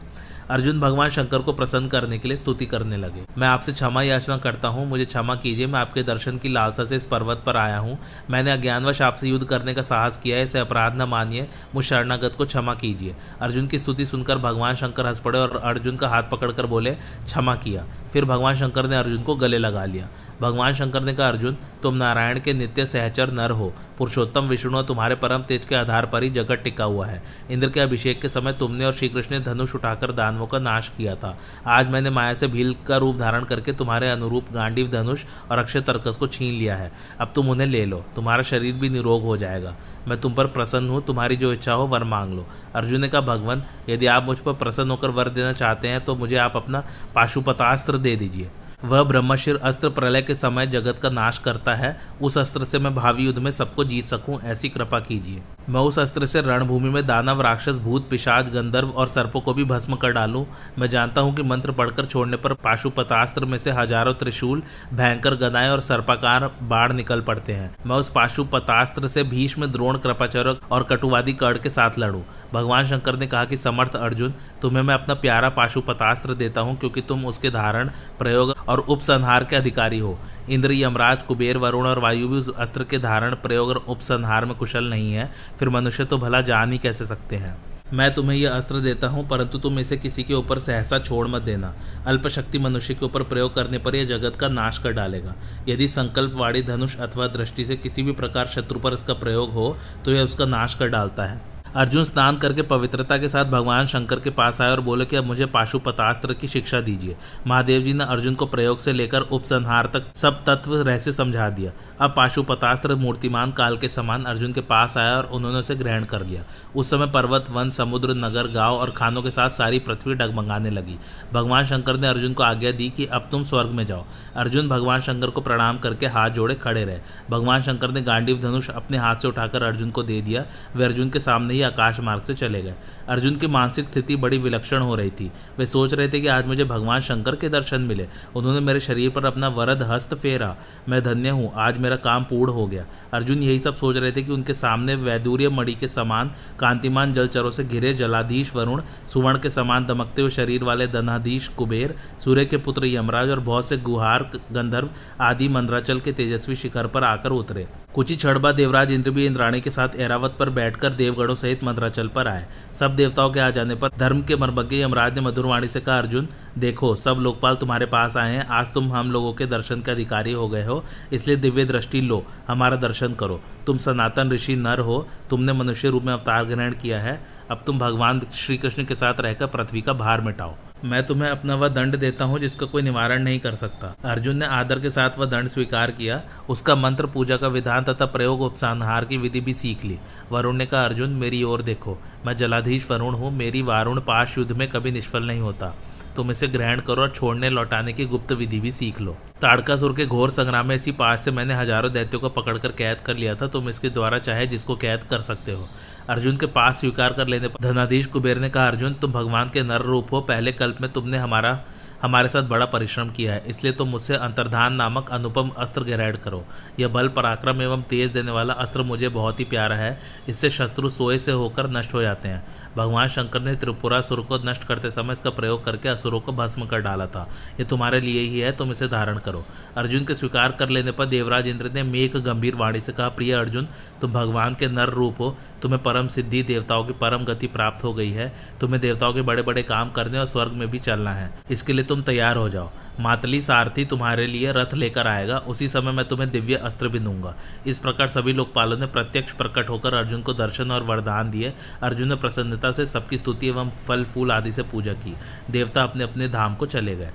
अर्जुन 0.51 0.79
भगवान 0.79 1.09
शंकर 1.09 1.39
को 1.39 1.53
प्रसन्न 1.53 1.87
करने 1.87 2.17
के 2.19 2.27
लिए 2.27 2.37
स्तुति 2.37 2.65
करने 2.65 2.97
लगे। 2.97 3.21
मैं 3.37 3.47
आपसे 3.47 3.71
क्षमा 3.71 4.01
याचना 4.01 4.37
करता 4.37 4.67
हूँ, 4.67 4.85
मुझे 4.87 5.05
क्षमा 5.05 5.35
कीजिए, 5.35 5.67
मैं 5.67 5.79
आपके 5.79 6.03
दर्शन 6.03 6.37
की 6.37 6.49
लालसा 6.49 6.83
से 6.83 6.95
इस 6.95 7.05
पर्वत 7.05 7.43
पर 7.45 7.57
आया 7.57 7.77
हूँ। 7.77 7.97
मैंने 8.29 8.51
अज्ञानवश 8.51 9.01
आपसे 9.01 9.27
युद्ध 9.27 9.45
करने 9.45 9.73
का 9.73 9.81
साहस 9.81 10.17
किया 10.17 10.37
है, 10.37 10.43
इसे 10.43 10.59
अपराध 10.59 11.01
न 11.01 11.01
मानिए, 11.01 11.47
मुझ 11.75 11.85
शरणागत 11.85 12.35
को 12.37 12.45
क्षमा 12.45 12.73
कीजिए। 12.73 13.15
अर्जुन 13.41 13.67
की 13.67 13.79
स्तुति 13.79 14.05
सुनकर 14.05 14.37
भगवान 14.37 14.75
शंकर 14.75 15.07
हंस 15.07 15.19
पड़े 15.19 15.39
और 15.39 15.61
अर्जुन 15.63 15.97
का 15.97 16.07
हाथ 16.07 16.23
पकड़कर 16.23 16.65
बोले, 16.65 16.91
क्षमा 17.25 17.55
किया। 17.55 17.85
फिर 18.13 18.25
भगवान 18.25 18.55
शंकर 18.55 18.87
ने 18.87 18.95
अर्जुन 18.95 19.21
को 19.21 19.35
गले 19.35 19.57
लगा 19.57 19.85
लिया। 19.85 20.09
भगवान 20.41 20.73
शंकर 20.73 21.03
ने 21.03 21.13
कहा, 21.13 21.27
अर्जुन, 21.27 21.57
तुम 21.83 21.95
नारायण 21.95 22.39
के 22.39 22.53
नित्य 22.53 22.85
सहचर 22.85 23.31
नर 23.31 23.51
हो। 23.51 23.73
पुरुषोत्तम, 23.97 24.41
विष्णु 24.41 24.77
और 24.77 24.83
तुम्हारे 24.83 25.15
परम 25.15 25.41
तेज 25.41 25.65
के 25.65 25.75
आधार 25.75 26.05
पर 26.05 26.23
ही 26.23 26.29
जगत 26.29 26.51
टिका 26.51 26.83
हुआ 26.83 27.05
है। 27.07 27.23
इंद्र 27.51 27.69
के 27.69 27.79
अभिषेक 27.79 28.21
के 28.21 28.29
समय 28.29 28.53
तुमने 28.53 28.85
और 28.85 28.93
श्रीकृष्ण 28.93 29.39
ने 29.39 29.45
धनुष 29.45 29.75
उठाकर 29.75 30.11
दानवों 30.11 30.47
का 30.47 30.59
नाश 30.59 30.91
किया 30.97 31.15
था। 31.15 31.39
आज 31.67 31.89
मैंने 31.89 32.09
माया 32.09 32.33
से 32.33 32.47
भील 32.47 32.75
का 32.87 32.97
रूप 32.97 33.17
धारण 33.17 33.43
करके 33.43 33.71
तुम्हारे 33.71 34.09
अनुरूप 34.09 34.45
गांडीव 34.53 34.91
धनुष 34.91 35.23
और 35.51 35.57
अक्षय 35.57 35.81
तर्कस 35.81 36.17
को 36.17 36.27
छीन 36.27 36.53
लिया 36.53 36.75
है। 36.75 36.91
अब 37.19 37.31
तुम 37.35 37.49
उन्हें 37.49 37.67
ले 37.67 37.85
लो। 37.85 38.05
तुम्हारा 38.15 38.43
शरीर 38.43 38.73
भी 38.73 38.89
निरोग 38.89 39.23
हो 39.23 39.37
जाएगा। 39.37 39.75
मैं 40.07 40.19
तुम 40.19 40.33
पर 40.33 40.47
प्रसन्न 40.47 40.89
हूँ, 40.89 41.01
तुम्हारी 41.05 41.35
जो 41.35 41.51
इच्छा 41.53 41.73
हो 41.73 41.85
वर 41.87 42.03
मांग 42.03 42.33
लो। 42.33 42.45
अर्जुन 42.75 43.01
ने 43.01 43.07
कहा, 43.07 43.21
भगवान, 43.21 43.63
यदि 43.89 44.05
आप 44.05 44.23
मुझ 44.23 44.39
पर 44.39 44.53
प्रसन्न 44.53 44.91
होकर 44.91 45.09
वर 45.09 45.29
देना 45.29 45.53
चाहते 45.53 45.87
हैं 45.87 46.03
तो 46.05 46.15
मुझे 46.15 46.35
आप 46.37 46.55
अपना 46.55 46.83
पाशुपतास्त्र 47.15 47.97
दे 47.97 48.15
दीजिए। 48.15 48.49
वह 48.85 49.03
ब्रह्मशिर 49.03 49.59
अस्त्र 49.63 49.89
प्रलय 49.89 50.21
के 50.21 50.35
समय 50.35 50.67
जगत 50.67 50.99
का 50.99 51.09
नाश 51.09 51.37
करता 51.37 51.75
है, 51.75 51.99
उस 52.21 52.37
अस्त्र 52.37 52.63
से 52.63 52.79
मैं 52.79 52.95
भावी 52.95 53.25
युद्ध 53.25 53.39
में 53.39 53.51
सबको 53.51 53.83
जीत 53.83 54.05
सकूँ, 54.05 54.39
ऐसी 54.41 54.69
कृपा 54.69 54.99
कीजिए। 54.99 55.41
मैं 55.69 55.81
उस 55.81 55.99
अस्त्र 55.99 56.25
से 56.25 56.41
रणभूमि 56.41 56.89
में 56.89 57.05
दानव, 57.07 57.41
राक्षस, 57.41 57.77
भूत, 57.77 58.09
पिशाच, 58.09 58.45
गंधर्व 58.45 58.89
और 58.89 59.07
सर्पों 59.07 59.41
को 59.41 59.53
भी 59.53 59.63
भस्म 59.63 59.95
कर 59.95 60.11
डालूं। 60.11 60.45
मैं 60.79 60.89
जानता 60.89 61.21
हूँ 61.21 61.35
कि 61.35 61.43
मंत्र 61.43 61.71
पढ़कर 61.71 62.05
छोड़ने 62.05 62.37
पर 62.37 62.53
पाशुपतास्त्र 62.53 63.45
में 63.45 63.57
से 63.57 63.71
हज़ारों 63.71 64.13
त्रिशूल, 64.13 64.63
भयंकर 64.93 65.35
गदाएँ 65.35 65.69
और 65.69 65.81
सर्पाकार 65.81 66.49
बाढ़ 66.61 66.91
निकल 66.91 67.21
पड़ते 67.21 67.53
हैं। 67.53 67.75
मैं 67.85 67.95
उस 67.95 68.09
पाशुपतास्त्र 68.09 69.07
से 69.07 69.23
भीष्म, 69.23 69.65
द्रोण, 69.65 69.97
कृपाचार्य 69.97 70.57
और 70.71 70.83
कटुवादी 70.83 71.33
कर्ण 71.33 71.59
के 71.59 71.69
साथ 71.69 71.99
लड़ू। 71.99 72.23
भगवान 72.53 72.87
शंकर 72.87 73.15
ने 73.15 73.27
कहा 73.27 73.45
कि 73.45 73.57
समर्थ 73.57 73.95
अर्जुन, 73.95 74.33
तुम्हें 74.61 74.83
मैं 74.83 74.93
अपना 74.93 75.13
प्यारा 75.13 75.49
पाशुपतास्त्र 75.49 76.33
देता 76.33 76.61
हूँ 76.61 76.77
क्योंकि 76.77 77.01
तुम 77.01 77.25
उसके 77.25 77.49
धारण, 77.49 77.89
प्रयोग 78.19 78.55
और 78.71 78.79
उपसंहार 78.79 79.43
के 79.43 79.55
अधिकारी 79.55 79.99
हो। 79.99 80.17
इंद्र 80.49 80.73
यमराज, 80.73 81.23
कुबेर, 81.23 81.57
वरुण 81.57 81.87
और 81.87 81.99
वायु 81.99 82.27
भी 82.27 82.41
अस्त्र 82.59 82.83
के 82.83 82.97
धारण 82.99 83.35
प्रयोग 83.37 83.69
और 83.69 83.83
उपसंहार 83.87 84.45
में 84.45 84.55
कुशल 84.55 84.89
नहीं 84.89 85.11
है। 85.13 85.31
फिर 85.59 85.69
मनुष्य 85.69 86.05
तो 86.05 86.17
भला 86.17 86.41
जान 86.43 86.71
ही 86.71 86.77
कैसे 86.77 87.05
सकते 87.05 87.35
हैं? 87.35 87.57
मैं 87.93 88.13
तुम्हें 88.13 88.37
यह 88.37 88.51
अस्त्र 88.51 88.79
देता 88.79 89.07
हूँ, 89.07 89.27
परंतु 89.27 89.57
तुम 89.59 89.79
इसे 89.79 89.97
किसी 89.97 90.23
के 90.23 90.33
ऊपर 90.33 90.59
सहसा 90.59 90.99
छोड़ 90.99 91.27
मत 91.27 91.41
देना। 91.41 91.73
अल्पशक्ति 92.07 92.59
मनुष्य 92.59 92.93
के 92.93 93.05
ऊपर 93.05 93.23
प्रयोग 93.23 93.53
करने 93.55 93.77
पर 93.77 93.95
यह 93.95 94.05
जगत 94.07 94.35
का 94.35 94.47
नाश 94.49 94.77
कर 94.77 94.91
डालेगा। 94.91 95.35
यदि 95.67 95.87
संकल्प 95.87 96.35
वाड़ी 96.35 96.61
धनुष 96.63 96.95
अथवा 96.97 97.27
दृष्टि 97.27 97.65
से 97.65 97.75
किसी 97.77 98.03
भी 98.03 98.11
प्रकार 98.13 98.47
शत्रु 98.47 98.79
पर 98.79 98.93
इसका 98.93 99.13
प्रयोग 99.13 99.51
हो 99.51 99.75
तो 100.05 100.11
यह 100.11 100.23
उसका 100.23 100.45
नाश 100.45 100.73
कर 100.73 100.87
डालता 100.87 101.25
है। 101.25 101.41
अर्जुन 101.75 102.03
स्नान 102.03 102.37
करके 102.37 102.61
पवित्रता 102.61 103.17
के 103.17 103.29
साथ 103.29 103.45
भगवान 103.45 103.85
शंकर 103.85 104.19
के 104.19 104.29
पास 104.29 104.61
आए 104.61 104.71
और 104.71 104.81
बोले 104.81 105.05
कि 105.05 105.15
अब 105.15 105.23
मुझे 105.23 105.45
पाशुपतास्त्र 105.45 106.33
की 106.33 106.47
शिक्षा 106.47 106.81
दीजिए। 106.81 107.15
महादेव 107.47 107.81
जी 107.81 107.93
ने 107.93 108.03
अर्जुन 108.03 108.35
को 108.35 108.45
प्रयोग 108.45 108.79
से 108.79 108.93
लेकर 108.93 109.21
उपसंहार 109.21 109.85
तक 109.93 110.13
सब 110.15 110.43
तत्व 110.45 110.75
रहस्य 110.81 111.11
समझा 111.11 111.49
दिया। 111.49 111.71
अब 112.01 112.13
पाशुपतास्त्र 112.17 112.95
मूर्तिमान 112.95 113.51
काल 113.51 113.77
के 113.77 113.89
समान 113.89 114.23
अर्जुन 114.23 114.53
के 114.53 114.61
पास 114.61 114.97
आया 114.97 115.17
और 115.17 115.25
उन्होंने 115.25 115.57
उसे 115.57 115.75
ग्रहण 115.75 116.03
कर 116.03 116.25
लिया। 116.25 116.43
उस 116.75 116.89
समय 116.89 117.07
पर्वत, 117.07 117.45
वन, 117.51 117.69
समुद्र, 117.69 118.13
नगर, 118.13 118.47
गाँव 118.47 118.75
और 118.75 118.89
खानों 118.89 119.21
के 119.21 119.31
साथ 119.31 119.49
सारी 119.49 119.79
पृथ्वी 119.79 120.13
डगमगाने 120.13 120.69
लगी। 120.69 120.99
भगवान 121.33 121.65
शंकर 121.65 121.97
ने 121.97 122.07
अर्जुन 122.07 122.33
को 122.33 122.43
आज्ञा 122.43 122.71
दी 122.71 122.89
कि 122.89 123.05
अब 123.05 123.27
तुम 123.31 123.43
स्वर्ग 123.43 123.69
में 123.69 123.85
जाओ। 123.85 124.05
अर्जुन 124.35 124.69
भगवान 124.69 125.01
शंकर 125.01 125.29
को 125.29 125.41
प्रणाम 125.41 125.77
करके 125.77 126.05
हाथ 126.05 126.29
जोड़े 126.29 126.55
खड़े 126.55 126.85
रहे। 126.85 126.99
भगवान 127.29 127.61
शंकर 127.61 127.91
ने 127.91 128.01
गांडीव 128.01 128.39
धनुष 128.39 128.69
अपने 128.69 128.97
हाथ 128.97 129.15
से 129.15 129.27
उठाकर 129.27 129.63
अर्जुन 129.63 129.91
को 129.91 130.03
दे 130.03 130.21
दिया। 130.21 130.45
वे 130.75 130.85
अर्जुन 130.85 131.09
के 131.09 131.19
सामने 131.19 131.53
ही 131.53 131.61
आकाश 131.61 131.99
मार्ग 131.99 132.21
से 132.21 132.33
चले 132.33 132.61
गए। 132.61 132.75
अर्जुन 133.09 133.35
की 133.35 133.47
मानसिक 133.47 133.87
स्थिति 133.87 134.15
बड़ी 134.15 134.37
विलक्षण 134.37 134.79
हो 134.79 134.95
रही 134.95 135.09
थी। 135.09 135.31
वे 135.57 135.65
सोच 135.65 135.93
रहे 135.93 136.07
थे 136.07 136.21
कि 136.21 136.27
आज 136.27 136.47
मुझे 136.47 136.63
भगवान 136.63 137.01
शंकर 137.01 137.35
के 137.35 137.49
दर्शन 137.49 137.81
मिले। 137.81 138.07
उन्होंने 138.35 138.59
मेरे 138.59 138.79
शरीर 138.79 139.09
पर 139.09 139.25
अपना 139.25 139.47
वरद 139.47 139.83
हस्त 139.83 140.13
फेरा। 140.13 140.55
मैं 140.89 141.03
धन्य 141.03 141.29
हूँ। 141.29 141.53
आज 141.55 141.77
मेरा 141.77 141.90
काम 141.95 142.23
पूर्ण 142.23 142.51
हो 142.51 142.65
गया। 142.67 142.85
अर्जुन 143.13 143.37
यही 143.37 143.59
सब 143.59 143.75
सोच 143.75 143.97
रहे 143.97 144.11
थे 144.11 144.21
कि 144.21 144.31
उनके 144.31 144.53
सामने 144.53 144.95
वैदूर्य 144.95 145.49
मणि 145.49 145.75
के 145.75 145.87
समान 145.87 146.31
कांतिमान 146.59 147.13
जलचरों 147.13 147.51
से 147.51 147.63
घिरे 147.63 147.93
जलाधीश 147.93 148.55
वरुण, 148.55 148.81
सुवर्ण 149.07 149.39
के 149.39 149.49
समान 149.49 149.85
दमकते 149.85 150.21
हुए 150.21 150.31
शरीर 150.31 150.63
वाले 150.63 150.87
धनाधीश 150.87 151.47
कुबेर, 151.47 151.95
सूर्य 152.19 152.45
के 152.45 152.57
पुत्र 152.57 152.85
यमराज 152.85 153.29
और 153.29 153.39
बहुत 153.39 153.67
से 153.67 153.77
गुहार, 153.77 154.29
गंधर्व 154.51 154.89
आदि 155.21 155.47
मंद्राचल 155.47 155.99
के 155.99 156.11
तेजस्वी 156.11 156.55
शिखर 156.55 156.87
पर 156.87 157.03
आकर 157.03 157.29
उतरे। 157.29 157.67
कुछ 157.95 158.09
ही 158.09 158.15
क्षण 158.15 158.39
देवराज 158.53 158.91
इंद्र 158.91 159.11
भी 159.11 159.25
इंद्राणी 159.25 159.59
के 159.61 159.69
साथ 159.69 159.95
एरावत 159.95 160.35
पर 160.39 160.49
बैठकर 160.49 160.89
देवगढ़ों 160.89 161.35
सहित 161.35 161.63
मंद्राचल 161.63 162.07
पर 162.07 162.27
आए। 162.27 162.45
सब 162.79 162.95
देवताओं 162.95 163.31
के 163.31 163.39
आ 163.39 163.49
जाने 163.49 163.75
पर 163.75 163.89
धर्म 163.99 164.21
के 164.21 164.35
मर्मज्ञ 164.35 164.81
यमराज 164.81 165.15
ने 165.15 165.21
मधुरवाणी 165.21 165.67
से 165.67 165.79
कहा, 165.79 165.97
अर्जुन, 165.97 166.27
देखो, 166.57 166.95
सब 166.95 167.17
लोकपाल 167.19 167.55
तुम्हारे 167.55 167.85
पास 167.85 168.17
आए 168.17 168.35
हैं। 168.35 168.47
आज 168.47 168.73
तुम 168.73 168.91
हम 168.93 169.11
लोगों 169.11 169.33
के 169.33 169.45
दर्शन 169.45 169.81
के 169.81 169.91
अधिकारी 169.91 170.31
हो 170.31 170.47
गए 170.49 170.65
हो, 170.65 170.83
इसलिए 171.13 171.37
दिव्य 171.37 171.65
दृष्टि 171.81 172.01
लो, 172.01 172.25
हमारा 172.47 172.75
दर्शन 172.77 173.13
करो। 173.13 173.41
तुम 173.65 173.77
सनातन 173.77 174.31
ऋषि 174.31 174.55
नर 174.55 174.79
हो, 174.79 175.07
तुमने 175.29 175.53
मनुष्य 175.53 175.89
रूप 175.89 176.03
में 176.03 176.13
अवतार 176.13 176.43
ग्रहण 176.45 176.73
किया 176.73 176.99
है, 176.99 177.21
अब 177.51 177.63
तुम 177.65 177.79
भगवान 177.79 178.21
श्री 178.33 178.57
कृष्ण 178.57 178.83
के 178.83 178.95
साथ 178.95 179.13
रहकर 179.19 179.45
पृथ्वी 179.45 179.81
का 179.81 179.93
भार 179.93 180.21
मिटाओ। 180.21 180.53
मैं 180.85 181.05
तुम्हें 181.05 181.29
अपना 181.29 181.55
वह 181.55 181.67
दंड 181.67 181.95
देता 181.95 182.25
हूँ, 182.25 182.39
जिसका 182.39 182.65
कोई 182.65 182.81
निवारण 182.81 183.23
नहीं 183.23 183.39
कर 183.39 183.55
सकता। 183.55 183.95
अर्जुन 184.05 184.37
ने 184.37 184.45
आदर 184.45 184.79
के 184.79 184.89
साथ 184.89 185.09
वह 185.19 185.25
दंड 185.25 185.47
स्वीकार 185.47 185.91
किया, 185.91 186.21
उसका 186.49 186.75
मंत्र, 186.75 187.05
पूजा 187.05 187.37
का 187.37 187.47
विधान 187.47 187.83
तथा 187.83 188.05
प्रयोग 188.05 188.41
उपसंहार 188.41 189.05
की 189.05 189.17
विधि 189.17 189.41
भी 189.41 189.53
सीख 189.53 189.85
ली। 189.85 189.99
वरुण 190.31 190.55
ने 190.55 190.65
कहा, 190.65 190.85
अर्जुन, 190.85 191.09
मेरी 191.09 191.43
ओर 191.43 191.61
देखो। 191.61 191.97
मैं 192.25 192.37
जलाधीश 192.37 192.91
वरुण 192.91 193.15
हूँ, 193.15 193.31
मेरी 193.31 193.61
वारुण 193.61 193.99
पाश 193.99 194.37
युद्ध 194.37 194.51
में 194.51 194.67
कभी 194.67 194.91
निष्फल 194.91 195.23
नहीं 195.23 195.39
होता। 195.39 195.75
तुम 196.15 196.31
इसे 196.31 196.47
ग्रहण 196.47 196.79
करो 196.79 197.01
और 197.01 197.09
छोड़ने 197.09 197.49
लौटाने 197.49 197.93
की 197.93 198.05
गुप्त 198.05 198.31
विधि 198.31 198.59
भी 198.59 198.71
सीख 198.71 198.99
लो। 199.01 199.15
ताड़कासुर 199.41 199.93
के 199.93 200.05
घोर 200.05 200.31
संग्राम 200.31 200.67
में 200.67 200.75
इसी 200.75 200.91
पास 200.91 201.23
से 201.25 201.31
मैंने 201.31 201.53
हज़ारों 201.53 201.91
दैत्यों 201.93 202.19
को 202.21 202.29
पकड़कर 202.31 202.71
कैद 202.71 203.01
कर 203.01 203.17
लिया 203.17 203.35
था। 203.35 203.47
तुम 203.47 203.69
इसके 203.69 203.89
द्वारा 203.89 204.19
चाहे 204.19 204.47
जिसको 204.47 204.75
कैद 204.75 205.03
कर 205.03 205.21
सकते 205.21 205.51
हो। 205.51 205.67
अर्जुन 206.09 206.37
के 206.37 206.45
पास 206.47 206.79
स्वीकार 206.79 207.13
कर 207.13 207.27
लेने 207.27 207.47
पर 207.47 207.63
धनाधीश 207.63 208.05
कुबेर 208.05 208.37
ने 208.37 208.49
कहा, 208.49 208.67
अर्जुन, 208.67 208.93
तुम 208.93 209.11
भगवान 209.11 209.49
के 209.49 209.63
नर 209.63 209.81
रूप 209.81 210.13
हो। 210.13 210.21
पहले 210.21 210.51
कल्प 210.51 210.81
में 210.81 210.91
तुमने 210.91 211.17
हमारा, 211.17 211.59
हमारे 212.01 212.29
साथ 212.29 212.43
बड़ा 212.43 212.65
परिश्रम 212.65 213.09
किया 213.09 213.33
है। 213.33 213.43
इसलिए 213.47 213.73
तुम 213.73 213.87
मुझसे 213.87 214.15
अंतर्धान 214.15 214.73
नामक 214.73 215.09
अनुपम 215.11 215.49
अस्त्र 215.57 215.83
ग्रहण 215.83 216.15
करो। 216.15 216.43
यह 216.79 216.87
बल, 216.87 217.07
पराक्रम 217.07 217.61
एवं 217.61 217.81
तेज 217.81 218.11
देने 218.11 218.31
वाला 218.31 218.53
अस्त्र 218.53 218.83
मुझे 218.83 219.09
बहुत 219.09 219.39
ही 219.39 219.45
प्यारा 219.45 219.75
है। 219.75 219.99
इससे 220.29 220.49
शत्रु 220.49 220.89
सोए 220.89 221.17
से 221.19 221.31
होकर 221.31 221.69
नष्ट 221.69 221.93
हो 221.93 222.01
जाते 222.01 222.27
हैं। 222.27 222.43
भगवान 222.77 223.07
शंकर 223.07 223.41
ने 223.41 223.55
त्रिपुरासुर 223.55 224.21
को 224.21 224.37
नष्ट 224.37 224.63
करते 224.63 224.91
समय 224.91 225.13
इसका 225.13 225.29
प्रयोग 225.29 225.63
करके 225.65 225.89
असुरों 225.89 226.19
को 226.19 226.31
भस्म 226.31 226.65
कर 226.65 226.79
डाला 226.79 227.05
था। 227.05 227.29
ये 227.59 227.65
तुम्हारे 227.65 228.01
लिए 228.01 228.21
ही 228.21 228.39
है, 228.39 228.51
तुम 228.51 228.71
इसे 228.71 228.87
धारण 228.87 229.17
करो। 229.17 229.45
अर्जुन 229.77 230.05
के 230.05 230.15
स्वीकार 230.15 230.51
कर 230.51 230.69
लेने 230.69 230.91
पर 230.91 231.05
देवराज 231.05 231.47
इंद्र 231.47 231.71
ने 231.71 231.83
मेघ 231.83 232.17
गंभीर 232.17 232.55
वाणी 232.55 232.81
से 232.81 232.91
कहा, 232.91 233.09
प्रिय 233.09 233.33
अर्जुन, 233.33 233.67
तुम 234.01 234.13
भगवान 234.13 234.55
के 234.55 234.67
नर 234.67 234.89
रूप 234.89 235.15
हो। 235.19 235.37
तुम्हें 235.61 235.83
परम 235.83 236.07
सिद्धि, 236.07 236.43
देवताओं 236.43 236.83
की 236.83 236.93
परम 236.93 237.25
गति 237.25 237.47
प्राप्त 237.47 237.83
हो 237.83 237.93
गई 237.93 238.11
है। 238.11 238.33
तुम्हें 238.61 238.81
देवताओं 238.81 239.13
के 239.13 239.21
बड़े 239.21 239.41
बड़े 239.41 239.63
काम 239.63 239.91
करने 239.91 240.19
और 240.19 240.25
स्वर्ग 240.25 240.51
में 240.51 240.71
भी 240.71 240.79
चलना 240.79 241.13
है। 241.13 241.31
इसके 241.51 241.73
लिए 241.73 241.85
तुम 241.85 242.01
तैयार 242.01 242.37
हो 242.37 242.49
जाओ। 242.49 242.71
मातली 243.01 243.41
सारथी 243.41 243.85
तुम्हारे 243.85 244.27
लिए 244.27 244.51
रथ 244.51 244.73
लेकर 244.73 245.07
आएगा। 245.07 245.37
उसी 245.37 245.67
समय 245.67 245.91
मैं 245.91 246.07
तुम्हें 246.07 246.29
दिव्य 246.29 246.55
अस्त्र 246.55 246.87
भी 246.87 246.99
दूँगा। 246.99 247.35
इस 247.67 247.79
प्रकार 247.79 248.07
सभी 248.07 248.33
लोकपालों 248.33 248.77
ने 248.77 248.85
प्रत्यक्ष 248.85 249.31
प्रकट 249.31 249.69
होकर 249.69 249.93
अर्जुन 249.93 250.21
को 250.21 250.33
दर्शन 250.33 250.71
और 250.71 250.83
वरदान 250.83 251.31
दिए। 251.31 251.53
अर्जुन 251.83 252.09
ने 252.09 252.15
प्रसन्नता 252.15 252.71
से 252.71 252.85
सबकी 252.85 253.17
स्तुति 253.17 253.47
एवं 253.47 253.69
फल, 253.69 254.03
फूल 254.03 254.31
आदि 254.31 254.51
से 254.51 254.63
पूजा 254.63 254.93
की। 254.93 255.15
देवता 255.51 255.83
अपने 255.83 256.03
अपने 256.03 256.27
धाम 256.27 256.55
को 256.55 256.65
चले 256.65 256.95
गए। 256.95 257.11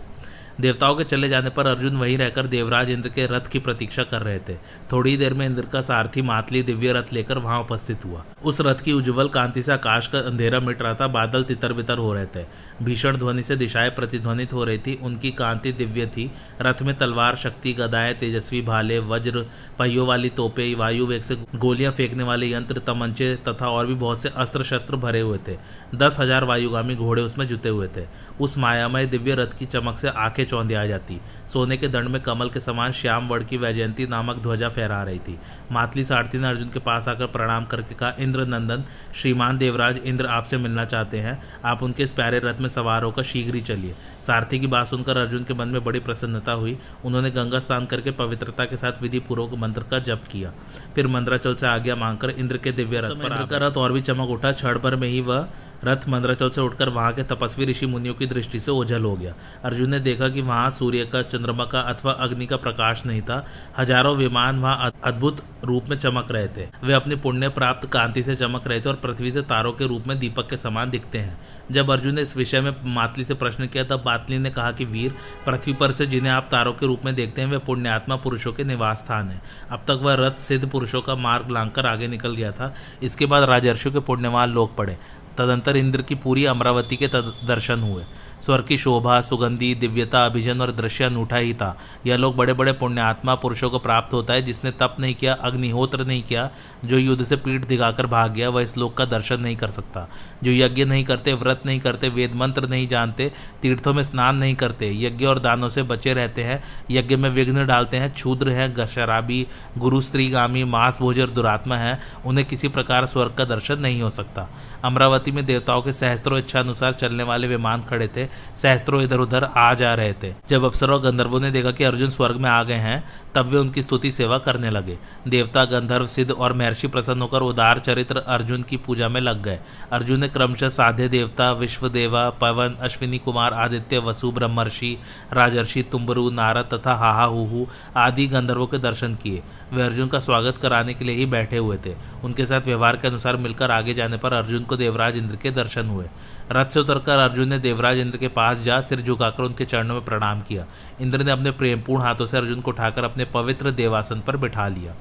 देवताओं 0.61 0.95
के 0.97 1.05
चले 1.05 1.29
जाने 1.29 1.51
पर 1.51 1.67
अर्जुन 1.67 1.97
वहीं 1.97 2.19
रहकर 2.19 2.47
देवराज 2.47 2.91
इंद्र 2.91 3.09
के 3.09 3.27
रथ 3.27 3.41
की 3.41 3.59
प्रतीक्षा 3.59 4.03
कर 4.03 4.23
रहे 4.23 4.39
थे। 4.39 4.55
थोड़ी 4.93 5.17
देर 5.17 5.35
में 5.35 5.47
इंद्र 5.47 5.63
का 5.63 5.81
सारथी 5.81 6.23
मातली 6.23 6.63
दिव्य 6.63 6.93
रथ 6.93 7.13
लेकर 7.13 7.39
वहाँ 7.39 7.61
उपस्थित 7.61 8.05
हुआ। 8.05 8.25
उस 8.45 8.61
रथ 8.61 8.75
की 8.75 8.93
उज्जवल 8.93 9.29
कांति 9.29 9.63
से 9.63 9.73
आकाश 9.73 10.07
का 10.07 10.19
अंधेरा 10.19 10.61
मिट 10.61 10.83
रहा 10.83 10.95
था। 10.95 11.07
बादल 11.07 11.45
तितर 11.45 11.73
बितर 11.73 11.99
हो 11.99 12.15
रहे 12.15 12.27
थे। 12.27 12.47
भीषण 12.83 13.17
ध्वनि 13.17 13.43
से 13.43 13.57
दिशाएँ 13.57 13.91
प्रतिध्वनित 13.91 14.53
हो 14.53 14.65
रही 14.65 14.79
थी। 14.79 14.95
उनकी 15.03 15.31
कांति 15.31 15.73
दिव्य 15.73 16.07
थी। 16.07 16.31
रथ 16.63 16.83
में 16.83 16.95
तलवार, 16.99 17.37
शक्ति, 17.37 17.73
गदाएँ, 17.73 18.15
तेजस्वी, 18.15 18.61
भाले, 18.63 18.99
वज्र, 18.99 19.45
पहियों 19.79 20.07
वाली 20.07 20.29
तोपे, 20.29 20.75
वायु 20.75 21.07
वेग 21.07 21.23
से 21.23 21.37
गोलियाँ 21.55 21.93
फेंकने 21.93 22.25
वाले 22.25 22.51
यंत्र, 22.53 22.79
तमंचे 22.79 23.35
तथा 23.49 23.69
और 23.69 23.87
भी 23.87 23.95
बहुत 23.95 24.23
से 24.23 24.29
अस्त्र 24.37 24.65
शस्त्र 24.65 24.97
भरे 24.97 25.21
हुए 25.21 25.39
थे। 25.49 25.57
दस 25.95 26.17
हज़ार 26.21 26.45
वायुगामी 26.45 26.95
घोड़े 26.95 27.23
उसमें 27.23 27.47
जुटे 27.49 27.69
हुए 27.69 27.89
थे। 27.89 28.07
उस 28.41 28.59
मायामय 28.59 29.07
दिव्य 29.07 29.35
रथ 29.35 29.59
की 29.59 29.67
चमक 29.67 29.99
से 29.99 30.09
आँखें 30.09 30.45
चौंधी 30.45 30.75
आ 30.75 30.85
जाती। 30.87 31.21
सोने 31.53 31.77
के 31.77 31.89
दंड 31.89 32.09
में 32.09 32.21
कमल 32.23 32.51
के 32.51 32.61
समान 32.61 32.93
श्याम 32.93 33.29
वड़ 33.29 33.43
की 33.43 33.57
वैजयंती 33.57 34.07
नामक 34.07 34.37
ध्वजा 34.37 34.69
फहरा 34.69 35.03
रही 35.03 35.19
थी। 35.19 35.39
मातली 35.73 36.05
सारथी 36.05 36.39
ने 36.39 36.49
अर्जुन 36.49 36.69
के 36.69 36.79
पास 36.79 37.09
आकर 37.09 37.27
प्रणाम 37.27 37.65
करके 37.65 37.95
कहा 37.95 38.15
इंद्र 38.19 38.47
नंदन 38.47 38.85
श्रीमान 39.15 39.59
देवराज, 39.59 39.99
इंद्र 39.99 40.27
आपसे 40.27 40.57
मिलना 40.57 40.85
चाहते 40.85 41.19
हैं। 41.19 41.41
आप 41.65 41.83
उनके 41.83 42.03
इस 42.03 42.13
प्यारे 42.13 42.39
रथ 42.39 42.61
में 42.61 42.66
सवार 42.69 43.03
होकर 43.03 43.23
शीघ्र 43.23 43.55
ही 43.55 43.61
चलिए। 43.61 43.95
सारथी 44.27 44.59
की 44.59 44.67
बात 44.67 44.87
सुनकर 44.87 45.17
अर्जुन 45.17 45.45
के 45.45 45.55
मन 45.55 45.69
में 45.69 45.85
बड़ी 45.85 46.01
प्रसन्नता 46.01 46.53
हुई। 46.53 46.79
उन्होंने 47.05 47.31
गंगा 47.31 47.59
स्नान 47.59 47.87
करके 47.87 48.11
पवित्रता 48.11 48.65
के 48.65 48.77
साथ 48.77 49.03
विधि 49.03 49.19
पूर्वक 49.19 49.55
मंत्र 49.59 49.83
का 49.83 49.99
जप 49.99 50.23
किया। 50.33 50.53
फिर 50.95 51.07
मंत्राचल 51.07 51.55
से 51.55 51.67
आज्ञा 51.67 51.97
मांगकर 51.97 52.31
इंद्र 52.31 52.57
के 52.57 52.73
दिव्य 52.73 53.01
रथ 53.01 53.11
पर 53.11 53.63
रथ 53.63 53.77
और 53.77 53.93
भी 53.93 54.01
चमक 54.01 54.31
उठा। 54.31 54.53
क्षण 54.53 54.79
भर 54.79 54.97
में 54.97 55.09
ही 55.09 55.21
वह 55.21 55.49
रथ 55.85 56.09
मंद्राचल 56.09 56.51
से 56.51 56.61
उठकर 56.61 56.89
वहाँ 56.89 57.13
के 57.13 57.23
तपस्वी 57.23 57.67
ऋषि 57.67 57.87
मुनियों 57.87 58.15
की 58.15 58.27
दृष्टि 58.27 58.61
से 58.61 58.71
ओझल 58.71 59.03
हो 59.03 59.17
गया। 59.17 59.35
अर्जुन 59.65 59.91
ने 59.91 60.01
देखा 60.01 60.29
कि 60.29 60.41
वहाँ 60.41 60.71
सूर्य 60.71 61.05
का, 61.05 61.23
चंद्रमा 61.23 61.65
का 61.65 61.81
अथवा 61.81 62.13
अग्नि 62.13 62.47
का 62.47 62.57
प्रकाश 62.57 63.07
नहीं 63.07 63.23
था। 63.23 63.47
हज़ारों 63.79 64.17
विमान 64.17 64.59
वहाँ 64.59 64.93
अद्भुत 65.05 65.45
रूप 65.65 65.85
में 65.89 65.99
चमक 65.99 66.27
रहे 66.31 66.49
थे। 66.49 66.69
वे 66.85 66.93
अपनी 66.93 67.17
पुण्य 67.17 67.49
प्राप्त 67.49 67.89
कांति 67.89 68.23
से 68.23 68.35
चमक 68.35 68.67
रहे 68.67 68.81
थे 68.81 68.89
और 68.89 68.95
पृथ्वी 68.95 69.33
से 69.33 69.43
तारों 69.43 69.73
के 69.73 69.87
रूप 69.87 70.07
में 70.07 70.19
दीपक 70.19 70.51
के 70.51 70.57
समान 70.57 70.91
दिखते 70.91 71.19
हैं। 71.19 71.39
जब 71.73 71.91
अर्जुन 71.91 72.15
ने 72.15 72.23
इस 72.23 72.37
विषय 72.37 72.61
में 72.61 72.77
मातली 72.85 73.25
से 73.25 73.35
प्रश्न 73.35 73.67
किया, 73.67 73.85
तब 73.85 74.03
मातली 74.07 74.39
ने 74.39 74.51
कहा 74.51 74.73
कि, 74.73 74.85
वीर, 74.85 75.15
पृथ्वी 75.47 75.73
पर 75.73 75.93
से 75.93 76.07
जिन्हें 76.07 76.33
आप 76.33 76.49
तारों 76.51 76.73
के 76.73 76.87
रूप 76.87 77.05
में 77.05 77.15
देखते 77.15 77.43
हैं, 77.43 77.49
वे 77.49 77.59
पुण्यात्मा 77.59 78.17
पुरुषों 78.17 78.53
के 78.53 78.65
निवास 78.65 78.99
स्थान 78.99 79.29
है। 79.29 79.43
अब 79.71 79.79
तक 79.79 80.01
वह 80.03 80.15
रथ 80.15 80.37
सिद्ध 80.39 80.69
पुरुषों 80.69 81.03
का 81.03 81.15
मार्ग 81.15 81.51
लांघकर 81.51 81.87
आगे 81.87 82.09
निकल 82.09 82.35
गया 82.35 82.53
था। 82.53 82.75
इसके 83.03 83.27
बाद 83.27 83.43
राजर्षियों 83.43 83.93
के 83.93 84.01
पुण्यवान 84.01 84.51
लोग 84.51 84.77
पड़े। 84.77 84.99
तदंतर 85.39 85.77
इंद्र 85.77 86.03
की 86.03 86.15
पूरी 86.15 86.45
अमरावती 86.45 86.97
के 86.97 87.09
दर्शन 87.47 87.81
हुए। 87.81 88.05
स्वर 88.47 88.63
की 88.63 88.79
शोभा, 88.79 89.21
सुगंधी, 89.21 89.75
दिव्यता, 89.75 90.27
अभिजन 90.27 90.61
और 90.61 90.73
दृश्य 90.73 91.05
अनूठा 91.05 91.37
ही 91.37 91.55
था। 91.55 91.79
यह 92.07 92.17
लोग 92.17 92.37
बड़े 92.37 92.53
बड़े 92.53 92.73
पुण्यात्मा 92.73 93.35
पुरुषों 93.35 93.71
को 93.71 93.79
प्राप्त 93.79 94.15
होता 94.15 94.35
है, 94.35 94.43
जिसने 94.43 94.71
तप 94.71 94.97
नहीं 95.01 95.15
किया, 95.15 95.33
अग्निहोत्र 95.35 96.05
नहीं 96.05 96.23
किया, 96.23 96.51
जो 96.85 96.99
युद्ध 96.99 97.25
से 97.25 97.37
पीठ 97.37 97.67
दिखाकर 97.67 98.07
भाग 98.07 98.33
गया, 98.33 98.49
वह 98.49 98.63
इस 98.63 98.77
लोक 98.77 98.97
का 98.97 99.05
दर्शन 99.05 99.41
नहीं 99.41 99.57
कर 99.57 99.71
सकता। 99.71 100.09
जो 100.45 100.51
यज्ञ 100.51 100.85
नहीं 100.85 101.05
करते, 101.05 101.33
व्रत 101.35 101.63
नहीं 101.67 101.81
करते, 101.81 102.09
वेद 102.09 102.35
मंत्र 102.35 102.69
नहीं 102.69 102.89
जानते, 102.89 103.33
तीर्थों 103.63 103.95
में 103.95 104.03
स्नान 104.03 104.37
नहीं 104.37 104.55
करते, 104.55 104.93
यज्ञ 104.95 105.27
और 105.27 105.39
दानों 105.39 105.69
से 105.69 105.83
बचे 105.83 106.15
रहते 106.15 106.43
हैं, 106.43 106.65
यज्ञ 106.91 107.17
में 107.17 107.31
विघ्न 107.31 107.67
डालते 107.67 107.97
हैं, 107.97 108.15
क्षुद्र 108.15 108.49
हैं 108.49 108.87
शराबी, 108.87 109.47
गुरु, 109.79 110.01
स्त्रीगामी 110.01 110.65
मांस 110.65 110.99
भोजर 111.01 111.27
दुरात्मा 111.27 111.77
है, 111.77 111.99
उन्हें 112.27 112.47
किसी 112.47 112.69
प्रकार 112.69 113.07
स्वर्ग 113.07 113.35
का 113.35 113.45
दर्शन 113.45 113.79
नहीं 113.79 114.03
हो 114.03 114.11
सकता। 114.11 114.49
अमरावती 114.85 115.31
में 115.31 115.47
देवताओं 115.47 115.83
के 115.83 115.93
सहस्त्रों 115.93 116.39
इच्छा 116.39 116.61
अनुसार 116.61 116.93
चलने 116.93 117.23
वाले 117.23 117.49
विमान 117.49 117.83
खड़े 117.83 118.09
थे 118.09 118.36
सहस्त्रों 118.63 119.03
इधर 119.03 119.19
उधर 119.19 119.45
आ 119.45 119.75
जा 119.75 119.95
रहे 119.95 120.13
थे। 120.13 120.35
जब 120.49 120.65
अप्सरों 120.65 121.05
गंधर्वों 121.05 121.41
ने 121.41 121.51
देखा 121.51 121.71
कि 121.71 121.85
अर्जुन 121.85 122.11
स्वर्ग 122.11 122.37
में 122.37 122.51
आ 122.51 122.63
गए 122.63 122.75
हैं, 122.75 123.05
तब 123.35 123.47
वे 123.47 123.59
उनकी 123.59 123.83
स्तुति 123.83 124.11
सेवा 124.11 124.39
करने 124.39 124.71
लगे। 124.71 124.99
देवता, 125.29 125.65
गंधर्व, 125.65 126.07
सिद्ध 126.07 126.31
और 126.31 126.53
महर्षि 126.53 126.89
प्रसन्न 126.89 127.23
होकर 127.23 127.43
उदार 127.43 127.79
चरित्र 127.79 128.17
अर्जुन 128.17 128.63
की 128.63 128.77
पूजा 128.77 129.09
में 129.09 129.21
लग 129.21 129.43
गए। 129.43 129.59
अर्जुन 129.93 130.21
ने 130.21 130.29
क्रमशः 130.29 130.69
साध्य 130.69 131.09
देवता 131.09 131.53
विश्व 131.53 131.89
देवा 131.89 132.31
पवन, 132.31 132.77
अश्विनी 132.81 133.19
कुमार, 133.19 133.55
आदित्य, 133.55 133.99
वसु, 133.99 134.33
ब्रह्मर्षि, 134.33 134.99
राजर्षि, 135.33 135.83
तुम्बरु, 135.83 136.31
नारद 136.31 136.69
तथा 136.75 136.95
हाहा 136.95 137.25
हुहू 137.25 137.67
आदि 137.97 138.27
गंधर्वों 138.27 138.67
के 138.67 138.79
दर्शन 138.79 139.15
किए। 139.15 139.43
वे 139.73 139.83
अर्जुन 139.83 140.09
का 140.09 140.19
स्वागत 140.19 140.57
कराने 140.57 140.95
के 140.95 141.05
लिए 141.05 141.15
ही 141.15 141.27
बैठे 141.27 141.57
हुए 141.57 141.79
थे। 141.87 141.95
उनके 142.25 142.47
साथ 142.47 142.61
व्यवहार 142.61 142.97
के 142.97 143.09
अनुसार 143.09 143.37
मिलकर 143.37 143.71
आगे 143.71 143.95
जाने 143.95 144.17
पर 144.17 144.33
अर्जुन 144.33 144.65
को 144.65 144.77
देवराज 144.77 145.17
इंद्र 145.17 145.37
के 145.37 145.51
दर्शन 145.51 145.87
हुए। 145.87 146.07
रथ 146.53 146.67
से 146.67 146.81
उतरकर 146.81 147.19
अर्जुन 147.19 147.49
ने 147.49 147.59
देवराज 147.59 147.99
इंद्र 147.99 148.19
के 148.19 148.29
पास 148.29 148.61
जा 148.61 148.81
सिर 148.81 149.01
झुकाकर 149.01 149.43
उनके 149.43 149.65
चरणों 149.65 149.95
में 149.95 150.05
प्रणाम 150.05 150.41
किया। 150.41 150.67
इंद्र 151.01 151.25
ने 151.25 151.31
अपने 151.31 151.51
प्रेमपूर्ण 151.51 152.03
हाथों 152.03 152.27
से 152.27 152.37
अर्जुन 152.37 152.61
को 152.61 152.71
उठाकर 152.71 153.05
अपने 153.05 153.25
पवित्र 153.25 153.71
देवासन 153.71 154.21
पर 154.21 154.37
बिठा 154.37 154.69
लिया। 154.69 154.95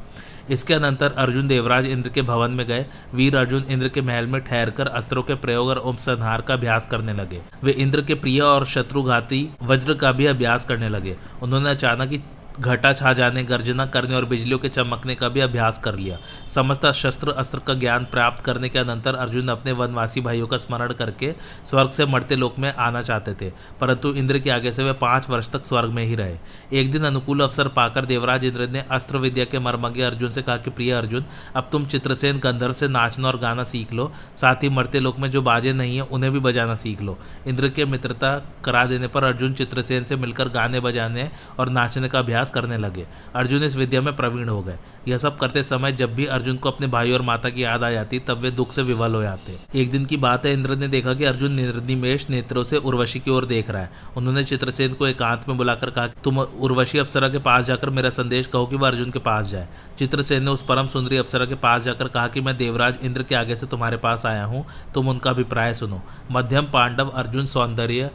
इसके 0.49 0.73
अनंतर 0.73 1.11
अर्जुन 1.11 1.47
देवराज 1.47 1.85
इंद्र 1.85 2.09
के 2.09 2.21
भवन 2.21 2.51
में 2.51 2.65
गए। 2.67 2.85
वीर 3.15 3.35
अर्जुन 3.37 3.63
इंद्र 3.69 3.89
के 3.89 4.01
महल 4.01 4.27
में 4.27 4.41
ठहर 4.41 4.69
कर 4.69 4.87
अस्त्रों 4.87 5.23
के 5.23 5.35
प्रयोग 5.35 5.67
और 5.67 5.77
उपसंहार 5.77 6.41
का 6.41 6.53
अभ्यास 6.53 6.87
करने 6.91 7.13
लगे। 7.13 7.41
वे 7.63 7.71
इंद्र 7.71 8.01
के 8.01 8.13
प्रिय 8.13 8.41
और 8.41 8.65
शत्रुघाती 8.65 9.49
वज्र 9.63 9.93
का 9.93 10.11
भी 10.11 10.25
अभ्यास 10.25 10.65
करने 10.65 10.89
लगे। 10.89 11.15
उन्होंने 11.41 11.69
अचानक 11.69 12.11
ही 12.11 12.21
घटा 12.59 12.91
छा 12.93 13.11
जाने, 13.13 13.43
गर्जना 13.43 13.85
करने 13.85 14.15
और 14.15 14.25
बिजलियों 14.25 14.59
के 14.59 14.69
चमकने 14.69 15.15
का 15.15 15.29
भी 15.29 15.39
अभ्यास 15.39 15.79
कर 15.79 15.95
लिया। 15.95 16.17
समस्त 16.55 16.85
शस्त्र 16.95 17.31
अस्त्र 17.31 17.59
का 17.59 17.73
ज्ञान 17.73 18.03
प्राप्त 18.05 18.43
करने 18.43 18.67
के 18.69 18.79
अनंतर 18.79 19.15
अर्जुन 19.15 19.47
अपने 19.47 19.71
वनवासी 19.71 20.21
भाइयों 20.21 20.47
का 20.47 20.57
स्मरण 20.57 20.93
करके 20.93 21.31
स्वर्ग 21.69 21.89
से 21.89 22.05
मरते 22.05 22.35
लोक 22.35 22.59
में 22.59 22.71
आना 22.73 23.01
चाहते 23.01 23.33
थे, 23.33 23.49
परंतु 23.81 24.09
इंद्र 24.13 24.39
के 24.39 24.49
आगे 24.49 24.71
से 24.71 24.83
वे 24.83 24.93
पाँच 24.93 25.29
वर्ष 25.29 25.49
तक 25.51 25.65
स्वर्ग 25.65 25.89
में 25.89 26.03
ही 26.05 26.15
रहे। 26.15 26.37
एक 26.73 26.91
दिन 26.91 27.03
अनुकूल 27.03 27.41
अवसर 27.41 27.67
पाकर 27.67 28.05
देवराज 28.05 28.43
इंद्र 28.43 28.67
ने 28.67 28.83
अस्त्र 28.91 29.17
विद्या 29.17 29.45
के 29.45 29.59
मर्मज्ञ 29.59 30.01
अर्जुन 30.01 30.29
से 30.29 30.41
कहा 30.41 30.57
कि, 30.57 30.69
प्रिय 30.69 30.91
अर्जुन, 30.91 31.25
अब 31.55 31.69
तुम 31.71 31.85
चित्रसेन, 31.85 32.39
गंधर्व 32.39 32.73
से 32.73 32.87
नाचना 32.87 33.27
और 33.27 33.39
गाना 33.39 33.63
सीख 33.63 33.93
लो। 33.93 34.11
साथ 34.37 34.63
ही 34.63 34.69
मरते 34.69 34.99
लोक 34.99 35.19
में 35.19 35.29
जो 35.31 35.41
बाजे 35.41 35.73
नहीं 35.73 35.95
है, 35.95 36.01
उन्हें 36.03 36.31
भी 36.33 36.39
बजाना 36.39 36.75
सीख 36.75 37.01
लो। 37.01 37.17
इंद्र 37.47 37.69
के 37.69 37.85
मित्रता 37.85 38.35
करा 38.65 38.85
देने 38.85 39.07
पर 39.07 39.23
अर्जुन 39.23 39.53
चित्रसेन 39.53 40.03
से 40.03 40.15
मिलकर 40.15 40.49
गाने 40.49 40.79
बजाने 40.79 41.29
और 41.59 41.69
नाचने 41.69 42.09
का 42.09 42.19
अभ्यास 42.19 42.51
करने 42.51 42.77
लगे। 42.77 43.07
अर्जुन 43.35 43.63
इस 43.63 43.75
विद्या 43.75 44.01
में 44.01 44.15
प्रवीण 44.15 44.49
हो 44.49 44.61
गए। 44.61 44.77
यह 45.07 45.17
सब 45.17 45.37
करते 45.37 45.63
समय 45.63 45.91
जब 45.91 46.15
भी 46.15 46.25
अर्जुन 46.25 46.57
को 46.57 46.71
अपने 46.71 46.87
भाई 46.87 47.11
और 47.11 47.21
माता 47.21 47.49
की 47.49 47.63
याद 47.63 47.83
आ 47.83 47.91
जाती, 47.91 48.19
तब 48.19 48.37
वे 48.37 48.51
दुख 48.51 48.71
से 48.71 48.81
विवल 48.81 49.15
हो 49.15 49.21
जाते। 49.21 49.57
एक 49.75 49.91
दिन 49.91 50.05
की 50.05 50.17
बात 50.17 50.45
है 50.45 50.53
इंद्र 50.53 50.75
ने 50.75 50.87
देखा 50.87 51.13
कि 51.13 51.25
अर्जुन 51.25 51.53
निर्निमेश 51.53 52.29
नेत्रों 52.29 52.63
से 52.63 52.77
उर्वशी 52.77 53.19
की 53.19 53.31
ओर 53.31 53.45
देख 53.45 53.69
रहा 53.69 53.81
है। 53.81 53.91
उन्होंने 54.17 54.43
चित्रसेन 54.43 54.93
को 54.93 55.07
एकांत 55.07 55.45
में 55.49 55.57
बुलाकर 55.57 55.89
कहा 55.89 56.07
तुम 56.07 56.39
उर्वशी 56.39 56.97
अप्सरा 56.97 57.29
के 57.29 57.39
पास 57.39 57.65
जाकर 57.65 57.89
मेरा 57.89 58.09
संदेश 58.09 58.47
कहो 58.47 58.65
कि 58.65 58.75
वह 58.75 58.87
अर्जुन 58.87 59.11
के 59.11 59.19
पास 59.19 59.47
जाए। 59.47 59.67
चित्रसेन 59.99 60.43
ने 60.43 60.51
उस 60.51 60.65
परम 60.65 60.87
सुंदरी 60.87 61.17
अप्सरा 61.17 61.45
के 61.45 61.55
पास 61.55 61.81
जाकर 61.81 62.07
कहा 62.07 62.27
कि, 62.27 62.41
मैं 62.41 62.57
देवराज 62.57 62.95
इंद्र 63.03 63.23
के 63.23 63.35
आगे 63.35 63.55
से 63.55 63.65
तुम्हारे 63.65 63.97
पास 63.97 64.25
आया 64.25 64.45
हूँ, 64.45 64.65
तुम 64.93 65.09
उनका 65.09 65.29
अभिप्राय 65.29 65.73
सुनो। 65.73 66.01
मध्यम 66.31 66.65
पांडव 66.65 67.07
अर्जुन 67.07 67.45
सौंदर्य 67.45 68.09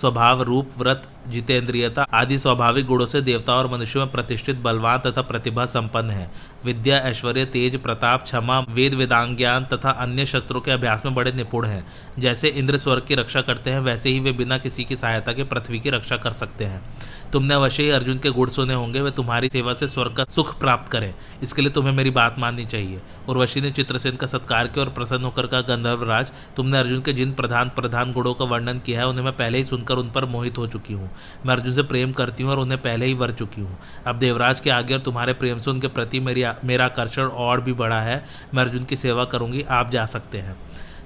स्वभाव 0.00 0.42
रूप 0.42 0.70
व्रत 0.78 1.02
जितेंद्रियता 1.28 2.06
आदि 2.14 2.38
स्वाभाविक 2.38 2.86
गुणों 2.86 3.06
से 3.06 3.20
देवता 3.20 3.54
और 3.54 3.70
मनुष्य 3.70 3.98
में 3.98 4.08
प्रतिष्ठित 4.08 4.56
बलवान 4.56 4.98
तथा 4.98 5.22
प्रतिभा 5.22 5.66
संपन्न 5.66 6.10
है। 6.10 6.30
विद्या, 6.64 6.98
ऐश्वर्य, 6.98 7.44
तेज, 7.44 7.82
प्रताप, 7.82 8.22
क्षमा, 8.22 8.60
वेद, 8.60 8.94
वेदांग 8.94 9.36
ज्ञान 9.36 9.64
तथा 9.64 9.90
अन्य 9.90 10.26
शस्त्रों 10.26 10.60
के 10.60 10.70
अभ्यास 10.70 11.02
में 11.04 11.14
बड़े 11.14 11.32
निपुण 11.32 11.66
हैं। 11.66 11.86
जैसे 12.18 12.48
इंद्र 12.48 12.78
स्वर्ग 12.78 13.04
की 13.08 13.14
रक्षा 13.14 13.40
करते 13.40 13.70
हैं, 13.70 13.80
वैसे 13.80 14.08
ही 14.08 14.20
वे 14.20 14.32
बिना 14.32 14.58
किसी 14.58 14.84
की 14.84 14.96
सहायता 14.96 15.32
के 15.32 15.44
पृथ्वी 15.44 15.80
की 15.80 15.90
रक्षा 15.90 16.16
कर 16.16 16.32
सकते 16.32 16.64
हैं। 16.64 16.82
तुमने 17.32 17.54
अवश्य 17.54 17.82
ही 17.82 17.90
अर्जुन 17.90 18.18
के 18.18 18.30
गुड़ 18.30 18.48
सुने 18.50 18.74
होंगे, 18.74 19.00
वे 19.00 19.10
तुम्हारी 19.10 19.48
सेवा 19.48 19.74
से 19.74 19.88
स्वर्ग 19.88 20.12
का 20.12 20.24
सुख 20.24 20.58
प्राप्त 20.58 20.90
करें। 20.92 21.14
इसके 21.42 21.62
लिए 21.62 21.70
तुम्हें 21.70 21.92
मेरी 21.92 22.10
बात 22.10 22.38
माननी 22.38 22.64
चाहिए। 22.64 23.00
उर्वशी 23.28 23.60
ने 23.60 23.70
चित्रसेन 23.70 24.16
का 24.16 24.26
सत्कार 24.26 24.66
किया 24.66 24.84
और 24.84 24.90
प्रसन्न 24.90 25.24
होकर 25.24 25.46
कहा, 25.46 25.60
गंधर्व 25.60 26.02
राज, 26.04 26.30
तुमने 26.56 26.78
अर्जुन 26.78 27.00
के 27.00 27.12
जिन 27.12 27.32
प्रधान 27.32 27.68
प्रधान 27.68 28.12
गुणों 28.12 28.34
का 28.34 28.44
वर्णन 28.44 28.78
किया 28.78 29.00
है, 29.00 29.06
उन्हें 29.06 29.24
मैं 29.24 29.36
पहले 29.36 29.58
ही 29.58 29.64
सुनकर 29.64 29.94
उन 29.94 30.10
पर 30.10 30.24
मोहित 30.24 30.58
हो 30.58 30.66
चुकी 30.66 30.94
हूँ। 30.94 31.10
मैं 31.46 31.54
अर्जुन 31.54 31.72
से 31.72 31.82
प्रेम 31.82 32.12
करती 32.12 32.42
हूँ 32.42 32.50
और 32.50 32.58
उन्हें 32.58 32.80
पहले 32.82 33.06
ही 33.06 33.14
वर 33.14 33.30
चुकी 33.30 33.60
हूँ। 33.60 33.78
अब 34.06 34.18
देवराज 34.18 34.60
के 34.60 34.70
आगे 34.70 34.94
और 34.94 35.00
तुम्हारे 35.00 35.32
प्रेम 35.32 35.58
से 35.58 35.70
उनके 35.70 35.88
प्रति 35.88 36.20
मेरी 36.20 36.44
मेरा 36.64 36.84
आकर्षण 36.84 37.22
और 37.22 37.60
भी 37.60 37.72
बड़ा 37.72 38.00
है। 38.00 38.24
मैं 38.54 38.62
अर्जुन 38.64 38.84
की 38.84 38.96
सेवा 38.96 39.24
करूँगी, 39.24 39.62
आप 39.62 39.90
जा 39.90 40.06
सकते 40.06 40.38
हैं। 40.38 40.56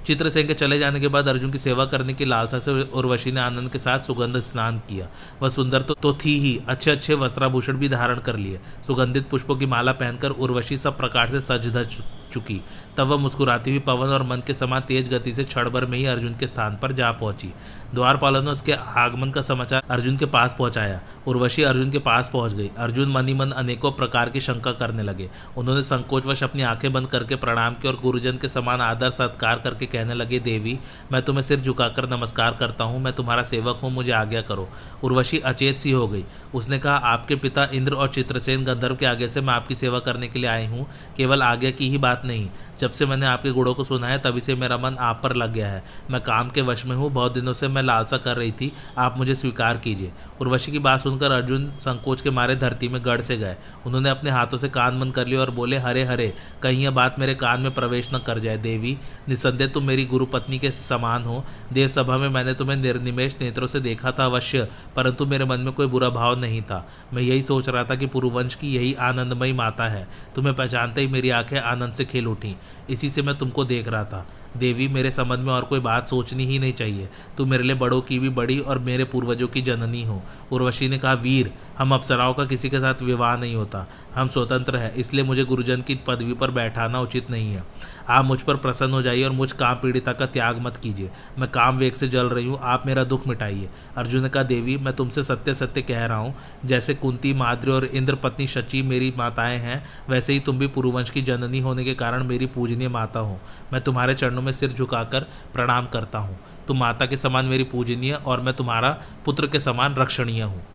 चित्रसेन 0.07 0.47
के 0.47 0.53
चले 0.53 0.79
जाने 0.79 0.99
के 0.99 1.07
बाद 1.07 1.27
अर्जुन 1.27 1.51
की 1.51 1.57
सेवा 1.57 1.85
करने 1.85 2.13
की 2.13 2.25
लालसा 2.25 2.59
से 2.59 2.81
उर्वशी 2.81 3.31
ने 3.31 3.39
आनंद 3.39 3.69
के 3.69 3.79
साथ 3.79 3.99
सुगंध 3.99 4.39
स्नान 4.39 4.79
किया। 4.79 5.07
वह 5.41 5.49
सुंदर 5.49 5.81
तो, 5.81 5.93
तो 5.93 6.13
थी 6.13 6.39
ही। 6.39 6.61
अच्छे 6.67 6.91
अच्छे 6.91 7.13
वस्त्राभूषण 7.13 7.73
भी 7.73 7.89
धारण 7.89 8.19
कर 8.19 8.35
लिए। 8.35 8.59
सुगंधित 8.87 9.29
पुष्पों 9.29 9.55
की 9.55 9.65
माला 9.65 9.91
पहनकर 9.91 10.29
उर्वशी 10.29 10.77
सब 10.77 10.97
प्रकार 10.97 11.29
से 11.29 11.41
सज 11.41 11.67
धज 11.73 12.03
चुकी। 12.33 12.61
तब 12.97 13.07
वह 13.07 13.17
मुस्कुराती 13.17 13.69
हुई 13.69 13.79
पवन 13.79 14.07
और 14.07 14.23
मन 14.23 14.43
के 14.47 14.53
समान 14.53 14.81
तेज 14.81 15.13
गति 15.13 15.33
से 15.33 15.43
क्षण 15.43 15.69
भर 15.69 15.85
में 15.85 15.97
ही 15.97 16.05
अर्जुन 16.05 16.35
के 16.35 16.47
स्थान 16.47 16.77
पर 16.81 16.91
जा 16.91 17.11
पहुँची। 17.11 17.53
द्वारपालों 17.95 18.41
ने 18.43 18.51
उसके 18.51 18.73
आगमन 18.73 19.31
का 19.31 19.41
समाचार 19.41 19.83
अर्जुन 19.89 20.17
के 20.17 20.25
पास 20.25 20.55
पहुँचाया। 20.59 21.01
उर्वशी 21.27 21.63
अर्जुन 21.63 21.91
के 21.91 21.99
पास 21.99 22.29
पहुँच 22.33 22.53
गई। 22.53 22.71
अर्जुन 22.77 23.11
मनी 23.11 23.33
मन 23.33 23.51
अनेकों 23.51 23.91
प्रकार 23.91 24.29
की 24.29 24.41
शंका 24.41 24.71
करने 24.71 25.03
लगे। 25.03 25.29
उन्होंने 25.57 25.83
संकोचवश 25.83 26.43
अपनी 26.43 26.61
आँखें 26.61 26.93
बंद 26.93 27.07
करके 27.07 27.35
प्रणाम 27.35 27.73
की 27.73 27.87
और 27.87 27.95
गुरुजन 27.95 28.37
के 28.37 28.49
समान 28.49 28.81
आदर 28.81 29.09
सत्कार 29.09 29.59
करके 29.59 29.85
कहने 29.85 30.13
लगे, 30.13 30.39
देवी, 30.39 30.79
मैं 31.11 31.21
तुम्हें 31.21 31.43
सिर 31.43 31.59
झुकाकर 31.59 32.09
नमस्कार 32.09 32.57
करता 32.59 32.83
हूँ। 32.83 32.99
मैं 32.99 33.13
तुम्हारा 33.13 33.43
सेवक 33.43 33.79
हूँ, 33.83 33.91
मुझे 33.91 34.11
आज्ञा 34.11 34.41
करो। 34.41 34.69
उर्वशी 35.03 35.39
अचेत 35.39 35.77
सी 35.77 35.91
हो 35.91 36.07
गई। 36.07 36.23
उसने 36.53 36.79
कहा, 36.79 36.95
आपके 36.95 37.35
पिता 37.35 37.67
इंद्र 37.73 37.93
और 37.93 38.07
चित्रसेन 38.07 38.63
गंधर्व 38.63 38.95
के 38.95 39.05
आगे 39.05 39.27
से 39.27 39.41
मैं 39.41 39.53
आपकी 39.53 39.75
सेवा 39.75 39.99
करने 39.99 40.27
के 40.27 40.39
लिए 40.39 40.49
आई 40.49 40.65
हूँ। 40.65 40.87
केवल 41.17 41.43
आज्ञा 41.43 41.71
की 41.71 41.89
ही 41.89 41.97
बात 41.97 42.21
नहीं। 42.25 42.49
जब 42.79 42.91
से 42.91 43.05
मैंने 43.05 43.25
आपके 43.25 43.51
गुणों 43.51 43.73
को 43.73 43.83
सुना 43.83 44.07
है, 44.07 44.17
तभी 44.19 44.41
से 44.41 44.55
मेरा 44.55 44.77
मन 44.77 44.97
आप 44.99 45.21
पर 45.23 45.35
लग 45.35 45.53
गया 45.53 45.67
है। 45.67 45.83
मैं 46.11 46.21
काम 46.21 46.49
के 46.49 46.61
वश 46.61 46.85
में 46.85 46.95
हूँ। 46.95 47.11
बहुत 47.11 47.33
दिनों 47.33 47.53
से 47.53 47.67
मैं 47.67 47.83
लालसा 47.85 48.17
कर 48.17 48.37
रही 48.37 48.51
थी, 48.51 48.71
आप 48.97 49.17
मुझे 49.17 49.35
स्वीकार 49.35 49.77
कीजिए। 49.77 50.11
उर्वशी 50.41 50.71
की 50.71 50.79
बात 50.79 51.01
सुनकर 51.01 51.31
अर्जुन 51.31 51.71
संकोच 51.79 52.21
के 52.21 52.29
मारे 52.29 52.55
धरती 52.55 52.87
में 52.87 53.05
गढ़ 53.05 53.21
से 53.21 53.37
गए। 53.37 53.55
उन्होंने 53.85 54.09
अपने 54.09 54.29
हाथों 54.29 54.57
से 54.57 54.69
कान 54.69 54.99
बंद 54.99 55.13
कर 55.13 55.27
लिया 55.27 55.41
और 55.41 55.51
बोले, 55.51 55.77
हरे 55.77 56.03
हरे, 56.03 56.33
कहीं 56.63 56.83
यह 56.83 56.91
बात 56.91 57.19
मेरे 57.19 57.35
कान 57.35 57.61
में 57.61 57.73
प्रवेश 57.73 58.09
न 58.13 58.17
कर 58.17 58.39
जाए, 58.39 58.57
देवी। 58.57 58.97
निसंदेह 59.29 59.67
तुम 59.67 59.85
मेरी 59.85 60.05
गुरु 60.05 60.25
पत्नी 60.25 60.59
के 60.59 60.71
समान 60.71 61.23
हो। 61.23 61.45
देव 61.73 61.87
सभा 61.87 62.17
में 62.17 62.29
मैंने 62.29 62.53
तुम्हें 62.53 62.77
निर्निमेश 62.77 63.37
नेत्रों 63.41 63.67
से 63.67 63.79
देखा 63.79 64.11
था 64.11 64.25
अवश्य, 64.25 64.67
परंतु 64.95 65.25
मेरे 65.25 65.45
मन 65.45 65.59
में 65.59 65.73
कोई 65.73 65.87
बुरा 65.87 66.09
भाव 66.09 66.39
नहीं 66.39 66.61
था। 66.61 66.87
मैं 67.13 67.21
यही 67.21 67.43
सोच 67.43 67.69
रहा 67.69 67.83
था 67.83 67.95
कि 67.95 68.05
पुरुवंश 68.05 68.55
की 68.55 68.75
यही 68.75 68.93
आनंदमयी 68.93 69.53
माता 69.53 69.87
है। 69.87 70.07
तुम्हें 70.35 70.55
पहचानते 70.55 71.01
ही 71.01 71.07
मेरी 71.07 71.29
आँखें 71.29 71.59
आनंद 71.59 71.93
से 71.93 72.05
खेल 72.05 72.27
उठी। 72.27 72.55
इसी 72.89 73.09
से 73.09 73.21
मैं 73.21 73.35
तुमको 73.35 73.65
देख 73.65 73.87
रहा 73.87 74.03
था। 74.03 74.27
देवी, 74.55 74.87
मेरे 74.87 75.11
संबंध 75.11 75.39
में 75.39 75.53
और 75.53 75.63
कोई 75.63 75.79
बात 75.79 76.07
सोचनी 76.07 76.45
ही 76.45 76.59
नहीं 76.59 76.73
चाहिए। 76.73 77.09
तू 77.37 77.45
मेरे 77.45 77.63
लिए 77.63 77.75
बड़ों 77.75 78.01
की 78.01 78.19
भी 78.19 78.29
बड़ी 78.29 78.59
और 78.59 78.79
मेरे 78.79 79.03
पूर्वजों 79.03 79.47
की 79.47 79.61
जननी 79.61 80.03
हो। 80.03 80.21
उर्वशी 80.51 80.89
ने 80.89 80.97
कहा, 80.97 81.13
वीर 81.13 81.51
हम 81.77 81.93
अप्सराओं 81.93 82.33
का 82.33 82.45
किसी 82.45 82.69
के 82.69 82.79
साथ 82.79 83.01
विवाह 83.01 83.37
नहीं 83.37 83.55
होता। 83.55 83.85
हम 84.15 84.27
स्वतंत्र 84.27 84.77
हैं, 84.77 84.93
इसलिए 84.93 85.23
मुझे 85.23 85.43
गुरुजन 85.43 85.81
की 85.81 85.95
पदवी 86.07 86.33
पर 86.33 86.51
बैठाना 86.51 86.99
उचित 86.99 87.31
नहीं 87.31 87.53
है। 87.53 87.63
आप 88.09 88.25
मुझ 88.25 88.41
पर 88.41 88.55
प्रसन्न 88.55 88.91
हो 88.91 89.01
जाइए 89.01 89.23
और 89.23 89.31
मुझ 89.31 89.51
काम 89.51 89.75
पीड़िता 89.75 90.13
का 90.13 90.25
त्याग 90.25 90.59
मत 90.59 90.77
कीजिए। 90.77 91.09
मैं 91.39 91.49
काम 91.51 91.77
वेग 91.77 91.93
से 91.93 92.07
जल 92.07 92.29
रही 92.29 92.45
हूँ, 92.45 92.59
आप 92.61 92.83
मेरा 92.87 93.03
दुख 93.03 93.27
मिटाइए। 93.27 93.69
अर्जुन 93.97 94.23
ने 94.23 94.29
कहा 94.29 94.43
देवी, 94.43 94.77
मैं 94.77 94.93
तुमसे 94.93 95.23
सत्य 95.23 95.55
सत्य 95.55 95.81
कह 95.81 96.05
रहा 96.05 96.17
हूँ। 96.17 96.35
जैसे 96.65 96.93
कुंती, 96.93 97.33
माद्री 97.33 97.71
और 97.71 97.85
इंद्र 97.85 98.15
पत्नी 98.15 98.47
शची 98.47 98.81
मेरी 98.81 99.13
माताएँ 99.17 99.57
हैं, 99.57 99.83
वैसे 100.09 100.33
ही 100.33 100.39
तुम 100.39 100.59
भी 100.59 100.67
पुरुवंश 100.67 101.09
की 101.09 101.21
जननी 101.21 101.59
होने 101.59 101.83
के 101.83 101.93
कारण 101.93 102.23
मेरी 102.23 102.45
पूजनीय 102.45 102.87
माता 102.87 103.19
हो। 103.19 103.39
मैं 103.73 103.81
तुम्हारे 103.81 104.15
चरणों 104.15 104.41
में 104.41 104.51
सिर 104.51 104.69
झुकाकर 104.69 105.27
प्रणाम 105.53 105.85
करता 105.85 106.19
हूँ। 106.19 106.39
तुम 106.67 106.79
माता 106.79 107.05
के 107.05 107.17
समान 107.17 107.45
मेरी 107.45 107.63
पूजनीय 107.63 108.13
और 108.13 108.41
मैं 108.41 108.53
तुम्हारा 108.53 108.97
पुत्र 109.25 109.47
के 109.47 109.59
समान 109.59 109.95
रक्षणीय 109.95 110.41
हूँ। 110.41 110.74